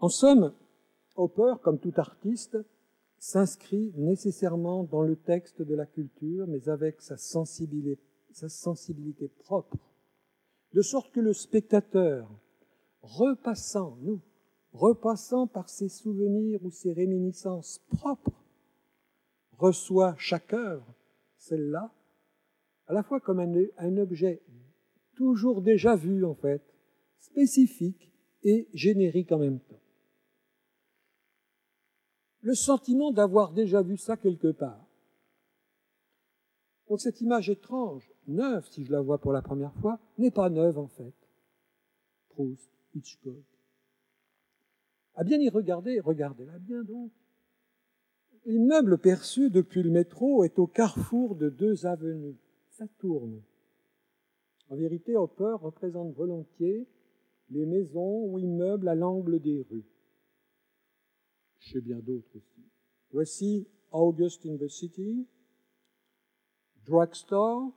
En 0.00 0.08
somme, 0.08 0.52
Hopper, 1.16 1.54
comme 1.62 1.78
tout 1.78 1.94
artiste, 1.96 2.58
s'inscrit 3.18 3.92
nécessairement 3.96 4.84
dans 4.84 5.02
le 5.02 5.16
texte 5.16 5.62
de 5.62 5.74
la 5.74 5.86
culture, 5.86 6.46
mais 6.46 6.68
avec 6.68 7.00
sa 7.00 7.16
sensibilité, 7.16 7.98
sa 8.32 8.48
sensibilité 8.48 9.28
propre, 9.28 9.78
de 10.74 10.82
sorte 10.82 11.12
que 11.12 11.20
le 11.20 11.32
spectateur, 11.32 12.30
repassant, 13.00 13.96
nous, 14.02 14.20
repassant 14.72 15.46
par 15.46 15.70
ses 15.70 15.88
souvenirs 15.88 16.62
ou 16.64 16.70
ses 16.70 16.92
réminiscences 16.92 17.80
propres, 17.88 18.35
reçoit 19.58 20.14
chaque 20.18 20.52
œuvre, 20.52 20.94
celle-là, 21.38 21.92
à 22.86 22.92
la 22.92 23.02
fois 23.02 23.20
comme 23.20 23.40
un, 23.40 23.96
objet 23.96 24.42
toujours 25.14 25.62
déjà 25.62 25.96
vu 25.96 26.24
en 26.24 26.34
fait, 26.34 26.62
spécifique 27.18 28.12
et 28.42 28.68
générique 28.74 29.32
en 29.32 29.38
même 29.38 29.60
temps. 29.60 29.80
Le 32.40 32.54
sentiment 32.54 33.10
d'avoir 33.10 33.52
déjà 33.52 33.82
vu 33.82 33.96
ça 33.96 34.16
quelque 34.16 34.52
part. 34.52 34.86
Donc 36.88 37.00
cette 37.00 37.20
image 37.20 37.50
étrange, 37.50 38.08
neuve 38.28 38.68
si 38.70 38.84
je 38.84 38.92
la 38.92 39.00
vois 39.00 39.18
pour 39.18 39.32
la 39.32 39.42
première 39.42 39.74
fois, 39.74 39.98
n'est 40.18 40.30
pas 40.30 40.48
neuve 40.48 40.78
en 40.78 40.86
fait. 40.86 41.14
Proust, 42.28 42.70
Hitchcock. 42.94 43.44
À 45.14 45.24
bien 45.24 45.40
y 45.40 45.48
regarder, 45.48 45.98
regardez-la 45.98 46.58
bien 46.58 46.84
donc. 46.84 47.10
L'immeuble 48.46 48.98
perçu 48.98 49.50
depuis 49.50 49.82
le 49.82 49.90
métro 49.90 50.44
est 50.44 50.58
au 50.58 50.66
carrefour 50.66 51.34
de 51.34 51.50
deux 51.50 51.84
avenues 51.84 52.36
ça 52.76 52.86
tourne. 52.98 53.42
En 54.68 54.76
vérité, 54.76 55.16
Hopper 55.16 55.56
représente 55.60 56.14
volontiers 56.14 56.86
les 57.50 57.64
maisons 57.64 58.24
ou 58.26 58.38
immeubles 58.38 58.88
à 58.88 58.94
l'angle 58.94 59.40
des 59.40 59.64
rues. 59.70 59.86
Chez 61.58 61.80
bien 61.80 61.98
d'autres 61.98 62.36
aussi. 62.36 62.64
Voici 63.12 63.66
August 63.92 64.44
in 64.44 64.56
the 64.56 64.68
City, 64.68 65.26
Drugstore, 66.84 67.72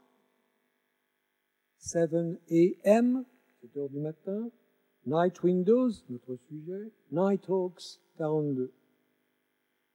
7 1.78 2.14
a.m., 2.50 3.26
7 3.62 3.78
heures 3.78 3.90
du 3.90 4.00
matin, 4.00 4.50
Night 5.06 5.42
Windows, 5.44 5.92
notre 6.10 6.36
sujet, 6.36 6.92
Nighthawks 7.12 8.02
42. 8.18 8.72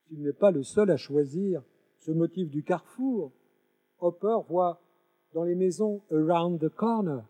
S'il 0.06 0.22
n'est 0.22 0.32
pas 0.32 0.50
le 0.50 0.62
seul 0.62 0.90
à 0.90 0.96
choisir 0.96 1.62
ce 1.98 2.10
motif 2.10 2.50
du 2.50 2.62
carrefour, 2.62 3.32
Hopper 4.00 4.38
voit 4.48 4.80
dans 5.32 5.44
les 5.44 5.54
maisons 5.54 6.02
around 6.10 6.60
the 6.60 6.68
corner. 6.68 7.24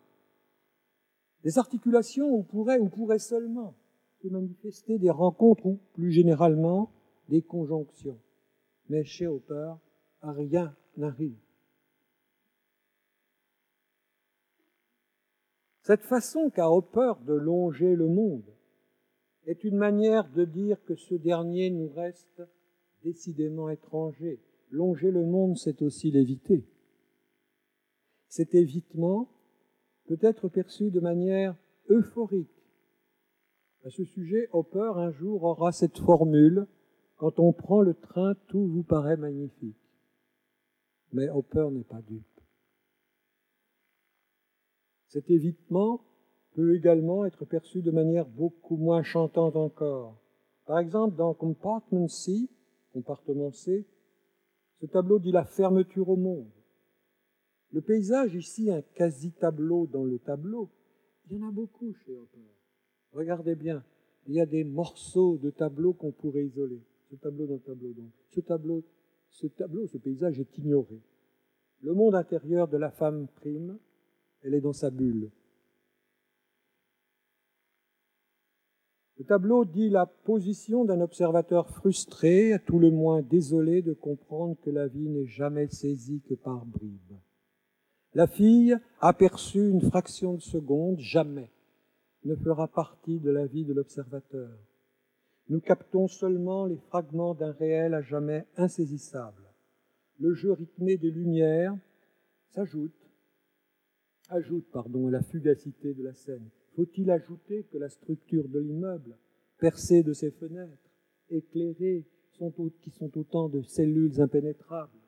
Des 1.43 1.59
articulations 1.59 2.35
où 2.35 2.43
pourrait, 2.43 2.79
ou 2.79 2.89
pourrait 2.89 3.19
seulement 3.19 3.75
se 4.23 4.29
manifester 4.29 4.99
des 4.99 5.11
rencontres 5.11 5.67
ou, 5.67 5.79
plus 5.93 6.11
généralement, 6.11 6.91
des 7.29 7.43
conjonctions. 7.43 8.19
Mais 8.89 9.05
chez 9.05 9.27
Hopper, 9.27 9.75
rien 10.23 10.75
n'arrive. 10.97 11.39
Cette 15.83 16.03
façon 16.03 16.49
qu'a 16.49 16.71
Hopper 16.71 17.13
de 17.27 17.35
longer 17.35 17.95
le 17.95 18.09
monde 18.09 18.55
est 19.47 19.65
une 19.65 19.77
manière 19.77 20.29
de 20.31 20.47
dire 20.47 20.83
que 20.85 20.95
ce 20.95 21.15
dernier 21.15 21.69
nous 21.69 21.91
reste 21.91 22.43
décidément 23.05 23.69
étranger, 23.69 24.41
longer 24.71 25.11
le 25.11 25.25
monde, 25.25 25.57
c'est 25.57 25.83
aussi 25.83 26.11
l'éviter. 26.11 26.67
Cet 28.29 28.55
évitement 28.55 29.29
peut 30.07 30.19
être 30.23 30.49
perçu 30.49 30.91
de 30.91 31.01
manière 31.01 31.55
euphorique. 31.89 32.51
À 33.85 33.91
ce 33.91 34.05
sujet, 34.05 34.49
Hopper 34.53 34.93
un 34.97 35.13
jour 35.13 35.45
aura 35.45 35.71
cette 35.71 35.99
formule 35.99 36.67
Quand 37.17 37.39
on 37.39 37.53
prend 37.53 37.81
le 37.81 37.95
train, 37.95 38.35
tout 38.49 38.67
vous 38.67 38.83
paraît 38.83 39.17
magnifique. 39.17 39.79
Mais 41.13 41.29
Hopper 41.29 41.69
n'est 41.71 41.85
pas 41.85 42.03
dupe. 42.03 42.41
Cet 45.07 45.31
évitement 45.31 46.01
peut 46.55 46.75
également 46.75 47.25
être 47.25 47.45
perçu 47.45 47.83
de 47.83 47.93
manière 47.93 48.27
beaucoup 48.27 48.77
moins 48.77 49.03
chantante 49.03 49.55
encore. 49.55 50.21
Par 50.67 50.79
exemple, 50.79 51.15
dans 51.17 51.35
Compartment 51.35 52.09
C, 52.09 52.49
compartiment 52.95 53.51
C, 53.51 53.85
ce 54.81 54.87
tableau 54.87 55.19
dit 55.19 55.33
la 55.33 55.45
fermeture 55.45 56.09
au 56.09 56.17
monde. 56.17 56.51
Le 57.73 57.81
paysage, 57.81 58.35
ici, 58.35 58.71
un 58.71 58.83
quasi-tableau 58.83 59.89
dans 59.89 60.05
le 60.05 60.19
tableau, 60.21 60.71
il 61.27 61.37
y 61.37 61.43
en 61.43 61.49
a 61.49 61.51
beaucoup 61.51 61.93
chez 61.93 62.17
Hopper. 62.17 62.39
Regardez 63.13 63.57
bien, 63.57 63.85
il 64.27 64.35
y 64.35 64.41
a 64.41 64.47
des 64.47 64.63
morceaux 64.63 65.39
de 65.39 65.51
tableaux 65.51 65.93
qu'on 65.93 66.13
pourrait 66.13 66.47
isoler. 66.47 66.81
Ce 67.11 67.17
tableau 67.17 67.47
dans 67.47 67.55
le 67.55 67.61
tableau 67.61 67.93
donc. 67.93 68.11
Tableau, 68.47 68.85
ce 69.29 69.47
tableau, 69.47 69.87
ce 69.87 69.99
paysage 69.99 70.39
est 70.39 70.59
ignoré. 70.59 71.01
Le 71.83 71.95
monde 71.95 72.15
intérieur 72.15 72.69
de 72.69 72.77
la 72.77 72.91
femme 72.91 73.27
prime, 73.37 73.79
elle 74.43 74.55
est 74.55 74.61
dans 74.61 74.73
sa 74.73 74.91
bulle. 74.91 75.31
Le 79.19 79.25
tableau 79.25 79.65
dit 79.65 79.91
la 79.91 80.07
position 80.07 80.85
d'un 80.85 81.01
observateur 81.01 81.69
frustré, 81.71 82.57
tout 82.67 82.81
le 82.81 82.91
moins 82.91 83.23
désolé 83.23 83.81
de 83.81 83.93
comprendre 83.93 84.57
que 84.63 84.71
la 84.71 84.89
vie 84.89 85.09
n'est 85.09 85.27
jamais 85.27 85.69
saisie 85.69 86.21
que 86.29 86.35
par 86.35 86.67
bribes. 86.67 87.19
La 88.15 88.27
fille, 88.27 88.77
aperçue 89.01 89.71
une 89.71 89.83
fraction 89.83 90.35
de 90.35 90.41
seconde, 90.41 90.99
jamais 90.99 91.51
ne 92.25 92.35
fera 92.35 92.69
partie 92.69 93.21
de 93.21 93.31
la 93.31 93.47
vie 93.47 93.65
de 93.65 93.73
l'observateur. 93.73 94.51
Nous 95.49 95.61
captons 95.61 96.09
seulement 96.09 96.67
les 96.67 96.79
fragments 96.89 97.35
d'un 97.35 97.53
réel 97.53 97.95
à 97.95 98.03
jamais 98.03 98.47
insaisissable. 98.57 99.43
Le 100.19 100.33
jeu 100.33 100.53
rythmé 100.53 100.97
des 100.97 101.11
lumières 101.11 101.77
s'ajoute, 102.49 103.11
ajoute 104.31 104.67
pardon, 104.73 105.09
à 105.09 105.11
la 105.11 105.23
fugacité 105.23 105.93
de 105.93 106.03
la 106.03 106.15
scène. 106.15 106.49
Faut-il 106.75 107.11
ajouter 107.11 107.65
que 107.71 107.79
la 107.79 107.89
structure 107.89 108.49
de 108.49 108.59
l'immeuble, 108.59 109.17
percée 109.59 110.03
de 110.03 110.13
ses 110.13 110.33
fenêtres, 110.33 110.91
éclairée, 111.31 112.05
sont, 112.33 112.53
qui 112.83 112.91
sont 112.91 113.17
autant 113.17 113.49
de 113.49 113.63
cellules 113.63 114.21
impénétrables, 114.21 114.99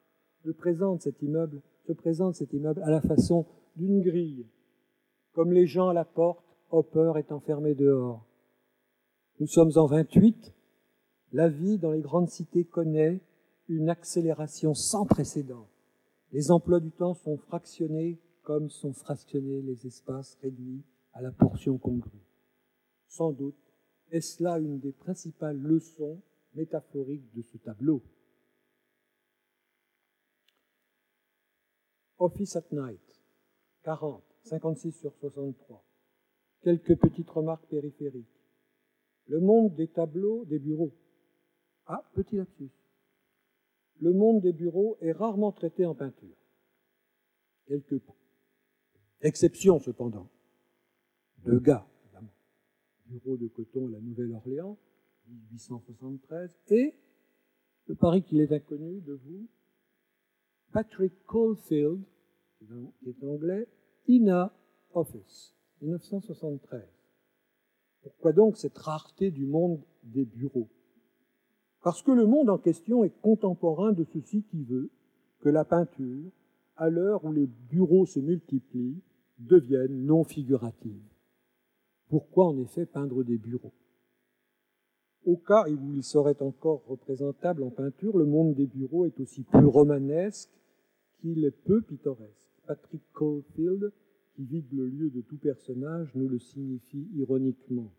se 0.45 0.51
présente 0.51 1.03
cet 1.03 1.21
immeuble, 1.23 1.61
se 1.87 1.93
présente 1.93 2.37
cet 2.37 2.53
immeuble 2.53 2.83
à 2.83 2.91
la 2.91 3.01
façon 3.01 3.47
d'une 3.75 4.01
grille. 4.01 4.47
Comme 5.33 5.53
les 5.53 5.67
gens 5.67 5.89
à 5.89 5.95
la 5.95 6.05
porte, 6.05 6.45
Hopper 6.71 7.13
est 7.17 7.33
enfermé 7.33 7.75
dehors. 7.75 8.25
Nous 9.41 9.47
sommes 9.47 9.73
en 9.77 9.87
28. 9.87 10.55
La 11.33 11.49
vie 11.49 11.79
dans 11.79 11.91
les 11.91 12.01
grandes 12.01 12.31
cités 12.31 12.65
connaît 12.65 13.21
une 13.69 13.89
accélération 13.89 14.75
sans 14.75 15.05
précédent. 15.05 15.67
Les 16.33 16.51
emplois 16.51 16.81
du 16.81 16.93
temps 16.93 17.15
sont 17.15 17.37
fractionnés 17.37 18.21
comme 18.43 18.71
sont 18.71 18.93
fractionnés 18.93 19.63
les 19.63 19.87
espaces 19.87 20.39
réduits 20.43 20.85
à 21.17 21.23
la 21.23 21.33
portion 21.33 21.79
congrue. 21.79 22.21
Sans 23.09 23.33
doute 23.33 23.57
est-ce 24.11 24.43
là 24.43 24.59
une 24.59 24.79
des 24.79 24.93
principales 24.93 25.59
leçons 25.59 26.23
métaphoriques 26.55 27.33
de 27.35 27.43
ce 27.43 27.57
tableau? 27.57 28.03
Office 32.19 32.57
at 32.57 32.67
Night, 32.71 33.21
40, 33.83 34.23
56 34.43 34.93
sur 34.93 35.15
63. 35.17 35.85
Quelques 36.63 36.97
petites 36.97 37.31
remarques 37.31 37.67
périphériques. 37.67 38.27
Le 39.27 39.41
monde 39.41 39.75
des 39.75 39.89
tableaux, 39.89 40.45
des 40.45 40.59
bureaux. 40.59 40.95
Ah, 41.87 42.09
petit 42.15 42.37
lapsus. 42.37 42.71
Le 44.01 44.13
monde 44.13 44.41
des 44.41 44.53
bureaux 44.53 44.99
est 45.01 45.13
rarement 45.13 45.53
traité 45.53 45.85
en 45.85 45.95
peinture. 45.95 46.37
Quelques 47.67 48.01
exceptions 49.21 49.81
cependant 49.81 50.31
de 51.47 51.59
gars, 51.59 51.87
évidemment. 52.05 52.33
Bureau 53.07 53.37
de 53.37 53.47
coton 53.49 53.89
à 53.89 53.91
la 53.93 54.01
Nouvelle-Orléans, 54.01 54.77
1873, 55.29 56.51
et 56.71 56.95
je 57.89 57.93
parie 57.93 58.23
qu'il 58.23 58.41
est 58.41 58.53
inconnu 58.53 59.01
de 59.01 59.13
vous, 59.13 59.47
Patrick 60.73 61.13
Caulfield, 61.25 62.03
qui 62.59 63.09
est 63.09 63.25
anglais, 63.25 63.69
INA 64.09 64.53
Office, 64.93 65.55
1973. 65.83 66.83
Pourquoi 68.03 68.33
donc 68.33 68.57
cette 68.57 68.79
rareté 68.79 69.31
du 69.31 69.47
monde 69.47 69.81
des 70.03 70.25
bureaux? 70.25 70.69
Parce 71.83 72.03
que 72.03 72.11
le 72.11 72.27
monde 72.27 72.51
en 72.51 72.59
question 72.59 73.05
est 73.05 73.21
contemporain 73.21 73.93
de 73.93 74.05
ceci 74.05 74.43
qui 74.43 74.65
veut 74.65 74.91
que 75.41 75.49
la 75.49 75.65
peinture, 75.65 76.31
à 76.77 76.91
l'heure 76.91 77.25
où 77.25 77.33
les 77.33 77.47
bureaux 77.47 78.07
se 78.07 78.19
multiplient, 78.19 79.01
devienne 79.39 80.05
non 80.07 80.25
figurative. 80.25 81.03
Pourquoi 82.09 82.47
en 82.47 82.59
effet 82.59 82.87
peindre 82.87 83.25
des 83.25 83.39
bureaux? 83.39 83.73
Au 85.25 85.37
cas 85.37 85.65
où 85.69 85.93
il 85.93 86.05
serait 86.05 86.41
encore 86.41 86.85
représentable 86.87 87.65
en 87.65 87.71
peinture, 87.71 88.17
le 88.17 88.27
monde 88.27 88.55
des 88.55 88.67
bureaux 88.67 89.07
est 89.07 89.19
aussi 89.19 89.43
peu 89.43 89.67
romanesque 89.67 90.53
qu'il 91.19 91.45
est 91.45 91.51
peu 91.65 91.83
pittoresque. 91.83 92.53
Patrick 92.67 93.03
Caulfield, 93.13 93.93
qui 94.35 94.45
vide 94.45 94.73
le 94.73 94.87
lieu 94.87 95.11
de 95.11 95.21
tout 95.23 95.39
personnage, 95.39 96.15
nous 96.15 96.29
le 96.29 96.39
signifie 96.39 97.09
ironiquement. 97.15 97.91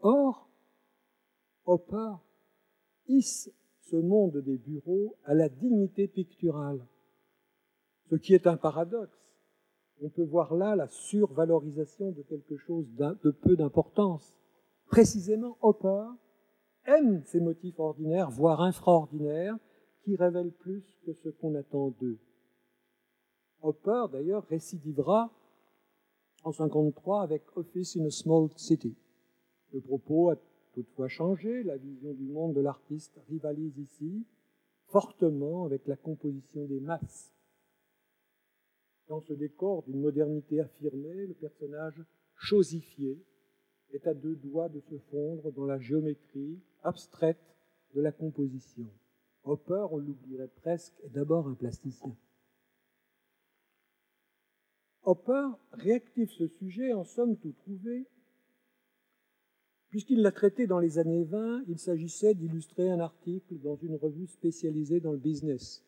Or, 0.00 0.48
Hopper 1.64 2.14
hisse 3.08 3.50
ce 3.80 3.96
monde 3.96 4.38
des 4.38 4.56
bureaux 4.56 5.16
à 5.24 5.34
la 5.34 5.48
dignité 5.48 6.06
picturale, 6.06 6.86
ce 8.10 8.16
qui 8.16 8.34
est 8.34 8.46
un 8.46 8.56
paradoxe 8.56 9.27
on 10.02 10.08
peut 10.08 10.24
voir 10.24 10.54
là 10.54 10.76
la 10.76 10.88
survalorisation 10.88 12.10
de 12.12 12.22
quelque 12.22 12.56
chose 12.56 12.86
de 12.96 13.30
peu 13.30 13.56
d'importance. 13.56 14.34
Précisément, 14.86 15.56
Hopper 15.60 16.06
aime 16.86 17.22
ces 17.24 17.40
motifs 17.40 17.78
ordinaires, 17.78 18.30
voire 18.30 18.62
infraordinaires, 18.62 19.56
qui 20.02 20.16
révèlent 20.16 20.52
plus 20.52 20.84
que 21.04 21.12
ce 21.12 21.28
qu'on 21.28 21.54
attend 21.54 21.94
d'eux. 22.00 22.18
Hopper, 23.62 24.06
d'ailleurs, 24.12 24.44
récidivera 24.46 25.30
en 26.44 26.50
1953 26.50 27.22
avec 27.22 27.42
Office 27.56 27.96
in 27.96 28.06
a 28.06 28.10
Small 28.10 28.48
City. 28.56 28.96
Le 29.72 29.80
propos 29.80 30.30
a 30.30 30.36
toutefois 30.72 31.08
changé, 31.08 31.62
la 31.64 31.76
vision 31.76 32.12
du 32.14 32.24
monde 32.24 32.54
de 32.54 32.60
l'artiste 32.60 33.18
rivalise 33.28 33.76
ici 33.78 34.24
fortement 34.86 35.64
avec 35.64 35.86
la 35.86 35.96
composition 35.96 36.64
des 36.64 36.80
masses 36.80 37.32
dans 39.08 39.20
ce 39.20 39.32
décor 39.32 39.82
d'une 39.84 40.00
modernité 40.00 40.60
affirmée, 40.60 41.26
le 41.26 41.34
personnage 41.34 42.02
chosifié 42.36 43.18
est 43.92 44.06
à 44.06 44.14
deux 44.14 44.36
doigts 44.36 44.68
de 44.68 44.80
se 44.80 44.98
fondre 45.10 45.50
dans 45.52 45.64
la 45.64 45.78
géométrie 45.78 46.60
abstraite 46.82 47.56
de 47.94 48.00
la 48.02 48.12
composition. 48.12 48.86
Hopper, 49.44 49.86
on 49.90 49.96
l'oublierait 49.96 50.52
presque, 50.56 50.94
est 51.04 51.10
d'abord 51.10 51.48
un 51.48 51.54
plasticien. 51.54 52.14
Hopper 55.04 55.48
réactive 55.72 56.30
ce 56.30 56.46
sujet 56.46 56.92
en 56.92 57.04
somme 57.04 57.38
tout 57.38 57.52
trouvé. 57.52 58.06
Puisqu'il 59.88 60.20
l'a 60.20 60.32
traité 60.32 60.66
dans 60.66 60.80
les 60.80 60.98
années 60.98 61.24
20, 61.24 61.64
il 61.66 61.78
s'agissait 61.78 62.34
d'illustrer 62.34 62.90
un 62.90 63.00
article 63.00 63.58
dans 63.60 63.76
une 63.76 63.94
revue 63.94 64.26
spécialisée 64.26 65.00
dans 65.00 65.12
le 65.12 65.18
business. 65.18 65.82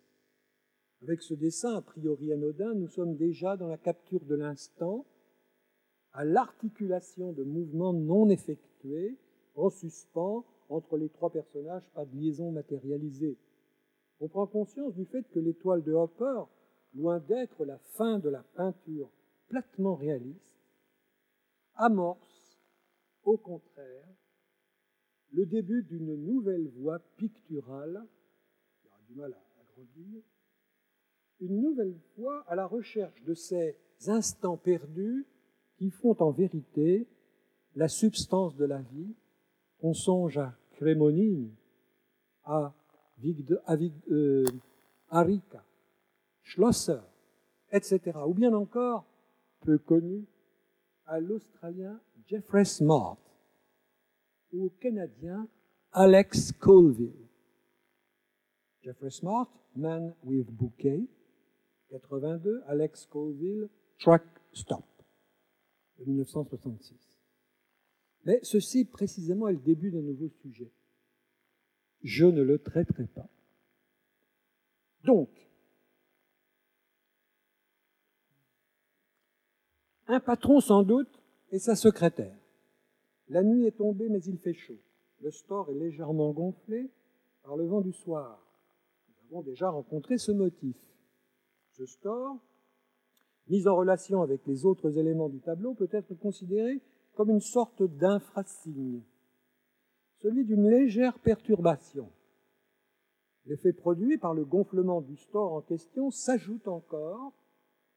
Avec 1.03 1.23
ce 1.23 1.35
dessin 1.35 1.77
a 1.77 1.83
priori 1.83 2.33
anodin, 2.33 2.75
nous 2.75 2.89
sommes 2.89 3.17
déjà 3.17 3.57
dans 3.57 3.69
la 3.69 3.79
capture 3.79 4.25
de 4.25 4.35
l'instant, 4.35 5.07
à 6.13 6.25
l'articulation 6.25 7.33
de 7.33 7.43
mouvements 7.43 7.93
non 7.95 8.29
effectués, 8.29 9.17
en 9.55 9.71
suspens 9.71 10.45
entre 10.69 10.97
les 10.97 11.09
trois 11.09 11.31
personnages, 11.31 11.89
pas 11.95 12.05
de 12.05 12.17
liaison 12.17 12.53
matérialisée. 12.53 13.39
On 14.21 14.29
prend 14.29 14.47
conscience 14.47 14.95
du 14.95 15.07
fait 15.07 15.23
que 15.31 15.41
l'étoile 15.41 15.83
de 15.83 15.93
Hopper, 15.93 16.43
loin 16.95 17.19
d'être 17.21 17.65
la 17.65 17.79
fin 17.79 18.19
de 18.19 18.29
la 18.29 18.43
peinture 18.55 19.11
platement 19.49 19.95
réaliste, 19.95 20.53
amorce, 21.75 22.61
au 23.25 23.39
contraire, 23.39 24.07
le 25.33 25.47
début 25.47 25.83
d'une 25.83 26.15
nouvelle 26.17 26.69
voie 26.69 26.99
picturale, 27.17 28.07
il 28.79 28.85
y 28.85 28.89
aura 28.89 29.01
du 29.09 29.15
mal 29.15 29.33
à 29.33 29.61
agrandir, 29.63 30.23
une 31.41 31.61
nouvelle 31.61 31.97
fois 32.15 32.45
à 32.49 32.55
la 32.55 32.67
recherche 32.67 33.23
de 33.25 33.35
ces 33.35 33.77
instants 34.07 34.57
perdus 34.57 35.27
qui 35.77 35.91
font 35.91 36.17
en 36.21 36.31
vérité 36.31 37.07
la 37.75 37.89
substance 37.89 38.57
de 38.57 38.65
la 38.65 38.83
vie. 38.83 39.15
On 39.81 39.95
songe 39.95 40.39
à 40.39 40.55
Crémonine, 40.73 41.55
à, 42.45 42.75
euh, 44.11 44.45
Arica, 45.09 45.65
Schlosser, 46.43 47.01
etc. 47.73 48.19
Ou 48.27 48.35
bien 48.35 48.53
encore, 48.53 49.07
peu 49.61 49.79
connu, 49.79 50.27
à 51.07 51.21
l'Australien 51.21 52.01
Jeffrey 52.27 52.65
Smart 52.65 53.19
ou 54.53 54.67
au 54.67 54.71
Canadien 54.81 55.49
Alex 55.93 56.53
Colville. 56.53 57.29
Jeffrey 58.83 59.11
Smart, 59.11 59.49
Man 59.75 60.15
with 60.25 60.51
Bouquet, 60.51 61.05
82, 61.91 62.63
Alex 62.67 63.07
Colville, 63.07 63.69
Truck 63.99 64.23
Stop, 64.53 64.85
de 65.99 66.05
1966. 66.05 66.97
Mais 68.25 68.41
ceci 68.43 68.85
précisément 68.85 69.49
est 69.49 69.53
le 69.53 69.59
début 69.59 69.91
d'un 69.91 70.03
nouveau 70.03 70.29
sujet. 70.29 70.71
Je 72.03 72.27
ne 72.27 72.43
le 72.43 72.59
traiterai 72.59 73.07
pas. 73.07 73.29
Donc, 75.05 75.31
un 80.07 80.21
patron 80.21 80.61
sans 80.61 80.83
doute 80.83 81.23
et 81.51 81.59
sa 81.59 81.77
secrétaire. 81.77 82.37
La 83.29 83.43
nuit 83.43 83.67
est 83.67 83.77
tombée, 83.77 84.09
mais 84.09 84.23
il 84.23 84.39
fait 84.39 84.55
chaud. 84.55 84.79
Le 85.21 85.31
store 85.31 85.71
est 85.71 85.75
légèrement 85.75 86.33
gonflé 86.33 86.91
par 87.43 87.57
le 87.57 87.67
vent 87.67 87.81
du 87.81 87.93
soir. 87.93 88.45
Nous 89.09 89.37
avons 89.37 89.43
déjà 89.43 89.71
rencontré 89.71 90.19
ce 90.19 90.33
motif. 90.33 90.77
Store, 91.87 92.37
mis 93.49 93.67
en 93.67 93.77
relation 93.77 94.23
avec 94.23 94.47
les 94.47 94.65
autres 94.65 94.99
éléments 94.99 95.29
du 95.29 95.41
tableau, 95.41 95.75
peut 95.75 95.89
être 95.93 96.15
considéré 96.15 96.81
comme 97.15 97.31
une 97.31 97.41
sorte 97.41 97.83
d'infrasigne, 97.83 99.03
celui 100.19 100.45
d'une 100.45 100.69
légère 100.69 101.19
perturbation. 101.19 102.11
L'effet 103.47 103.73
produit 103.73 104.19
par 104.19 104.35
le 104.35 104.45
gonflement 104.45 105.01
du 105.01 105.17
store 105.17 105.53
en 105.55 105.61
question 105.63 106.11
s'ajoute 106.11 106.69
encore 106.69 107.33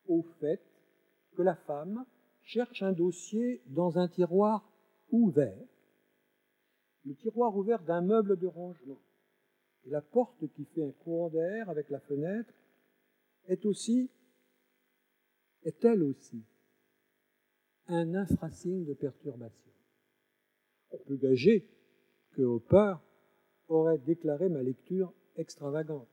au 0.08 0.24
fait 0.40 0.62
que 1.36 1.42
la 1.42 1.56
femme 1.56 2.06
cherche 2.42 2.82
un 2.82 2.92
dossier 2.92 3.62
dans 3.68 3.98
un 3.98 4.08
tiroir 4.08 4.70
ouvert, 5.12 5.58
le 7.06 7.16
tiroir 7.16 7.56
ouvert 7.56 7.84
d'un 7.84 8.02
meuble 8.02 8.38
de 8.38 8.48
rangement. 8.48 9.00
Et 9.86 9.90
la 9.90 10.02
porte 10.02 10.48
qui 10.56 10.66
fait 10.66 10.84
un 10.84 10.92
courant 11.04 11.30
d'air 11.30 11.70
avec 11.70 11.90
la 11.90 12.00
fenêtre 12.00 12.54
est 13.48 13.66
aussi, 13.66 14.10
est 15.64 15.84
elle 15.86 16.04
aussi, 16.04 16.44
un 17.88 18.14
infrasigne 18.16 18.86
de 18.86 18.94
perturbation. 18.94 19.72
On 20.92 20.98
peut 20.98 21.18
gager 21.18 21.68
que 22.32 22.42
Hopper 22.42 22.96
aurait 23.68 23.98
déclaré 23.98 24.50
ma 24.50 24.62
lecture 24.62 25.14
extravagante. 25.36 26.08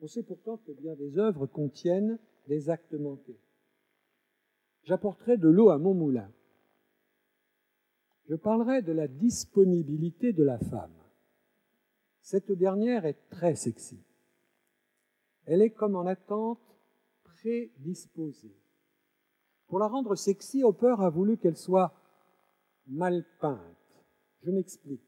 On 0.00 0.06
sait 0.06 0.22
pourtant 0.22 0.58
que 0.58 0.72
bien 0.72 0.94
des 0.94 1.18
œuvres 1.18 1.46
contiennent 1.46 2.18
des 2.46 2.70
actes 2.70 2.94
manqués. 2.94 3.40
J'apporterai 4.84 5.36
de 5.36 5.48
l'eau 5.48 5.70
à 5.70 5.78
mon 5.78 5.94
moulin. 5.94 6.32
Je 8.28 8.36
parlerai 8.36 8.82
de 8.82 8.92
la 8.92 9.08
disponibilité 9.08 10.32
de 10.32 10.44
la 10.44 10.58
femme. 10.58 10.94
Cette 12.20 12.52
dernière 12.52 13.06
est 13.06 13.28
très 13.30 13.54
sexy. 13.54 13.98
Elle 15.48 15.62
est 15.62 15.70
comme 15.70 15.96
en 15.96 16.04
attente 16.04 16.60
prédisposée. 17.24 18.54
Pour 19.66 19.78
la 19.78 19.88
rendre 19.88 20.14
sexy, 20.14 20.62
Hopper 20.62 20.96
a 20.98 21.08
voulu 21.08 21.38
qu'elle 21.38 21.56
soit 21.56 21.94
mal 22.86 23.24
peinte. 23.40 24.04
Je 24.42 24.50
m'explique. 24.50 25.00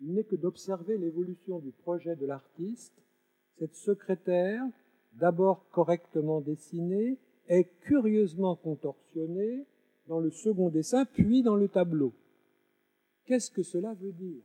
Il 0.00 0.12
n'est 0.12 0.24
que 0.24 0.36
d'observer 0.36 0.98
l'évolution 0.98 1.58
du 1.58 1.72
projet 1.72 2.16
de 2.16 2.26
l'artiste. 2.26 3.02
Cette 3.58 3.76
secrétaire, 3.76 4.62
d'abord 5.14 5.70
correctement 5.70 6.42
dessinée, 6.42 7.18
est 7.48 7.64
curieusement 7.80 8.56
contorsionnée 8.56 9.66
dans 10.06 10.20
le 10.20 10.30
second 10.30 10.68
dessin, 10.68 11.06
puis 11.06 11.42
dans 11.42 11.56
le 11.56 11.68
tableau. 11.68 12.12
Qu'est-ce 13.24 13.50
que 13.50 13.62
cela 13.62 13.94
veut 13.94 14.12
dire? 14.12 14.42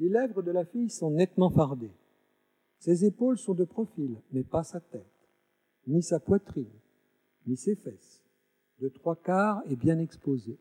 Les 0.00 0.08
lèvres 0.08 0.40
de 0.40 0.50
la 0.50 0.64
fille 0.64 0.88
sont 0.88 1.10
nettement 1.10 1.50
fardées. 1.50 1.92
Ses 2.78 3.04
épaules 3.04 3.36
sont 3.36 3.52
de 3.52 3.64
profil, 3.64 4.16
mais 4.32 4.42
pas 4.42 4.64
sa 4.64 4.80
tête, 4.80 5.28
ni 5.86 6.02
sa 6.02 6.18
poitrine, 6.18 6.72
ni 7.46 7.54
ses 7.54 7.76
fesses. 7.76 8.22
De 8.78 8.88
trois 8.88 9.16
quarts 9.16 9.62
est 9.68 9.76
bien 9.76 9.98
exposée. 9.98 10.58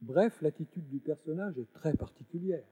Bref, 0.00 0.40
l'attitude 0.40 0.88
du 0.88 1.00
personnage 1.00 1.58
est 1.58 1.70
très 1.74 1.92
particulière, 1.92 2.64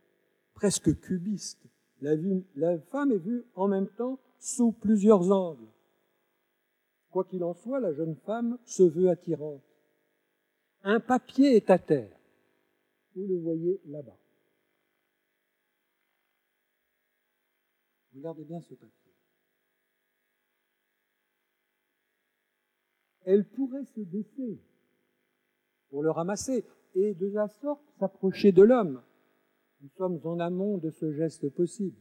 presque 0.54 0.98
cubiste. 1.00 1.62
La 2.00 2.78
femme 2.90 3.12
est 3.12 3.18
vue 3.18 3.44
en 3.54 3.68
même 3.68 3.88
temps 3.88 4.18
sous 4.38 4.72
plusieurs 4.72 5.30
angles. 5.30 5.68
Quoi 7.10 7.24
qu'il 7.24 7.44
en 7.44 7.52
soit, 7.52 7.80
la 7.80 7.92
jeune 7.92 8.16
femme 8.24 8.58
se 8.64 8.84
veut 8.84 9.10
attirante. 9.10 9.60
Un 10.82 11.00
papier 11.00 11.56
est 11.56 11.68
à 11.68 11.78
terre. 11.78 12.16
Vous 13.14 13.26
le 13.26 13.36
voyez 13.36 13.82
là-bas. 13.84 14.16
Regardez 18.18 18.42
bien 18.42 18.60
ce 18.60 18.74
papier. 18.74 19.12
Elle 23.24 23.48
pourrait 23.48 23.84
se 23.84 24.00
baisser 24.00 24.60
pour 25.88 26.02
le 26.02 26.10
ramasser 26.10 26.64
et 26.96 27.14
de 27.14 27.28
la 27.28 27.46
sorte 27.46 27.88
s'approcher 28.00 28.50
de 28.50 28.62
l'homme. 28.62 29.04
Nous 29.82 29.88
sommes 29.90 30.20
en 30.24 30.40
amont 30.40 30.78
de 30.78 30.90
ce 30.90 31.12
geste 31.12 31.48
possible. 31.50 32.00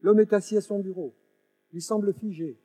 L'homme 0.00 0.18
est 0.18 0.32
assis 0.32 0.56
à 0.56 0.60
son 0.60 0.80
bureau. 0.80 1.14
Il 1.72 1.82
semble 1.82 2.12
figé. 2.12 2.58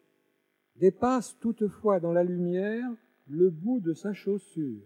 Dépasse 0.78 1.38
toutefois 1.38 2.00
dans 2.00 2.12
la 2.12 2.24
lumière 2.24 2.90
le 3.28 3.52
bout 3.52 3.82
de 3.82 3.94
sa 3.94 4.14
chaussure. 4.14 4.82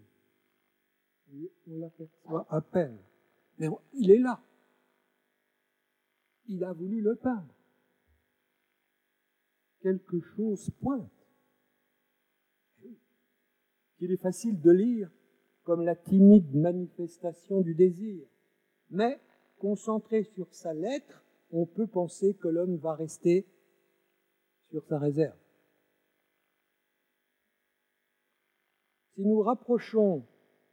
On 1.68 1.78
l'aperçoit 1.80 2.48
à 2.50 2.60
peine. 2.60 2.98
Mais 3.60 3.70
il 3.94 4.12
est 4.12 4.20
là. 4.20 4.44
Il 6.48 6.64
a 6.64 6.74
voulu 6.74 7.02
le 7.02 7.16
peindre. 7.16 7.56
Quelque 9.82 10.20
chose 10.20 10.70
pointe. 10.82 11.12
Qu'il 13.98 14.12
est 14.12 14.18
facile 14.18 14.60
de 14.62 14.72
lire 14.72 15.12
comme 15.64 15.82
la 15.82 15.96
timide 15.96 16.56
manifestation 16.56 17.62
du 17.62 17.74
désir. 17.74 18.28
Mais, 18.90 19.20
concentré 19.58 20.24
sur 20.24 20.54
sa 20.54 20.74
lettre, 20.74 21.24
on 21.52 21.66
peut 21.66 21.88
penser 21.88 22.36
que 22.36 22.48
l'homme 22.48 22.78
va 22.78 22.94
rester 22.94 23.48
sur 24.70 24.86
sa 24.86 25.00
réserve. 25.00 25.38
Si 29.14 29.26
nous 29.26 29.40
rapprochons 29.40 30.26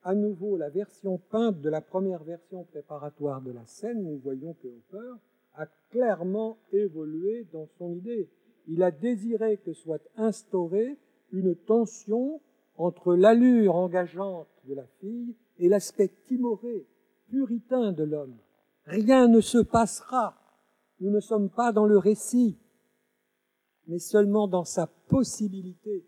à 0.03 0.15
nouveau 0.15 0.57
la 0.57 0.69
version 0.69 1.19
peinte 1.19 1.61
de 1.61 1.71
la 1.71 1.81
première 1.81 2.25
version 2.25 2.65
préparatoire 2.65 3.41
de 3.41 3.53
la 3.53 3.65
scène, 3.67 4.03
nous 4.03 4.19
voyons 4.19 4.55
que 4.55 4.67
Hopper 4.67 5.15
a 5.55 5.67
clairement 5.91 6.59
évolué 6.73 7.47
dans 7.53 7.67
son 7.79 7.93
idée. 7.95 8.31
Il 8.69 8.83
a 8.83 8.91
désiré 8.91 9.59
que 9.59 9.73
soit 9.73 10.03
instaurée 10.17 10.99
une 11.33 11.55
tension 11.55 12.41
entre 12.77 13.15
l'allure 13.15 13.75
engageante 13.75 14.49
de 14.65 14.75
la 14.75 14.87
fille 15.01 15.37
et 15.59 15.69
l'aspect 15.69 16.11
timoré, 16.27 16.87
puritain 17.29 17.93
de 17.93 18.05
l'homme. 18.05 18.37
Rien 18.87 19.29
ne 19.29 19.41
se 19.41 19.59
passera. 19.59 20.37
Nous 21.01 21.11
ne 21.11 21.21
sommes 21.21 21.51
pas 21.51 21.73
dans 21.73 21.87
le 21.87 21.99
récit, 21.99 22.59
mais 23.87 23.99
seulement 23.99 24.49
dans 24.49 24.65
sa 24.65 24.87
possibilité. 24.87 26.07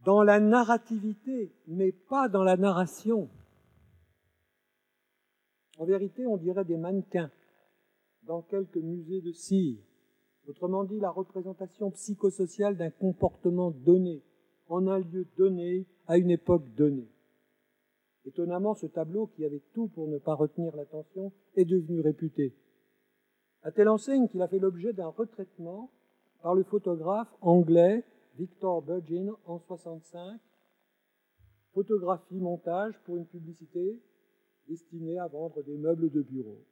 Dans 0.00 0.22
la 0.22 0.40
narrativité, 0.40 1.54
mais 1.66 1.92
pas 1.92 2.28
dans 2.28 2.42
la 2.42 2.56
narration. 2.56 3.30
En 5.78 5.84
vérité, 5.84 6.26
on 6.26 6.36
dirait 6.36 6.64
des 6.64 6.76
mannequins 6.76 7.30
dans 8.22 8.42
quelques 8.42 8.76
musées 8.76 9.20
de 9.20 9.32
cire. 9.32 9.78
Autrement 10.46 10.84
dit, 10.84 11.00
la 11.00 11.10
représentation 11.10 11.90
psychosociale 11.90 12.76
d'un 12.76 12.90
comportement 12.90 13.70
donné, 13.70 14.22
en 14.68 14.86
un 14.86 14.98
lieu 14.98 15.26
donné, 15.36 15.86
à 16.06 16.18
une 16.18 16.30
époque 16.30 16.74
donnée. 16.74 17.08
Étonnamment, 18.26 18.74
ce 18.74 18.86
tableau, 18.86 19.26
qui 19.26 19.44
avait 19.44 19.62
tout 19.72 19.88
pour 19.88 20.08
ne 20.08 20.18
pas 20.18 20.34
retenir 20.34 20.74
l'attention, 20.76 21.32
est 21.56 21.64
devenu 21.64 22.00
réputé. 22.00 22.54
À 23.62 23.72
telle 23.72 23.88
enseigne 23.88 24.28
qu'il 24.28 24.42
a 24.42 24.48
fait 24.48 24.58
l'objet 24.58 24.92
d'un 24.92 25.08
retraitement 25.08 25.90
par 26.42 26.54
le 26.54 26.62
photographe 26.62 27.34
anglais 27.40 28.04
Victor 28.36 28.82
Burgin 28.82 29.32
en 29.46 29.58
65. 29.58 30.40
Photographie, 31.72 32.40
montage 32.40 32.94
pour 33.04 33.16
une 33.16 33.26
publicité 33.26 34.00
destinée 34.66 35.18
à 35.18 35.26
vendre 35.26 35.62
des 35.62 35.76
meubles 35.76 36.10
de 36.10 36.22
bureau. 36.22 36.64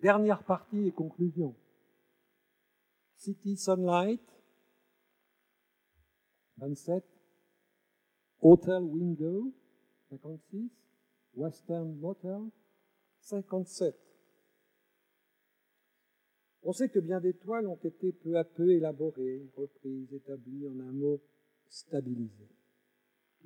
Dernière 0.00 0.44
partie 0.44 0.86
et 0.86 0.92
conclusion. 0.92 1.54
City 3.16 3.56
Sunlight, 3.56 4.22
27. 6.58 7.04
Hotel 8.42 8.82
Window, 8.82 9.52
56, 10.10 10.70
Western 11.34 11.96
Motel, 11.98 12.50
57. 13.20 13.96
On 16.62 16.72
sait 16.72 16.88
que 16.88 16.98
bien 16.98 17.20
des 17.20 17.34
toiles 17.34 17.66
ont 17.66 17.78
été 17.82 18.12
peu 18.12 18.36
à 18.36 18.44
peu 18.44 18.72
élaborées, 18.72 19.48
reprises, 19.56 20.12
établies, 20.12 20.66
en 20.68 20.80
un 20.80 20.92
mot, 20.92 21.20
stabilisées. 21.68 22.55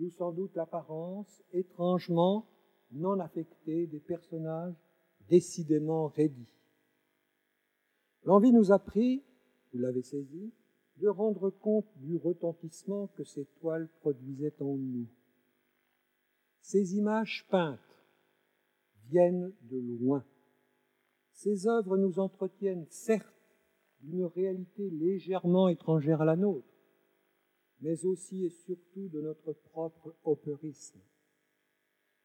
D'où 0.01 0.09
sans 0.09 0.33
doute 0.33 0.55
l'apparence 0.55 1.43
étrangement 1.53 2.47
non 2.91 3.21
affectée 3.21 3.87
des 3.87 4.01
personnages 4.01 4.75
décidément 5.29 6.09
raidis. 6.09 6.49
L'envie 8.25 8.51
nous 8.51 8.73
a 8.73 8.79
pris, 8.79 9.23
vous 9.71 9.79
l'avez 9.79 10.01
saisi, 10.01 10.55
de 10.97 11.09
rendre 11.09 11.51
compte 11.51 11.87
du 11.97 12.17
retentissement 12.17 13.09
que 13.09 13.25
ces 13.25 13.45
toiles 13.61 13.91
produisaient 14.01 14.63
en 14.63 14.75
nous. 14.79 15.07
Ces 16.63 16.97
images 16.97 17.47
peintes 17.51 17.79
viennent 19.11 19.53
de 19.71 19.77
loin. 19.77 20.25
Ces 21.35 21.67
œuvres 21.67 21.99
nous 21.99 22.19
entretiennent 22.19 22.87
certes 22.89 23.27
d'une 24.01 24.25
réalité 24.25 24.89
légèrement 24.89 25.69
étrangère 25.69 26.23
à 26.23 26.25
la 26.25 26.37
nôtre, 26.37 26.70
mais 27.81 28.05
aussi 28.05 28.45
et 28.45 28.51
surtout 28.51 29.09
de 29.09 29.21
notre 29.21 29.53
propre 29.53 30.15
opérisme. 30.25 31.01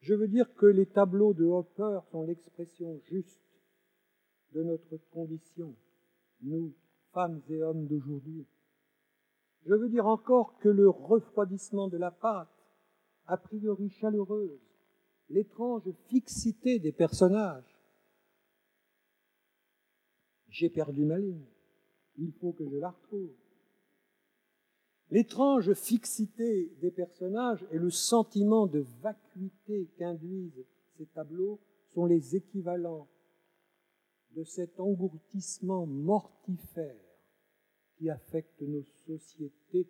Je 0.00 0.14
veux 0.14 0.28
dire 0.28 0.54
que 0.54 0.66
les 0.66 0.86
tableaux 0.86 1.34
de 1.34 1.44
Hopper 1.44 2.00
sont 2.10 2.24
l'expression 2.24 3.00
juste 3.04 3.40
de 4.52 4.62
notre 4.62 4.96
condition, 5.10 5.74
nous, 6.42 6.74
femmes 7.12 7.42
et 7.48 7.62
hommes 7.62 7.86
d'aujourd'hui. 7.86 8.46
Je 9.64 9.74
veux 9.74 9.88
dire 9.88 10.06
encore 10.06 10.58
que 10.58 10.68
le 10.68 10.88
refroidissement 10.88 11.88
de 11.88 11.96
la 11.96 12.10
pâte, 12.10 12.48
a 13.26 13.36
priori 13.36 13.90
chaleureuse, 13.90 14.60
l'étrange 15.28 15.90
fixité 16.08 16.78
des 16.78 16.92
personnages. 16.92 17.76
J'ai 20.48 20.70
perdu 20.70 21.04
ma 21.04 21.18
ligne, 21.18 21.46
il 22.16 22.32
faut 22.32 22.52
que 22.52 22.68
je 22.68 22.76
la 22.76 22.90
retrouve. 22.90 23.34
L'étrange 25.10 25.72
fixité 25.74 26.72
des 26.80 26.90
personnages 26.90 27.64
et 27.70 27.78
le 27.78 27.90
sentiment 27.90 28.66
de 28.66 28.84
vacuité 29.00 29.88
qu'induisent 29.96 30.64
ces 30.96 31.06
tableaux 31.06 31.60
sont 31.94 32.06
les 32.06 32.34
équivalents 32.34 33.08
de 34.34 34.42
cet 34.42 34.80
engourdissement 34.80 35.86
mortifère 35.86 37.00
qui 37.96 38.10
affecte 38.10 38.60
nos 38.62 38.82
sociétés 39.06 39.88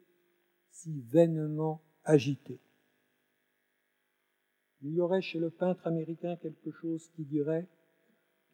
si 0.71 1.01
vainement 1.01 1.83
agitées. 2.05 2.61
Il 4.83 4.93
y 4.93 5.01
aurait 5.01 5.23
chez 5.23 5.39
le 5.39 5.51
peintre 5.51 5.87
américain 5.87 6.37
quelque 6.37 6.71
chose 6.71 7.09
qui 7.17 7.25
dirait 7.25 7.67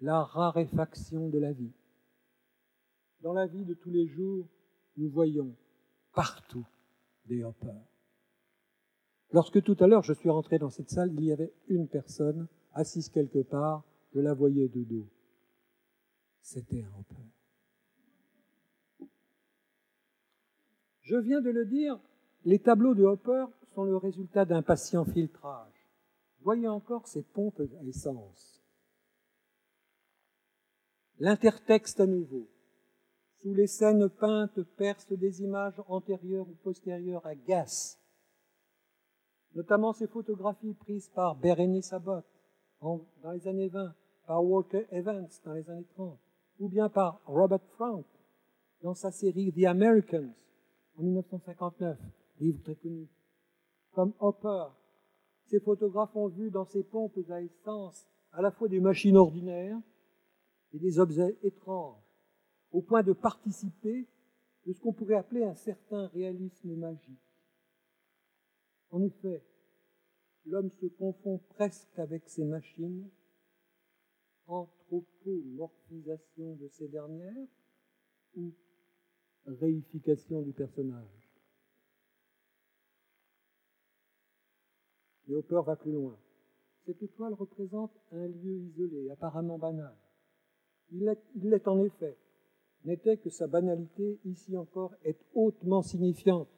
la 0.00 0.22
raréfaction 0.22 1.28
de 1.28 1.38
la 1.38 1.52
vie. 1.52 1.74
Dans 3.20 3.32
la 3.32 3.46
vie 3.46 3.64
de 3.64 3.74
tous 3.74 3.90
les 3.90 4.06
jours, 4.06 4.48
nous 4.96 5.10
voyons 5.10 5.54
partout 6.14 6.66
des 7.26 7.44
hoppers. 7.44 7.86
Lorsque 9.32 9.62
tout 9.62 9.76
à 9.80 9.86
l'heure 9.86 10.02
je 10.02 10.12
suis 10.12 10.30
rentré 10.30 10.58
dans 10.58 10.70
cette 10.70 10.90
salle, 10.90 11.12
il 11.12 11.24
y 11.24 11.32
avait 11.32 11.52
une 11.68 11.88
personne 11.88 12.48
assise 12.74 13.08
quelque 13.08 13.42
part, 13.42 13.84
je 14.14 14.20
la 14.20 14.34
voyais 14.34 14.68
de 14.68 14.82
dos. 14.82 15.08
C'était 16.40 16.82
un 16.82 16.98
hopper. 16.98 17.32
Je 21.02 21.16
viens 21.16 21.40
de 21.40 21.50
le 21.50 21.66
dire, 21.66 21.98
les 22.44 22.58
tableaux 22.58 22.94
de 22.94 23.04
Hopper 23.04 23.46
sont 23.74 23.84
le 23.84 23.96
résultat 23.96 24.44
d'un 24.44 24.62
patient 24.62 25.04
filtrage. 25.04 25.88
Voyez 26.40 26.68
encore 26.68 27.06
ces 27.06 27.22
pompes 27.22 27.60
à 27.60 27.84
essence. 27.84 28.62
L'intertexte 31.18 32.00
à 32.00 32.06
nouveau. 32.06 32.48
Sous 33.42 33.54
les 33.54 33.66
scènes 33.66 34.08
peintes 34.08 34.62
percent 34.76 35.14
des 35.14 35.42
images 35.42 35.82
antérieures 35.88 36.48
ou 36.48 36.54
postérieures 36.62 37.26
à 37.26 37.34
Gass, 37.34 37.98
notamment 39.52 39.92
ces 39.92 40.06
photographies 40.06 40.74
prises 40.74 41.08
par 41.08 41.34
Berenice 41.34 41.92
Abbott 41.92 42.24
dans 42.80 43.32
les 43.32 43.48
années 43.48 43.66
20, 43.66 43.94
par 44.28 44.44
Walker 44.44 44.86
Evans 44.92 45.28
dans 45.44 45.54
les 45.54 45.68
années 45.68 45.86
30, 45.94 46.16
ou 46.60 46.68
bien 46.68 46.88
par 46.88 47.20
Robert 47.26 47.64
Frank 47.74 48.06
dans 48.80 48.94
sa 48.94 49.10
série 49.10 49.52
The 49.52 49.64
Americans 49.64 50.32
en 50.96 51.02
1959, 51.02 51.98
livre 52.38 52.62
très 52.62 52.76
connu. 52.76 53.08
Comme 53.90 54.12
Hopper, 54.20 54.66
ces 55.46 55.58
photographes 55.58 56.14
ont 56.14 56.28
vu 56.28 56.52
dans 56.52 56.64
ces 56.64 56.84
pompes 56.84 57.18
à 57.28 57.42
essence 57.42 58.06
à 58.32 58.40
la 58.40 58.52
fois 58.52 58.68
des 58.68 58.80
machines 58.80 59.16
ordinaires 59.16 59.80
et 60.72 60.78
des 60.78 61.00
objets 61.00 61.36
étranges, 61.42 61.98
au 62.72 62.82
point 62.82 63.02
de 63.02 63.12
participer 63.12 64.06
de 64.66 64.72
ce 64.72 64.80
qu'on 64.80 64.92
pourrait 64.92 65.16
appeler 65.16 65.44
un 65.44 65.54
certain 65.54 66.08
réalisme 66.08 66.74
magique. 66.74 67.20
En 68.90 69.00
effet, 69.02 69.42
l'homme 70.46 70.70
se 70.70 70.86
confond 70.86 71.38
presque 71.50 71.98
avec 71.98 72.28
ces 72.28 72.44
machines, 72.44 73.08
anthropomorphisation 74.46 76.56
de 76.56 76.68
ces 76.68 76.88
dernières, 76.88 77.46
ou 78.34 78.52
réification 79.46 80.42
du 80.42 80.52
personnage? 80.52 81.30
Et 85.28 85.34
Hopper 85.34 85.60
va 85.64 85.76
plus 85.76 85.92
loin. 85.92 86.18
Cette 86.84 87.00
étoile 87.02 87.34
représente 87.34 87.92
un 88.10 88.26
lieu 88.26 88.56
isolé, 88.56 89.08
apparemment 89.10 89.58
banal. 89.58 89.96
Il 90.90 91.16
l'est 91.36 91.68
en 91.68 91.78
effet, 91.80 92.18
n'était 92.84 93.16
que 93.16 93.30
sa 93.30 93.46
banalité, 93.46 94.20
ici 94.24 94.56
encore, 94.56 94.94
est 95.04 95.18
hautement 95.34 95.82
signifiante. 95.82 96.48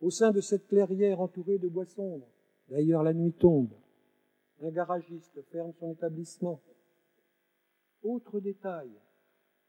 Au 0.00 0.10
sein 0.10 0.30
de 0.32 0.40
cette 0.40 0.66
clairière 0.66 1.20
entourée 1.20 1.58
de 1.58 1.68
bois 1.68 1.86
sombres, 1.86 2.28
d'ailleurs 2.68 3.02
la 3.02 3.12
nuit 3.12 3.32
tombe, 3.32 3.72
un 4.60 4.70
garagiste 4.70 5.42
ferme 5.50 5.72
son 5.78 5.90
établissement. 5.92 6.60
Autre 8.02 8.40
détail, 8.40 8.90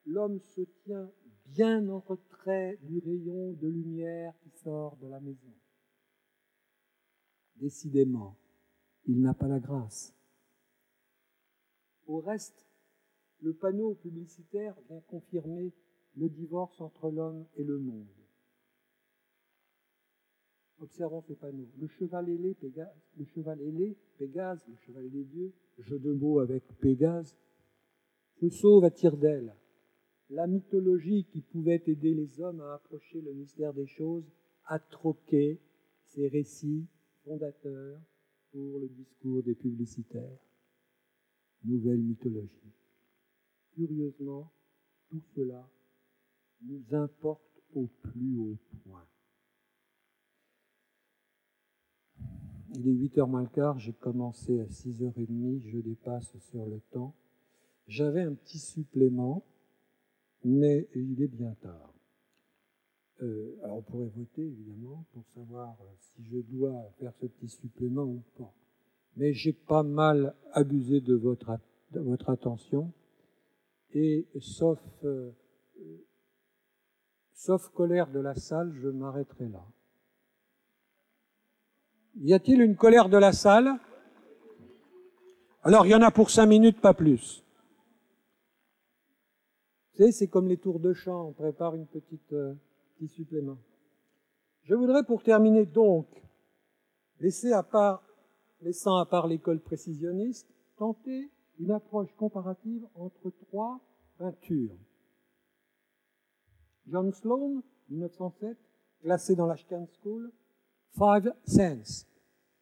l'homme 0.06 0.40
se 0.40 0.62
tient 0.62 1.12
bien 1.46 1.88
en 1.90 2.00
retrait 2.00 2.78
du 2.84 3.00
rayon 3.00 3.54
de 3.54 3.68
lumière 3.68 4.34
qui 4.42 4.50
sort 4.64 4.98
de 4.98 5.08
la 5.08 5.20
maison. 5.20 5.54
Décidément, 7.58 8.36
il 9.06 9.22
n'a 9.22 9.34
pas 9.34 9.48
la 9.48 9.60
grâce. 9.60 10.16
Au 12.08 12.20
reste, 12.20 12.66
le 13.44 13.54
panneau 13.54 13.94
publicitaire 13.96 14.76
vient 14.90 15.02
confirmer 15.02 15.72
le 16.16 16.30
divorce 16.30 16.80
entre 16.82 17.12
l'homme 17.12 17.46
et 17.56 17.64
le 17.64 17.78
monde. 17.78 18.08
Observons 20.80 21.22
ce 21.22 21.34
panneau. 21.34 21.68
Le 21.80 21.88
cheval 21.88 22.30
ailé, 22.30 22.56
Pégase, 22.56 23.12
le 23.18 23.26
cheval 23.26 23.62
ailé, 23.62 23.96
Pégase, 24.18 24.66
le 24.68 24.76
cheval 24.86 25.10
des 25.12 25.24
dieux, 25.24 25.54
jeu 25.78 26.00
de 26.00 26.12
mots 26.12 26.40
avec 26.40 26.64
Pégase, 26.80 27.36
se 28.40 28.50
sauve 28.50 28.84
à 28.84 28.92
tire 28.92 29.18
d'aile 29.18 29.54
la 30.34 30.48
mythologie 30.48 31.26
qui 31.26 31.42
pouvait 31.42 31.84
aider 31.86 32.14
les 32.14 32.42
hommes 32.42 32.62
à 32.62 32.74
approcher 32.74 33.22
le 33.22 33.34
mystère 33.34 33.74
des 33.74 33.86
choses 33.86 34.26
a 34.66 34.80
troqué 34.80 35.60
ces 36.06 36.28
récits 36.28 36.88
fondateurs 37.24 38.02
pour 38.52 38.80
le 38.80 38.88
discours 38.88 39.44
des 39.44 39.56
publicitaires. 39.56 40.40
Nouvelle 41.64 42.02
mythologie. 42.02 42.74
Curieusement, 43.76 44.52
tout 45.10 45.22
cela 45.36 45.68
nous 46.62 46.84
importe 46.94 47.42
au 47.74 47.88
plus 47.88 48.38
haut 48.38 48.58
point. 48.84 49.06
Il 52.76 52.88
est 52.88 53.10
8h 53.10 53.30
moins 53.30 53.42
le 53.42 53.50
quart, 53.50 53.78
j'ai 53.80 53.94
commencé 53.94 54.60
à 54.60 54.66
6h30, 54.66 55.62
je 55.70 55.78
dépasse 55.80 56.38
sur 56.40 56.66
le 56.66 56.80
temps. 56.92 57.16
J'avais 57.88 58.22
un 58.22 58.34
petit 58.34 58.60
supplément 58.60 59.44
mais 60.44 60.88
il 60.96 61.22
est 61.22 61.28
bien 61.28 61.54
tard. 61.62 61.94
Euh, 63.22 63.56
alors 63.64 63.78
on 63.78 63.82
pourrait 63.82 64.12
voter 64.16 64.42
évidemment 64.42 65.06
pour 65.14 65.24
savoir 65.28 65.78
euh, 65.82 65.86
si 66.00 66.24
je 66.26 66.40
dois 66.40 66.90
faire 67.00 67.14
ce 67.22 67.28
petit 67.28 67.48
supplément 67.48 68.04
ou 68.04 68.24
pas. 68.38 68.54
Mais 69.16 69.34
j'ai 69.34 69.54
pas 69.54 69.84
mal 69.84 70.36
abusé 70.52 71.00
de 71.00 71.14
votre, 71.14 71.60
de 71.92 72.00
votre 72.00 72.30
attention 72.30 72.92
et 73.96 74.28
sauf, 74.40 74.80
euh, 75.04 75.32
sauf 77.34 77.70
colère 77.70 78.12
de 78.12 78.20
la 78.20 78.36
salle, 78.36 78.74
je 78.82 78.90
m'arrêterai 78.90 79.50
là. 79.50 79.66
Y 82.18 82.34
a-t-il 82.34 82.62
une 82.62 82.76
colère 82.76 83.10
de 83.10 83.18
la 83.18 83.34
salle? 83.34 83.80
Alors 85.64 85.86
il 85.86 85.92
y 85.92 85.96
en 85.96 86.02
a 86.02 86.12
pour 86.12 86.30
cinq 86.30 86.46
minutes, 86.46 86.82
pas 86.82 86.94
plus. 86.94 87.44
Vous 89.92 89.98
savez, 89.98 90.12
c'est 90.12 90.28
comme 90.28 90.48
les 90.48 90.58
tours 90.58 90.80
de 90.80 90.94
chant, 90.94 91.28
on 91.28 91.34
prépare 91.34 91.76
une 91.76 91.88
petite 91.88 92.34
euh, 92.34 92.54
petit 92.98 93.08
supplément. 93.08 93.58
Je 94.64 94.76
voudrais 94.76 95.04
pour 95.04 95.24
terminer 95.24 95.66
donc 95.66 96.08
laissant 97.20 97.54
à 97.54 97.64
part, 97.64 98.04
laissant 98.62 98.98
à 98.98 99.06
part 99.06 99.28
l'école 99.28 99.60
précisionniste, 99.60 100.48
tenter 100.78 101.30
une 101.60 101.72
approche 101.72 102.14
comparative 102.16 102.88
entre 102.96 103.30
trois 103.30 103.80
peintures. 104.18 104.78
John 106.88 107.12
Sloan, 107.14 107.62
1907, 107.90 108.58
classé 109.02 109.36
dans 109.36 109.46
l'Ashcan 109.46 109.88
School, 110.02 110.32
Five 110.96 111.34
cents, 111.46 112.06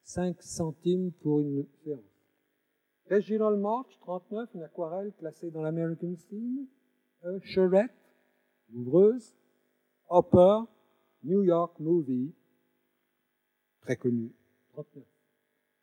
5 0.04 0.40
centimes 0.40 1.12
pour 1.20 1.40
une 1.40 1.66
séance. 1.84 2.00
Reginald 3.10 3.60
March, 3.60 3.98
39, 4.00 4.48
une 4.54 4.62
aquarelle 4.62 5.12
classée 5.18 5.50
dans 5.50 5.60
l'American 5.60 6.16
Scene. 6.16 6.66
Euh, 7.24 7.38
Charette, 7.42 7.90
ouvreuse. 8.74 9.34
Hopper, 10.08 10.64
New 11.24 11.42
York 11.42 11.78
Movie, 11.80 12.34
très 13.80 13.96
connu, 13.96 14.30
39. 14.72 15.04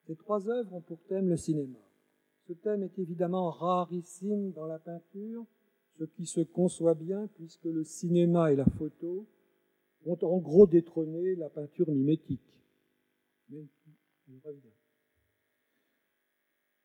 Ces 0.06 0.16
trois 0.16 0.48
œuvres 0.48 0.74
ont 0.74 0.82
pour 0.82 1.02
thème 1.08 1.30
le 1.30 1.38
cinéma. 1.38 1.80
Ce 2.50 2.54
thème 2.56 2.82
est 2.82 2.98
évidemment 2.98 3.52
rarissime 3.52 4.54
dans 4.54 4.66
la 4.66 4.80
peinture, 4.80 5.46
ce 6.00 6.04
qui 6.04 6.26
se 6.26 6.42
conçoit 6.42 6.96
bien 6.96 7.28
puisque 7.36 7.66
le 7.66 7.84
cinéma 7.84 8.52
et 8.52 8.56
la 8.56 8.66
photo 8.66 9.28
ont 10.08 10.18
en 10.24 10.40
gros 10.40 10.66
détrôné 10.66 11.36
la 11.36 11.48
peinture 11.50 11.92
mimétique. 11.92 12.42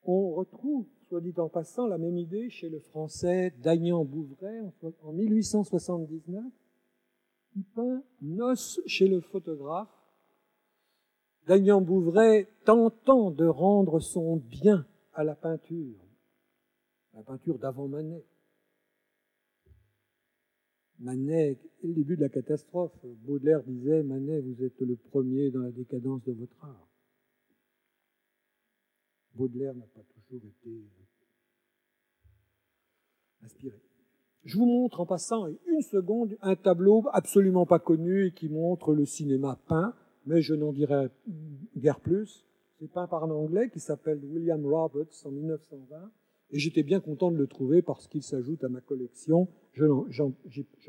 On 0.03 0.35
retrouve, 0.35 0.87
soit 1.09 1.23
dit 1.23 1.33
en 1.39 1.49
passant, 1.49 1.87
la 1.87 1.97
même 1.97 2.19
idée 2.19 2.51
chez 2.51 2.69
le 2.69 2.81
français 2.81 3.55
Dagnan 3.63 4.05
Bouvray 4.05 4.61
en 5.01 5.13
1879, 5.15 6.45
qui 7.55 7.63
peint 7.75 8.03
Noce 8.21 8.83
chez 8.85 9.09
le 9.09 9.23
photographe. 9.23 9.89
Dagnan 11.47 11.81
Bouvray 11.81 12.49
tentant 12.67 13.31
de 13.31 13.47
rendre 13.47 14.01
son 14.01 14.37
bien 14.37 14.87
à 15.15 15.25
la 15.25 15.35
peinture, 15.35 15.99
la 17.15 17.23
peinture 17.23 17.59
d'avant 17.59 17.89
Manet. 17.89 18.25
Manet, 20.99 21.59
le 21.83 21.93
début 21.93 22.17
de 22.17 22.23
la 22.23 22.29
catastrophe, 22.29 22.99
Baudelaire 23.05 23.63
disait 23.65 24.03
Manet, 24.03 24.41
vous 24.41 24.63
êtes 24.63 24.81
le 24.81 24.97
premier 24.97 25.51
dans 25.51 25.61
la 25.61 25.73
décadence 25.73 26.23
de 26.25 26.33
votre 26.33 26.65
art. 26.65 26.89
Baudelaire 29.35 29.75
n'a 29.75 29.87
pas 29.87 30.03
toujours 30.03 30.45
été 30.47 30.71
euh, 30.71 30.89
inspiré. 33.45 33.81
Je 34.45 34.57
vous 34.57 34.67
montre 34.67 35.01
en 35.01 35.07
passant 35.07 35.47
une 35.67 35.81
seconde 35.81 36.37
un 36.43 36.55
tableau 36.55 37.05
absolument 37.13 37.67
pas 37.67 37.79
connu 37.79 38.27
et 38.27 38.33
qui 38.33 38.49
montre 38.49 38.93
le 38.93 39.07
cinéma 39.07 39.59
peint, 39.67 39.95
mais 40.27 40.43
je 40.43 40.55
n'en 40.55 40.73
dirai 40.73 41.09
guère 41.77 42.01
plus. 42.01 42.45
C'est 42.79 42.91
peint 42.91 43.07
par 43.07 43.25
un 43.25 43.31
Anglais 43.31 43.71
qui 43.71 43.81
s'appelle 43.81 44.25
William 44.25 44.65
Roberts 44.67 45.15
en 45.25 45.31
1920 45.31 46.11
et 46.51 46.59
j'étais 46.59 46.83
bien 46.83 47.01
content 47.01 47.31
de 47.31 47.37
le 47.37 47.47
trouver 47.47 47.83
parce 47.83 48.07
qu'il 48.09 48.23
s'ajoute 48.23 48.63
à 48.65 48.69
ma 48.69 48.81
collection. 48.81 49.49
Je, 49.73 49.85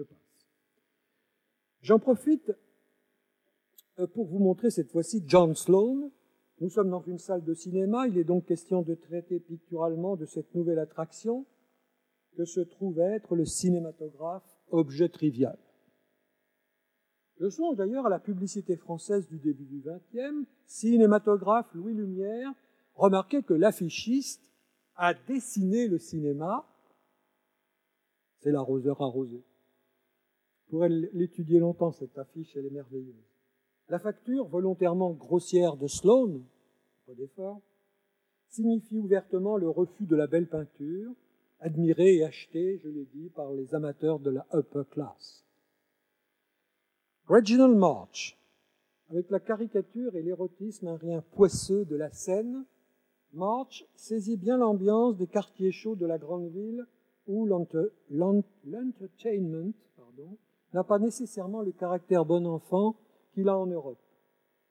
passe. 0.03 0.47
J'en 1.81 1.99
profite 1.99 2.51
euh, 3.99 4.07
pour 4.07 4.25
vous 4.25 4.39
montrer 4.39 4.69
cette 4.69 4.91
fois-ci 4.91 5.23
John 5.25 5.55
Sloan, 5.55 6.11
nous 6.61 6.69
sommes 6.69 6.89
dans 6.89 7.01
une 7.01 7.19
salle 7.19 7.43
de 7.43 7.53
cinéma, 7.53 8.07
il 8.07 8.17
est 8.17 8.23
donc 8.23 8.45
question 8.45 8.81
de 8.81 8.95
traiter 8.95 9.39
picturalement 9.39 10.15
de 10.15 10.25
cette 10.25 10.53
nouvelle 10.55 10.79
attraction 10.79 11.45
que 12.37 12.45
se 12.45 12.61
trouve 12.61 12.99
être 12.99 13.35
le 13.35 13.45
cinématographe, 13.45 14.57
objet 14.69 15.09
trivial. 15.09 15.57
Je 17.39 17.49
songe 17.49 17.75
d'ailleurs 17.75 18.05
à 18.05 18.09
la 18.09 18.19
publicité 18.19 18.77
française 18.77 19.27
du 19.27 19.39
début 19.39 19.65
du 19.65 19.81
XXe, 19.81 20.47
cinématographe 20.65 21.73
Louis 21.73 21.93
Lumière, 21.93 22.53
remarquez 22.93 23.43
que 23.43 23.53
l'affichiste 23.53 24.41
a 24.95 25.13
dessiné 25.13 25.87
le 25.87 25.97
cinéma, 25.97 26.65
c'est 28.39 28.51
l'arroseur 28.51 29.01
arrosé. 29.01 29.37
Vous 29.37 30.77
pourrez 30.77 30.89
l'étudier 30.89 31.59
longtemps, 31.59 31.91
cette 31.91 32.17
affiche, 32.17 32.55
elle 32.55 32.67
est 32.67 32.71
merveilleuse. 32.71 33.15
La 33.89 33.99
facture 33.99 34.47
volontairement 34.47 35.11
grossière 35.11 35.75
de 35.75 35.87
Sloan, 35.87 36.41
pas 37.05 37.13
d'effort, 37.13 37.61
signifie 38.47 38.97
ouvertement 38.97 39.57
le 39.57 39.69
refus 39.69 40.05
de 40.05 40.15
la 40.15 40.27
belle 40.27 40.47
peinture, 40.47 41.11
admirée 41.59 42.15
et 42.15 42.23
achetée, 42.23 42.79
je 42.81 42.87
l'ai 42.87 43.05
dit, 43.13 43.29
par 43.29 43.51
les 43.51 43.75
amateurs 43.75 44.19
de 44.19 44.29
la 44.29 44.47
upper 44.53 44.83
class. 44.89 45.44
Reginald 47.27 47.75
March, 47.75 48.37
avec 49.09 49.31
la 49.31 49.39
caricature 49.39 50.15
et 50.15 50.21
l'érotisme 50.21 50.89
un 50.89 50.95
rien 50.95 51.21
poisseux 51.21 51.83
de 51.85 51.95
la 51.95 52.11
scène, 52.11 52.65
March 53.33 53.83
saisit 53.95 54.37
bien 54.37 54.57
l'ambiance 54.57 55.17
des 55.17 55.25
quartiers 55.25 55.71
chauds 55.71 55.95
de 55.95 56.05
la 56.05 56.19
grande 56.19 56.51
ville 56.51 56.85
où 57.25 57.47
l'entertainment 57.47 59.73
n'a 60.73 60.83
pas 60.83 60.99
nécessairement 60.99 61.63
le 61.63 61.71
caractère 61.71 62.25
bon 62.25 62.45
enfant 62.45 62.95
qu'il 63.33 63.49
a 63.49 63.57
en 63.57 63.65
Europe. 63.65 63.97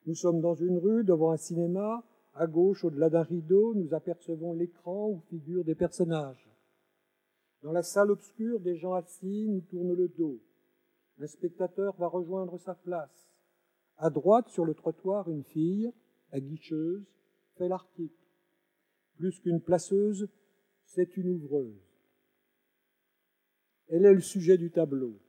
Nous 0.05 0.15
sommes 0.15 0.39
dans 0.39 0.55
une 0.55 0.77
rue 0.77 1.03
devant 1.03 1.31
un 1.31 1.37
cinéma. 1.37 2.05
À 2.35 2.47
gauche, 2.47 2.85
au-delà 2.85 3.09
d'un 3.09 3.23
rideau, 3.23 3.73
nous 3.75 3.93
apercevons 3.93 4.53
l'écran 4.53 5.09
où 5.09 5.19
figurent 5.29 5.65
des 5.65 5.75
personnages. 5.75 6.49
Dans 7.63 7.73
la 7.73 7.83
salle 7.83 8.11
obscure, 8.11 8.61
des 8.61 8.77
gens 8.77 8.93
assis 8.93 9.47
nous 9.49 9.61
tournent 9.61 9.93
le 9.93 10.07
dos. 10.07 10.39
Un 11.19 11.27
spectateur 11.27 11.95
va 11.97 12.07
rejoindre 12.07 12.57
sa 12.57 12.75
place. 12.75 13.29
À 13.97 14.09
droite, 14.09 14.49
sur 14.49 14.65
le 14.65 14.73
trottoir, 14.73 15.29
une 15.29 15.43
fille, 15.43 15.91
la 16.31 16.41
guicheuse, 16.41 17.05
fait 17.57 17.69
l'article. 17.69 18.13
Plus 19.15 19.39
qu'une 19.39 19.61
placeuse, 19.61 20.27
c'est 20.83 21.15
une 21.15 21.29
ouvreuse. 21.29 21.81
Elle 23.87 24.05
est 24.05 24.13
le 24.13 24.21
sujet 24.21 24.57
du 24.57 24.71
tableau. 24.71 25.19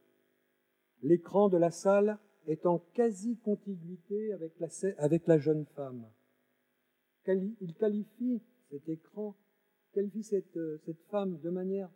L'écran 1.02 1.48
de 1.48 1.56
la 1.56 1.70
salle 1.70 2.18
est 2.46 2.66
en 2.66 2.78
quasi-contiguïté 2.94 4.32
avec 4.32 4.58
la, 5.26 5.38
jeune 5.38 5.66
femme. 5.66 6.06
Il 7.26 7.74
qualifie 7.74 8.42
cet 8.70 8.88
écran, 8.88 9.36
qualifie 9.92 10.22
cette, 10.22 10.56
euh, 10.56 10.80
cette 10.84 11.02
femme 11.10 11.38
de 11.40 11.50
manière 11.50 11.90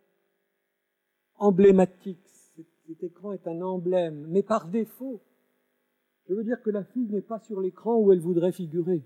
emblématique. 1.35 2.40
Cet 2.91 3.03
écran 3.03 3.31
est 3.31 3.47
un 3.47 3.61
emblème, 3.61 4.27
mais 4.27 4.43
par 4.43 4.67
défaut. 4.67 5.21
Je 6.27 6.33
veux 6.33 6.43
dire 6.43 6.61
que 6.61 6.69
la 6.69 6.83
fille 6.83 7.07
n'est 7.07 7.21
pas 7.21 7.39
sur 7.39 7.61
l'écran 7.61 7.97
où 7.97 8.11
elle 8.11 8.19
voudrait 8.19 8.51
figurer. 8.51 9.01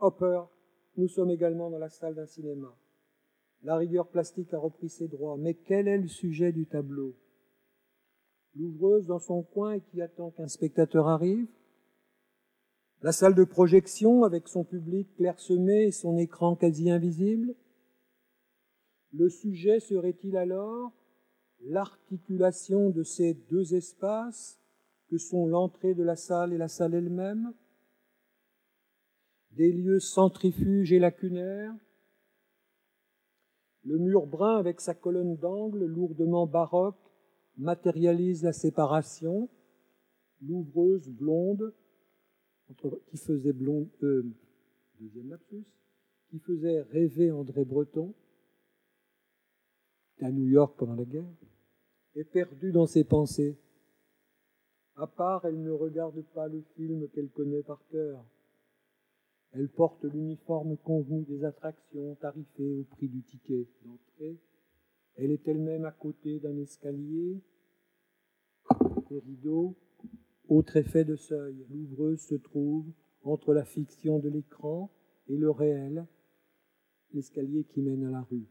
Hopper, 0.00 0.42
nous 0.96 1.06
sommes 1.06 1.30
également 1.30 1.70
dans 1.70 1.78
la 1.78 1.90
salle 1.90 2.16
d'un 2.16 2.26
cinéma. 2.26 2.76
La 3.62 3.76
rigueur 3.76 4.08
plastique 4.08 4.52
a 4.52 4.58
repris 4.58 4.88
ses 4.88 5.06
droits, 5.06 5.36
mais 5.38 5.54
quel 5.54 5.86
est 5.86 5.98
le 5.98 6.08
sujet 6.08 6.50
du 6.50 6.66
tableau? 6.66 7.14
L'ouvreuse 8.56 9.06
dans 9.06 9.20
son 9.20 9.44
coin 9.44 9.74
et 9.74 9.80
qui 9.80 10.02
attend 10.02 10.32
qu'un 10.32 10.48
spectateur 10.48 11.06
arrive, 11.06 11.46
la 13.02 13.12
salle 13.12 13.36
de 13.36 13.44
projection 13.44 14.24
avec 14.24 14.48
son 14.48 14.64
public 14.64 15.14
clairsemé 15.14 15.84
et 15.84 15.92
son 15.92 16.18
écran 16.18 16.56
quasi 16.56 16.90
invisible? 16.90 17.54
Le 19.12 19.28
sujet 19.28 19.80
serait-il 19.80 20.36
alors 20.36 20.92
l'articulation 21.60 22.90
de 22.90 23.02
ces 23.02 23.34
deux 23.34 23.74
espaces 23.74 24.60
que 25.08 25.18
sont 25.18 25.46
l'entrée 25.46 25.94
de 25.94 26.02
la 26.02 26.16
salle 26.16 26.52
et 26.52 26.58
la 26.58 26.68
salle 26.68 26.94
elle-même, 26.94 27.54
des 29.52 29.72
lieux 29.72 30.00
centrifuges 30.00 30.92
et 30.92 30.98
lacunaires, 30.98 31.74
le 33.84 33.98
mur 33.98 34.26
brun 34.26 34.58
avec 34.58 34.80
sa 34.80 34.94
colonne 34.94 35.36
d'angle 35.36 35.86
lourdement 35.86 36.46
baroque 36.46 37.10
matérialise 37.56 38.44
la 38.44 38.52
séparation, 38.52 39.48
l'ouvreuse 40.42 41.08
blonde, 41.08 41.72
qui 43.06 43.16
faisait 43.16 43.54
blonde, 43.54 43.88
euh, 44.02 44.22
qui 46.28 46.38
faisait 46.38 46.82
rêver 46.82 47.30
André 47.32 47.64
Breton, 47.64 48.14
à 50.20 50.30
New 50.30 50.46
York 50.46 50.74
pendant 50.76 50.94
la 50.94 51.04
guerre, 51.04 51.24
est 52.14 52.24
perdue 52.24 52.72
dans 52.72 52.86
ses 52.86 53.04
pensées. 53.04 53.56
À 54.96 55.06
part, 55.06 55.44
elle 55.44 55.62
ne 55.62 55.70
regarde 55.70 56.22
pas 56.34 56.48
le 56.48 56.62
film 56.76 57.08
qu'elle 57.08 57.30
connaît 57.30 57.62
par 57.62 57.80
cœur. 57.90 58.24
Elle 59.52 59.68
porte 59.68 60.04
l'uniforme 60.04 60.76
convenu 60.78 61.22
des 61.22 61.44
attractions 61.44 62.16
tarifées 62.16 62.74
au 62.74 62.84
prix 62.84 63.08
du 63.08 63.22
ticket 63.22 63.66
d'entrée 63.84 64.38
elle 65.18 65.32
est 65.32 65.48
elle-même 65.48 65.84
à 65.84 65.90
côté 65.90 66.38
d'un 66.38 66.56
escalier, 66.58 67.42
des 69.10 69.18
rideaux, 69.18 69.76
autre 70.48 70.76
effet 70.76 71.04
de 71.04 71.16
seuil. 71.16 71.66
L'ouvreuse 71.70 72.20
se 72.20 72.36
trouve 72.36 72.86
entre 73.24 73.52
la 73.52 73.64
fiction 73.64 74.20
de 74.20 74.28
l'écran 74.28 74.92
et 75.26 75.36
le 75.36 75.50
réel, 75.50 76.06
l'escalier 77.12 77.64
qui 77.64 77.82
mène 77.82 78.04
à 78.04 78.10
la 78.10 78.22
rue. 78.22 78.46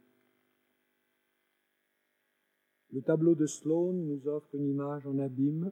Le 2.92 3.02
tableau 3.02 3.36
de 3.36 3.46
Sloan 3.46 3.94
nous 3.94 4.28
offre 4.28 4.56
une 4.56 4.68
image 4.68 5.06
en 5.06 5.20
abîme 5.20 5.72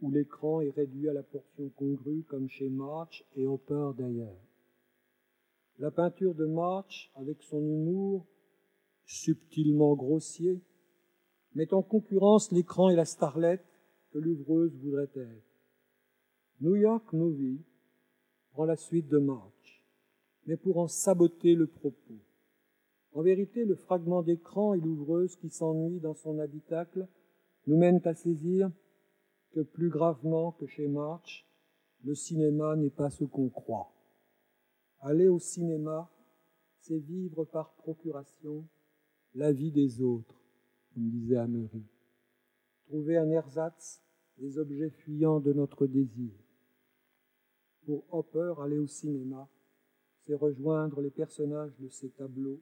où 0.00 0.10
l'écran 0.10 0.60
est 0.60 0.70
réduit 0.70 1.08
à 1.08 1.12
la 1.12 1.22
portion 1.22 1.70
congrue, 1.76 2.24
comme 2.24 2.48
chez 2.48 2.68
March 2.68 3.24
et 3.36 3.46
Hopper 3.46 3.90
d'ailleurs. 3.96 4.40
La 5.78 5.90
peinture 5.90 6.34
de 6.34 6.46
March, 6.46 7.10
avec 7.14 7.42
son 7.42 7.60
humour 7.60 8.26
subtilement 9.06 9.94
grossier, 9.94 10.60
met 11.54 11.72
en 11.72 11.82
concurrence 11.82 12.50
l'écran 12.52 12.90
et 12.90 12.96
la 12.96 13.04
starlette 13.04 13.64
que 14.10 14.18
l'ouvreuse 14.18 14.76
voudrait 14.76 15.10
être. 15.14 15.54
New 16.60 16.76
York 16.76 17.12
Movie 17.12 17.60
prend 18.52 18.64
la 18.64 18.76
suite 18.76 19.08
de 19.08 19.18
March, 19.18 19.84
mais 20.46 20.56
pour 20.56 20.78
en 20.78 20.88
saboter 20.88 21.54
le 21.54 21.66
propos. 21.66 22.18
En 23.14 23.22
vérité, 23.22 23.64
le 23.64 23.76
fragment 23.76 24.22
d'écran 24.22 24.74
et 24.74 24.80
l'ouvreuse 24.80 25.36
qui 25.36 25.48
s'ennuie 25.48 26.00
dans 26.00 26.14
son 26.14 26.40
habitacle 26.40 27.06
nous 27.68 27.78
mènent 27.78 28.02
à 28.04 28.14
saisir 28.14 28.72
que 29.52 29.60
plus 29.60 29.88
gravement 29.88 30.50
que 30.50 30.66
chez 30.66 30.88
March, 30.88 31.46
le 32.02 32.16
cinéma 32.16 32.74
n'est 32.74 32.90
pas 32.90 33.10
ce 33.10 33.22
qu'on 33.22 33.48
croit. 33.48 33.92
Aller 34.98 35.28
au 35.28 35.38
cinéma, 35.38 36.10
c'est 36.80 36.98
vivre 36.98 37.44
par 37.44 37.74
procuration 37.74 38.66
la 39.36 39.52
vie 39.52 39.70
des 39.70 40.02
autres, 40.02 40.42
comme 40.92 41.08
disait 41.08 41.36
Amery. 41.36 41.84
Trouver 42.86 43.16
un 43.16 43.30
ersatz 43.30 44.02
des 44.38 44.58
objets 44.58 44.90
fuyants 44.90 45.38
de 45.38 45.52
notre 45.52 45.86
désir. 45.86 46.32
Pour 47.86 48.02
Hopper, 48.12 48.54
aller 48.60 48.78
au 48.78 48.88
cinéma, 48.88 49.48
c'est 50.18 50.34
rejoindre 50.34 51.00
les 51.00 51.10
personnages 51.10 51.76
de 51.78 51.88
ces 51.88 52.10
tableaux 52.10 52.60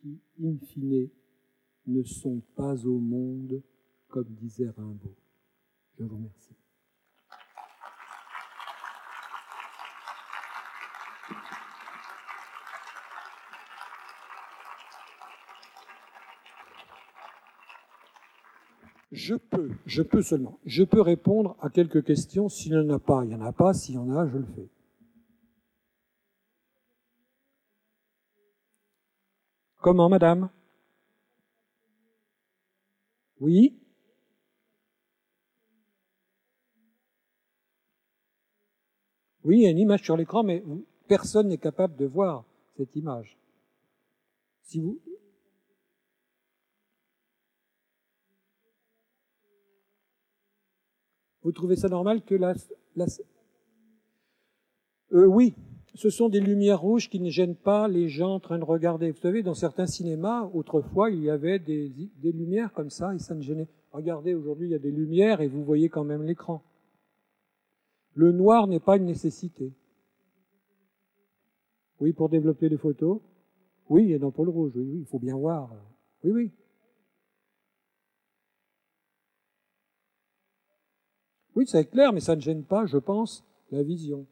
qui, 0.00 0.20
in 0.42 0.56
fine, 0.66 1.08
ne 1.86 2.02
sont 2.02 2.40
pas 2.56 2.86
au 2.86 2.98
monde, 2.98 3.62
comme 4.08 4.28
disait 4.28 4.70
Rimbaud. 4.70 5.16
Je 5.98 6.04
vous 6.04 6.16
remercie. 6.16 6.54
Je 19.12 19.34
peux, 19.34 19.70
je 19.86 20.02
peux 20.02 20.22
seulement, 20.22 20.58
je 20.64 20.84
peux 20.84 21.00
répondre 21.00 21.56
à 21.60 21.68
quelques 21.68 22.04
questions. 22.04 22.48
S'il 22.48 22.72
n'y 22.72 22.78
en 22.78 22.94
a 22.94 22.98
pas, 22.98 23.24
il 23.24 23.28
n'y 23.28 23.34
en 23.34 23.42
a 23.42 23.52
pas. 23.52 23.74
S'il 23.74 23.96
y 23.96 23.98
en 23.98 24.10
a, 24.10 24.26
je 24.26 24.38
le 24.38 24.44
fais. 24.44 24.68
Comment, 29.80 30.10
madame? 30.10 30.50
Oui? 33.40 33.80
Oui, 39.42 39.60
il 39.60 39.62
y 39.62 39.66
a 39.66 39.70
une 39.70 39.78
image 39.78 40.02
sur 40.02 40.18
l'écran, 40.18 40.42
mais 40.42 40.62
personne 41.08 41.48
n'est 41.48 41.58
capable 41.58 41.96
de 41.96 42.04
voir 42.04 42.44
cette 42.76 42.94
image. 42.94 43.38
Si 44.62 44.80
vous... 44.80 45.00
Vous 51.42 51.52
trouvez 51.52 51.76
ça 51.76 51.88
normal 51.88 52.22
que 52.22 52.34
la... 52.34 52.54
Euh, 55.12 55.24
oui, 55.24 55.54
ce 55.94 56.10
sont 56.10 56.28
des 56.28 56.40
lumières 56.40 56.80
rouges 56.80 57.08
qui 57.08 57.20
ne 57.20 57.30
gênent 57.30 57.56
pas 57.56 57.88
les 57.88 58.08
gens 58.08 58.34
en 58.34 58.40
train 58.40 58.58
de 58.58 58.64
regarder. 58.64 59.10
Vous 59.10 59.20
savez, 59.20 59.42
dans 59.42 59.54
certains 59.54 59.86
cinémas, 59.86 60.48
autrefois, 60.54 61.10
il 61.10 61.22
y 61.22 61.30
avait 61.30 61.58
des, 61.58 61.88
des 61.88 62.32
lumières 62.32 62.72
comme 62.72 62.90
ça 62.90 63.14
et 63.14 63.18
ça 63.18 63.34
ne 63.34 63.42
gênait. 63.42 63.68
Regardez, 63.92 64.34
aujourd'hui, 64.34 64.68
il 64.68 64.70
y 64.70 64.76
a 64.76 64.78
des 64.78 64.92
lumières 64.92 65.40
et 65.40 65.48
vous 65.48 65.64
voyez 65.64 65.88
quand 65.88 66.04
même 66.04 66.22
l'écran. 66.22 66.62
Le 68.14 68.32
noir 68.32 68.66
n'est 68.66 68.80
pas 68.80 68.96
une 68.96 69.06
nécessité. 69.06 69.72
Oui, 72.00 72.12
pour 72.12 72.28
développer 72.28 72.68
les 72.68 72.78
photos. 72.78 73.20
Oui, 73.88 74.12
et 74.12 74.18
pour 74.18 74.44
le 74.44 74.50
rouge. 74.50 74.72
Oui, 74.76 74.84
oui, 74.84 74.98
il 75.00 75.06
faut 75.06 75.18
bien 75.18 75.36
voir. 75.36 75.70
Oui, 76.22 76.30
oui. 76.30 76.50
Oui, 81.56 81.66
c'est 81.66 81.84
clair, 81.86 82.12
mais 82.12 82.20
ça 82.20 82.36
ne 82.36 82.40
gêne 82.40 82.64
pas, 82.64 82.86
je 82.86 82.96
pense, 82.96 83.44
la 83.70 83.82
vision. 83.82 84.26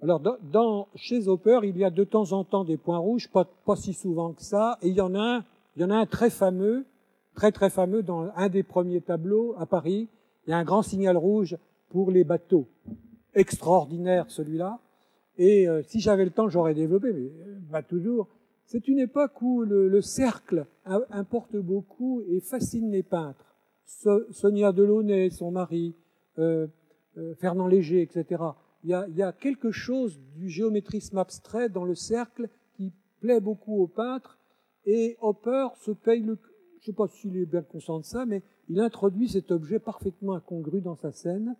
Alors, 0.00 0.20
dans, 0.20 0.86
chez 0.94 1.26
Hopper, 1.26 1.60
il 1.64 1.76
y 1.76 1.84
a 1.84 1.90
de 1.90 2.04
temps 2.04 2.30
en 2.32 2.44
temps 2.44 2.64
des 2.64 2.76
points 2.76 2.98
rouges, 2.98 3.28
pas, 3.28 3.44
pas 3.44 3.74
si 3.74 3.92
souvent 3.92 4.32
que 4.32 4.42
ça, 4.42 4.78
et 4.80 4.88
il 4.88 4.94
y 4.94 5.00
en 5.00 5.14
a 5.16 5.38
un, 5.38 5.44
il 5.74 5.82
y 5.82 5.84
en 5.84 5.90
a 5.90 5.96
un 5.96 6.06
très 6.06 6.30
fameux, 6.30 6.84
très 7.34 7.50
très 7.50 7.68
fameux 7.68 8.02
dans 8.02 8.30
un 8.36 8.48
des 8.48 8.62
premiers 8.62 9.00
tableaux 9.00 9.56
à 9.58 9.66
Paris. 9.66 10.08
Il 10.46 10.50
y 10.50 10.52
a 10.52 10.58
un 10.58 10.64
grand 10.64 10.82
signal 10.82 11.16
rouge 11.16 11.56
pour 11.88 12.12
les 12.12 12.22
bateaux. 12.22 12.68
Extraordinaire 13.34 14.26
celui-là. 14.28 14.78
Et 15.36 15.68
euh, 15.68 15.82
si 15.82 15.98
j'avais 15.98 16.24
le 16.24 16.30
temps, 16.30 16.48
j'aurais 16.48 16.74
développé, 16.74 17.12
mais 17.12 17.30
euh, 17.46 17.58
pas 17.70 17.82
toujours. 17.82 18.28
C'est 18.66 18.86
une 18.86 19.00
époque 19.00 19.40
où 19.42 19.62
le, 19.62 19.88
le, 19.88 20.00
cercle 20.00 20.66
importe 21.10 21.56
beaucoup 21.56 22.22
et 22.28 22.40
fascine 22.40 22.90
les 22.90 23.02
peintres. 23.02 23.56
Sonia 24.30 24.72
Delaunay, 24.72 25.30
son 25.30 25.50
mari, 25.50 25.94
euh, 26.38 26.66
euh 27.16 27.34
Fernand 27.36 27.66
Léger, 27.66 28.02
etc 28.02 28.42
il 28.84 28.90
y, 28.90 29.22
a, 29.22 29.32
quelque 29.32 29.70
chose 29.70 30.20
du 30.36 30.48
géométrisme 30.48 31.18
abstrait 31.18 31.68
dans 31.68 31.84
le 31.84 31.94
cercle 31.94 32.48
qui 32.74 32.92
plaît 33.20 33.40
beaucoup 33.40 33.82
aux 33.82 33.88
peintres, 33.88 34.38
et 34.86 35.16
Hopper 35.20 35.68
se 35.80 35.90
paye 35.90 36.22
le... 36.22 36.38
Je 36.78 36.82
ne 36.82 36.84
sais 36.86 36.92
pas 36.92 37.08
s'il 37.08 37.36
est 37.36 37.44
bien 37.44 37.62
conscient 37.62 37.98
de 37.98 38.04
ça, 38.04 38.24
mais 38.24 38.42
il 38.68 38.80
introduit 38.80 39.28
cet 39.28 39.50
objet 39.50 39.80
parfaitement 39.80 40.34
incongru 40.34 40.80
dans 40.80 40.94
sa 40.94 41.10
scène 41.10 41.56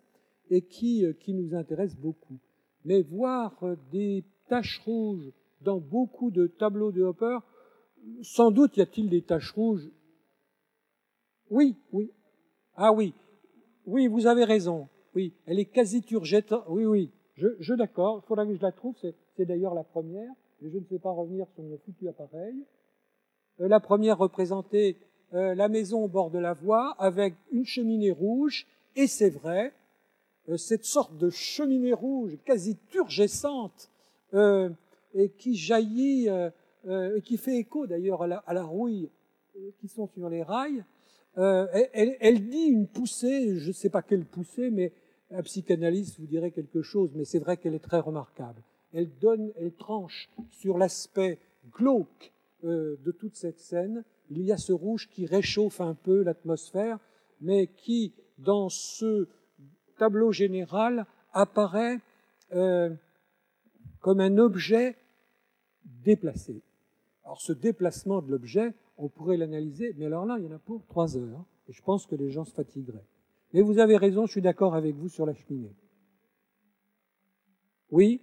et 0.49 0.63
qui, 0.63 1.05
euh, 1.05 1.13
qui 1.13 1.35
nous 1.35 1.55
intéresse 1.55 1.97
beaucoup. 1.97 2.39
Mais 2.85 3.03
voir 3.03 3.63
euh, 3.65 3.77
des 3.91 4.25
taches 4.49 4.81
rouges 4.85 5.33
dans 5.61 5.81
beaucoup 5.81 6.31
de 6.31 6.47
tableaux 6.47 6.93
de 6.93 7.03
Hopper, 7.03 7.39
sans 8.23 8.53
doute 8.53 8.77
y 8.77 8.81
a-t-il 8.81 9.11
des 9.11 9.23
taches 9.23 9.53
rouges. 9.53 9.91
Oui, 11.51 11.77
oui. 11.93 12.13
Ah 12.77 12.93
oui, 12.93 13.13
oui, 13.87 14.07
vous 14.07 14.27
avez 14.27 14.45
raison. 14.45 14.89
Oui, 15.19 15.33
elle 15.47 15.59
est 15.59 15.65
quasi 15.65 16.01
turgette. 16.01 16.55
Oui, 16.69 16.87
oui, 16.87 17.11
je, 17.35 17.49
je 17.59 17.75
d'accord. 17.75 18.21
Il 18.23 18.29
faudra 18.29 18.47
que 18.47 18.55
je 18.55 18.63
la 18.63 18.71
trouve. 18.71 18.95
C'est 19.37 19.45
d'ailleurs 19.45 19.75
la 19.75 19.83
première. 19.83 20.31
Mais 20.61 20.71
je 20.71 20.79
ne 20.79 20.85
sais 20.85 21.01
pas 21.01 21.11
revenir 21.11 21.49
sur 21.57 21.65
mon 21.65 21.77
foutu 21.79 22.09
appareil. 22.09 22.55
Euh, 23.61 23.67
la 23.67 23.81
première 23.81 24.17
représentait 24.17 24.97
euh, 25.35 25.57
la 25.57 25.69
maison 25.69 26.05
au 26.05 26.07
bord 26.07 26.31
de 26.31 26.39
la 26.39 26.53
voie 26.53 26.95
avec 27.01 27.35
une 27.51 27.67
cheminée 27.67 28.13
rouge. 28.13 28.69
Et 28.95 29.09
c'est 29.09 29.31
vrai, 29.31 29.73
euh, 30.49 30.57
cette 30.57 30.85
sorte 30.85 31.17
de 31.19 31.31
cheminée 31.31 31.95
rouge 31.95 32.39
quasi 32.45 32.77
turgescente 32.93 33.91
et 35.15 35.31
qui 35.31 35.57
jaillit 35.57 36.29
et 36.29 37.23
qui 37.25 37.39
fait 37.39 37.57
écho 37.57 37.89
d'ailleurs 37.89 38.23
à 38.23 38.55
la, 38.55 38.63
rouille 38.63 39.09
qui 39.81 39.89
sont 39.89 40.07
sur 40.07 40.29
les 40.29 40.45
rails. 40.45 40.85
Elle, 41.35 42.47
dit 42.47 42.67
une 42.67 42.87
poussée, 42.87 43.59
je 43.59 43.69
ne 43.69 43.73
sais 43.73 43.89
pas 43.89 44.03
quelle 44.03 44.27
poussée, 44.27 44.71
mais 44.71 44.93
un 45.31 45.43
psychanalyste 45.43 46.19
vous 46.19 46.27
dirait 46.27 46.51
quelque 46.51 46.83
chose, 46.83 47.11
mais 47.15 47.25
c'est 47.25 47.39
vrai 47.39 47.57
qu'elle 47.57 47.75
est 47.75 47.81
très 47.81 48.01
remarquable. 48.01 48.63
Elle 48.93 49.11
donne, 49.19 49.53
elle 49.57 49.73
tranche 49.73 50.29
sur 50.51 50.79
l'aspect 50.79 51.39
glauque 51.73 52.33
euh, 52.65 52.97
de 53.05 53.13
toute 53.13 53.37
cette 53.37 53.59
scène. 53.59 54.05
Il 54.31 54.43
y 54.43 54.53
a 54.53 54.57
ce 54.57 54.73
rouge 54.73 55.09
qui 55.11 55.27
réchauffe 55.27 55.81
un 55.81 55.95
peu 55.95 56.23
l'atmosphère, 56.23 56.99
mais 57.41 57.67
qui, 57.67 58.15
dans 58.39 58.69
ce 58.69 59.29
tableau 59.99 60.33
général, 60.33 61.07
apparaît 61.33 62.01
euh, 62.53 62.91
comme 64.01 64.21
un 64.21 64.39
objet 64.39 64.97
déplacé. 65.85 66.63
Alors 67.25 67.43
ce 67.43 67.53
déplacement 67.53 68.23
de 68.23 68.31
l'objet, 68.31 68.73
on 68.97 69.09
pourrait 69.09 69.37
l'analyser, 69.37 69.95
mais 69.99 70.07
alors 70.07 70.25
là, 70.25 70.37
il 70.39 70.45
y 70.45 70.49
en 70.49 70.53
a 70.53 70.59
pour 70.59 70.85
trois 70.87 71.17
heures, 71.17 71.45
et 71.69 71.73
je 71.73 71.83
pense 71.83 72.07
que 72.07 72.15
les 72.15 72.31
gens 72.31 72.45
se 72.45 72.55
fatigueraient. 72.55 73.05
Mais 73.53 73.63
vous 73.63 73.79
avez 73.79 73.97
raison, 73.97 74.27
je 74.27 74.33
suis 74.33 74.43
d'accord 74.43 74.75
avec 74.75 74.95
vous 74.95 75.09
sur 75.09 75.25
la 75.25 75.35
cheminée. 75.35 75.75
Oui 77.91 78.21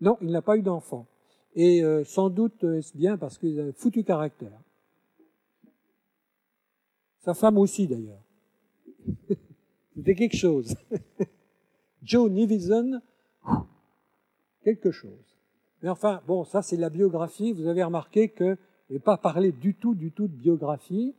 Non, 0.00 0.16
il 0.20 0.30
n'a 0.30 0.42
pas 0.42 0.56
eu 0.56 0.62
d'enfant. 0.62 1.06
Et 1.54 1.82
euh, 1.82 2.04
sans 2.04 2.30
doute 2.30 2.64
est-ce 2.64 2.96
bien 2.96 3.18
parce 3.18 3.38
qu'il 3.38 3.60
a 3.60 3.72
foutu 3.72 4.04
caractère. 4.04 4.58
Sa 7.20 7.34
femme 7.34 7.58
aussi 7.58 7.86
d'ailleurs. 7.86 8.22
C'était 9.94 10.14
quelque 10.14 10.36
chose. 10.36 10.74
Joe 12.02 12.30
Nivison, 12.30 13.00
quelque 14.64 14.90
chose. 14.90 15.36
Mais 15.82 15.88
enfin, 15.88 16.22
bon, 16.26 16.44
ça 16.44 16.62
c'est 16.62 16.76
la 16.76 16.90
biographie. 16.90 17.52
Vous 17.52 17.66
avez 17.66 17.82
remarqué 17.82 18.28
que 18.28 18.56
je 18.88 18.94
n'ai 18.94 19.00
pas 19.00 19.16
parlé 19.18 19.52
du 19.52 19.74
tout, 19.74 19.94
du 19.94 20.10
tout 20.12 20.28
de 20.28 20.34
biographie. 20.34 21.14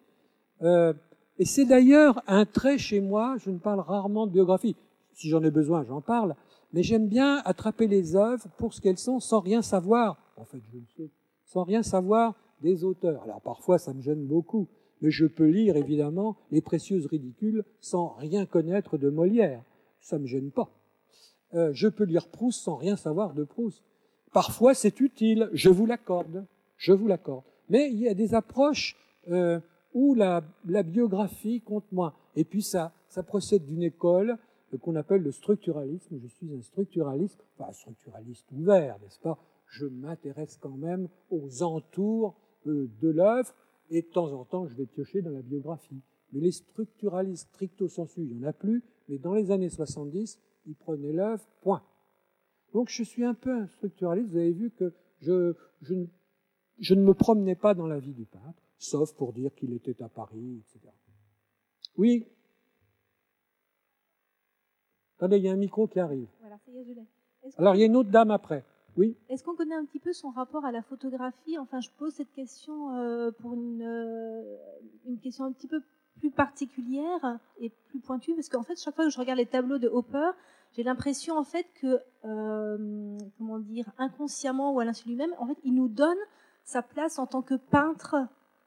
Euh, 0.61 0.94
et 1.39 1.45
c'est 1.45 1.65
d'ailleurs 1.65 2.22
un 2.27 2.45
trait 2.45 2.77
chez 2.77 3.01
moi, 3.01 3.35
je 3.39 3.49
ne 3.49 3.57
parle 3.57 3.80
rarement 3.80 4.27
de 4.27 4.31
biographie. 4.31 4.76
Si 5.14 5.30
j'en 5.30 5.43
ai 5.43 5.51
besoin, 5.51 5.84
j'en 5.84 6.01
parle. 6.01 6.35
Mais 6.73 6.84
j'aime 6.84 7.07
bien 7.07 7.41
attraper 7.45 7.88
les 7.88 8.15
œuvres 8.15 8.47
pour 8.57 8.73
ce 8.73 8.81
qu'elles 8.81 8.97
sont 8.97 9.19
sans 9.19 9.39
rien 9.39 9.61
savoir 9.61 10.18
En 10.38 10.45
fait, 10.45 10.60
je 10.72 10.77
le 10.77 10.85
sais. 10.97 11.11
Sans 11.45 11.64
rien 11.64 11.84
savoir 11.84 12.35
des 12.61 12.84
auteurs. 12.84 13.23
Alors 13.23 13.41
parfois, 13.41 13.77
ça 13.77 13.93
me 13.93 14.01
gêne 14.01 14.26
beaucoup. 14.26 14.68
Mais 15.01 15.11
je 15.11 15.26
peux 15.26 15.47
lire, 15.47 15.76
évidemment, 15.76 16.38
Les 16.49 16.61
Précieuses 16.61 17.05
Ridicules 17.07 17.64
sans 17.81 18.15
rien 18.15 18.45
connaître 18.45 18.97
de 18.97 19.10
Molière. 19.10 19.64
Ça 19.99 20.18
me 20.18 20.26
gêne 20.26 20.49
pas. 20.49 20.69
Euh, 21.53 21.72
je 21.73 21.88
peux 21.88 22.05
lire 22.05 22.27
Proust 22.30 22.61
sans 22.61 22.76
rien 22.76 22.95
savoir 22.95 23.34
de 23.34 23.43
Proust. 23.43 23.84
Parfois, 24.31 24.73
c'est 24.73 24.99
utile, 24.99 25.49
je 25.53 25.69
vous 25.69 25.85
l'accorde. 25.85 26.45
Je 26.77 26.93
vous 26.93 27.07
l'accorde. 27.07 27.43
Mais 27.69 27.91
il 27.91 27.99
y 27.99 28.07
a 28.07 28.14
des 28.14 28.34
approches 28.34 28.97
euh, 29.30 29.60
où 29.94 30.15
la, 30.15 30.41
biographie 30.84 31.61
compte 31.61 31.91
moins. 31.91 32.14
Et 32.36 32.44
puis 32.44 32.61
ça, 32.61 32.94
ça 33.07 33.24
procède 33.24 33.65
d'une 33.65 33.84
école 33.84 34.38
euh, 34.74 34.78
qu'on 34.78 34.95
appelle 34.95 35.22
le 35.22 35.32
structuralisme. 35.32 36.20
Je 36.22 36.28
suis 36.28 36.53
un 36.53 36.61
structuraliste, 36.61 37.44
pas 37.57 37.70
un 37.70 37.74
structuraliste 37.74 38.52
ouvert, 38.52 38.99
n'est-ce 39.02 39.20
pas? 39.20 39.38
Je 39.68 39.86
m'intéresse 39.86 40.57
quand 40.57 40.78
même 40.78 41.07
aux 41.30 41.64
entours 41.64 42.36
euh, 42.68 42.90
de 43.02 43.10
l'œuvre 43.10 43.53
et 43.90 44.02
de 44.02 44.07
temps 44.07 44.32
en 44.32 44.45
temps, 44.45 44.68
je 44.68 44.76
vais 44.76 44.86
piocher 44.86 45.22
dans 45.22 45.32
la 45.32 45.41
biographie. 45.41 46.02
Mais 46.32 46.40
les 46.40 46.52
structuralistes 46.52 47.49
stricto 47.49 47.88
sensu, 47.88 48.22
il 48.22 48.38
n'y 48.38 48.44
en 48.44 48.48
a 48.48 48.53
plus, 48.53 48.84
mais 49.07 49.20
dans 49.20 49.34
les 49.34 49.52
années 49.52 49.70
70, 49.70 50.40
ils 50.65 50.76
prenaient 50.76 51.11
l'œuvre, 51.11 51.45
point. 51.61 51.84
Donc 52.74 52.90
je 52.90 53.03
suis 53.03 53.24
un 53.24 53.36
peu 53.36 53.52
un 53.52 53.68
structuraliste, 53.68 54.30
vous 54.32 54.38
avez 54.38 54.53
vu 54.53 54.72
que 54.72 54.94
je, 55.20 55.53
je 55.82 56.95
ne 56.95 57.02
me 57.02 57.14
promenais 57.14 57.56
pas 57.56 57.76
dans 57.76 57.86
la 57.86 57.99
vie 57.99 58.14
du 58.14 58.26
peintre, 58.26 58.64
sauf 58.77 59.13
pour 59.13 59.33
dire 59.33 59.53
qu'il 59.55 59.73
était 59.73 60.01
à 60.03 60.09
Paris, 60.09 60.61
etc. 60.61 60.91
Oui 61.97 62.27
Attendez, 65.17 65.37
il 65.37 65.43
y 65.43 65.49
a 65.49 65.53
un 65.53 65.57
micro 65.57 65.87
qui 65.87 65.99
arrive. 65.99 66.27
Voilà. 66.41 66.59
Alors, 67.57 67.75
il 67.75 67.79
y 67.79 67.83
a 67.83 67.85
une 67.85 67.95
autre 67.95 68.09
dame 68.09 68.31
après. 68.31 68.65
Oui. 68.97 69.17
Est-ce 69.29 69.43
qu'on 69.43 69.55
connaît 69.55 69.75
un 69.75 69.85
petit 69.85 69.99
peu 69.99 70.13
son 70.13 70.29
rapport 70.29 70.65
à 70.65 70.71
la 70.71 70.81
photographie? 70.81 71.57
Enfin, 71.57 71.79
je 71.79 71.89
pose 71.97 72.13
cette 72.13 72.31
question 72.31 72.95
euh, 72.95 73.31
pour 73.31 73.53
une, 73.53 73.81
euh, 73.81 74.57
une 75.05 75.19
question 75.19 75.45
un 75.45 75.51
petit 75.51 75.67
peu 75.67 75.81
plus 76.19 76.29
particulière 76.29 77.39
et 77.59 77.69
plus 77.69 77.99
pointue, 77.99 78.35
parce 78.35 78.49
qu'en 78.49 78.63
fait, 78.63 78.79
chaque 78.79 78.95
fois 78.95 79.05
que 79.05 79.09
je 79.09 79.17
regarde 79.17 79.39
les 79.39 79.45
tableaux 79.45 79.79
de 79.79 79.87
Hopper, 79.87 80.31
j'ai 80.73 80.83
l'impression 80.83 81.37
en 81.37 81.43
fait 81.43 81.65
que, 81.81 81.99
euh, 82.25 83.17
comment 83.37 83.59
dire, 83.59 83.91
inconsciemment 83.97 84.73
ou 84.73 84.79
à 84.79 84.85
l'insu 84.85 85.07
lui-même, 85.07 85.33
en 85.39 85.47
fait, 85.47 85.57
il 85.63 85.73
nous 85.73 85.87
donne 85.87 86.17
sa 86.63 86.81
place 86.81 87.19
en 87.19 87.27
tant 87.27 87.41
que 87.41 87.55
peintre, 87.55 88.15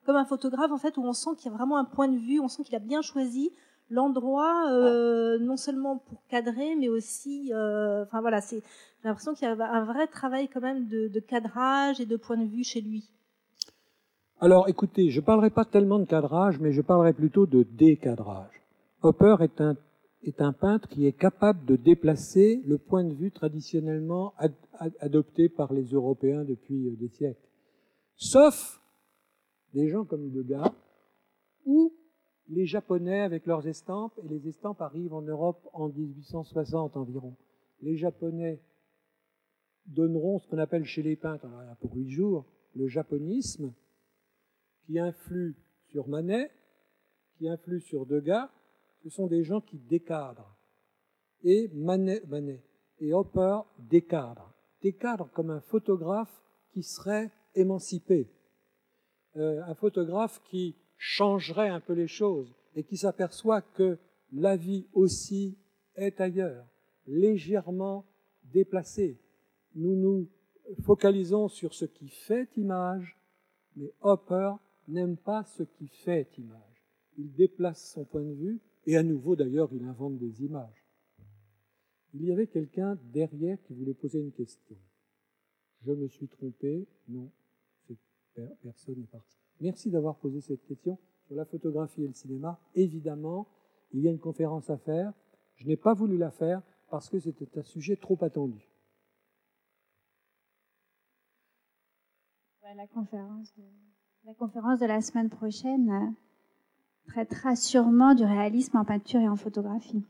comme 0.07 0.17
un 0.17 0.25
photographe, 0.25 0.71
en 0.71 0.79
fait, 0.79 0.97
où 0.97 1.03
on 1.03 1.13
sent 1.13 1.31
qu'il 1.37 1.51
y 1.51 1.55
a 1.55 1.57
vraiment 1.57 1.77
un 1.77 1.85
point 1.85 2.09
de 2.09 2.17
vue, 2.17 2.41
on 2.41 2.49
sent 2.49 2.63
qu'il 2.63 2.77
a 2.77 2.81
bien 2.81 3.03
choisi 3.03 3.51
l'endroit, 3.91 4.71
euh, 4.71 5.39
non 5.39 5.57
seulement 5.57 5.99
pour 5.99 6.23
cadrer, 6.29 6.75
mais 6.77 6.89
aussi, 6.89 7.53
euh, 7.53 8.05
enfin 8.05 8.21
voilà, 8.21 8.41
c'est, 8.41 8.57
j'ai 8.57 9.09
l'impression 9.09 9.35
qu'il 9.35 9.47
y 9.47 9.51
a 9.51 9.73
un 9.73 9.85
vrai 9.85 10.07
travail 10.07 10.49
quand 10.49 10.61
même 10.61 10.87
de, 10.89 11.09
de, 11.09 11.21
cadrage 11.21 12.01
et 12.01 12.07
de 12.07 12.17
point 12.17 12.37
de 12.37 12.47
vue 12.47 12.65
chez 12.65 12.81
lui. 12.81 13.11
Alors, 14.41 14.69
écoutez, 14.69 15.11
je 15.11 15.21
parlerai 15.21 15.51
pas 15.51 15.65
tellement 15.65 15.99
de 15.99 16.05
cadrage, 16.05 16.59
mais 16.61 16.73
je 16.73 16.83
parlerai 16.83 17.13
plutôt 17.13 17.47
de 17.47 17.63
décadrage. 17.63 18.63
Hopper 19.03 19.37
est 19.41 19.61
un 19.61 19.77
est 20.23 20.41
un 20.41 20.53
peintre 20.53 20.89
qui 20.89 21.07
est 21.07 21.13
capable 21.13 21.65
de 21.67 21.77
déplacer 21.77 22.61
le 22.67 22.79
point 22.79 23.05
de 23.05 23.13
vue 23.13 23.31
traditionnellement 23.31 24.35
ad, 24.39 24.53
ad, 24.79 24.93
adopté 24.99 25.49
par 25.49 25.73
les 25.73 25.85
Européens 25.85 26.43
depuis 26.43 26.91
des 26.99 27.09
siècles. 27.09 27.49
Sauf 28.17 28.81
des 29.77 29.89
gens 29.89 30.07
comme 30.07 30.31
Degas, 30.31 30.73
ou 31.67 31.93
les 32.49 32.65
Japonais 32.65 33.21
avec 33.21 33.45
leurs 33.45 33.67
estampes, 33.67 34.19
et 34.25 34.29
les 34.29 34.49
estampes 34.49 34.81
arrivent 34.81 35.13
en 35.13 35.21
Europe 35.21 35.69
en 35.75 35.91
1860 35.91 36.97
environ. 36.97 37.37
Les 37.83 37.97
Japonais 37.97 38.63
donneront 39.85 40.39
ce 40.39 40.49
qu'on 40.49 40.57
appelle 40.57 40.87
chez 40.87 41.03
les 41.03 41.15
peintres, 41.15 41.45
alors 41.45 41.63
il 41.63 41.67
y 41.67 41.71
a 41.71 41.75
pour 41.75 41.95
huit 41.95 42.09
jours, 42.09 42.47
le 42.75 42.89
japonisme, 42.89 43.75
qui 44.87 44.99
influe 44.99 45.57
sur 45.89 46.09
Manet, 46.09 46.51
qui 47.37 47.47
influe 47.47 47.81
sur 47.81 48.07
Degas, 48.07 48.51
ce 49.03 49.11
sont 49.11 49.27
des 49.27 49.45
gens 49.45 49.61
qui 49.61 49.77
décadrent. 49.77 50.57
Et 51.43 51.69
Manet, 51.75 52.23
Manet 52.29 52.65
et 52.99 53.13
Hopper 53.13 53.59
décadrent. 53.79 54.55
Décadrent 54.81 55.31
comme 55.33 55.51
un 55.51 55.61
photographe 55.61 56.43
qui 56.71 56.83
serait 56.83 57.31
émancipé. 57.55 58.31
Euh, 59.37 59.63
un 59.65 59.75
photographe 59.75 60.41
qui 60.45 60.77
changerait 60.97 61.69
un 61.69 61.81
peu 61.81 61.93
les 61.93 62.07
choses 62.09 62.55
et 62.75 62.85
qui 62.85 62.97
s'aperçoit 62.97 63.61
que 63.61 63.99
la 64.33 64.57
vie 64.57 64.87
aussi 64.95 65.59
est 65.95 66.21
ailleurs, 66.21 66.67
légèrement 67.07 68.07
déplacée. 68.45 69.21
Nous 69.75 69.95
nous 69.95 70.29
focalisons 70.83 71.49
sur 71.49 71.75
ce 71.75 71.85
qui 71.85 72.09
fait 72.09 72.49
image, 72.57 73.19
mais 73.77 73.93
Hopper 74.01 74.53
n'aime 74.89 75.17
pas 75.17 75.45
ce 75.45 75.65
qui 75.65 75.89
fait 75.89 76.29
image. 76.39 76.87
Il 77.19 77.33
déplace 77.35 77.93
son 77.93 78.05
point 78.05 78.23
de 78.23 78.33
vue 78.33 78.61
et 78.87 78.97
à 78.97 79.03
nouveau 79.03 79.37
d'ailleurs 79.37 79.69
il 79.73 79.85
invente 79.85 80.19
des 80.19 80.45
images. 80.45 80.87
Il 82.15 82.25
y 82.25 82.33
avait 82.33 82.47
quelqu'un 82.47 82.99
derrière 83.13 83.63
qui 83.65 83.75
voulait 83.75 83.93
poser 83.93 84.21
une 84.21 84.33
question. 84.33 84.77
Je 85.85 85.93
me 85.93 86.09
suis 86.09 86.29
trompé 86.29 86.87
Non, 87.09 87.31
personne 88.63 88.99
n'est 88.99 89.07
parti. 89.07 89.37
Merci 89.61 89.91
d'avoir 89.91 90.17
posé 90.17 90.41
cette 90.41 90.65
question 90.67 90.99
sur 91.27 91.35
la 91.35 91.45
photographie 91.45 92.05
et 92.05 92.07
le 92.07 92.13
cinéma. 92.13 92.59
Évidemment, 92.75 93.47
il 93.93 94.01
y 94.01 94.09
a 94.09 94.11
une 94.11 94.19
conférence 94.19 94.71
à 94.71 94.77
faire. 94.77 95.13
Je 95.57 95.67
n'ai 95.67 95.77
pas 95.77 95.95
voulu 95.95 96.17
la 96.17 96.31
faire 96.31 96.63
parce 96.91 97.09
que 97.09 97.19
c'était 97.19 97.59
un 97.59 97.63
sujet 97.63 97.97
trop 97.97 98.19
attendu. 98.23 98.69
La 102.75 102.87
conférence 102.89 103.55
de, 103.57 103.63
la 104.27 104.35
conférence 104.35 104.81
de 104.81 104.87
la 104.87 105.01
semaine 105.01 105.31
prochaine 105.31 105.91
euh, 105.91 107.11
traitera 107.11 107.57
sûrement 107.57 108.15
du 108.15 108.25
réalisme 108.25 108.77
en 108.77 108.85
peinture 108.85 109.21
et 109.21 109.29
en 109.29 109.37
photographie. 109.37 110.05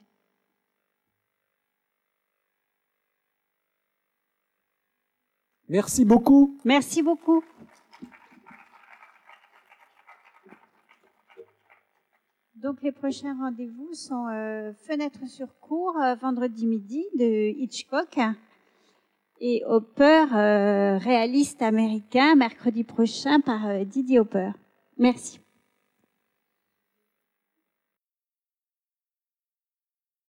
Merci 5.68 6.04
beaucoup. 6.04 6.58
Merci 6.64 7.02
beaucoup. 7.02 7.44
Donc 12.62 12.82
les 12.82 12.92
prochains 12.92 13.36
rendez-vous 13.38 13.92
sont 13.92 14.28
euh, 14.28 14.72
Fenêtre 14.86 15.26
sur 15.28 15.58
cours, 15.60 15.94
euh, 16.00 16.14
vendredi 16.14 16.66
midi 16.66 17.04
de 17.18 17.50
Hitchcock 17.50 18.18
et 19.40 19.62
Hopper, 19.66 20.24
euh, 20.34 20.96
réaliste 20.96 21.60
américain, 21.60 22.34
mercredi 22.34 22.82
prochain 22.82 23.40
par 23.40 23.66
euh, 23.66 23.84
Didier 23.84 24.20
Hopper. 24.20 24.52
Merci. 24.96 25.38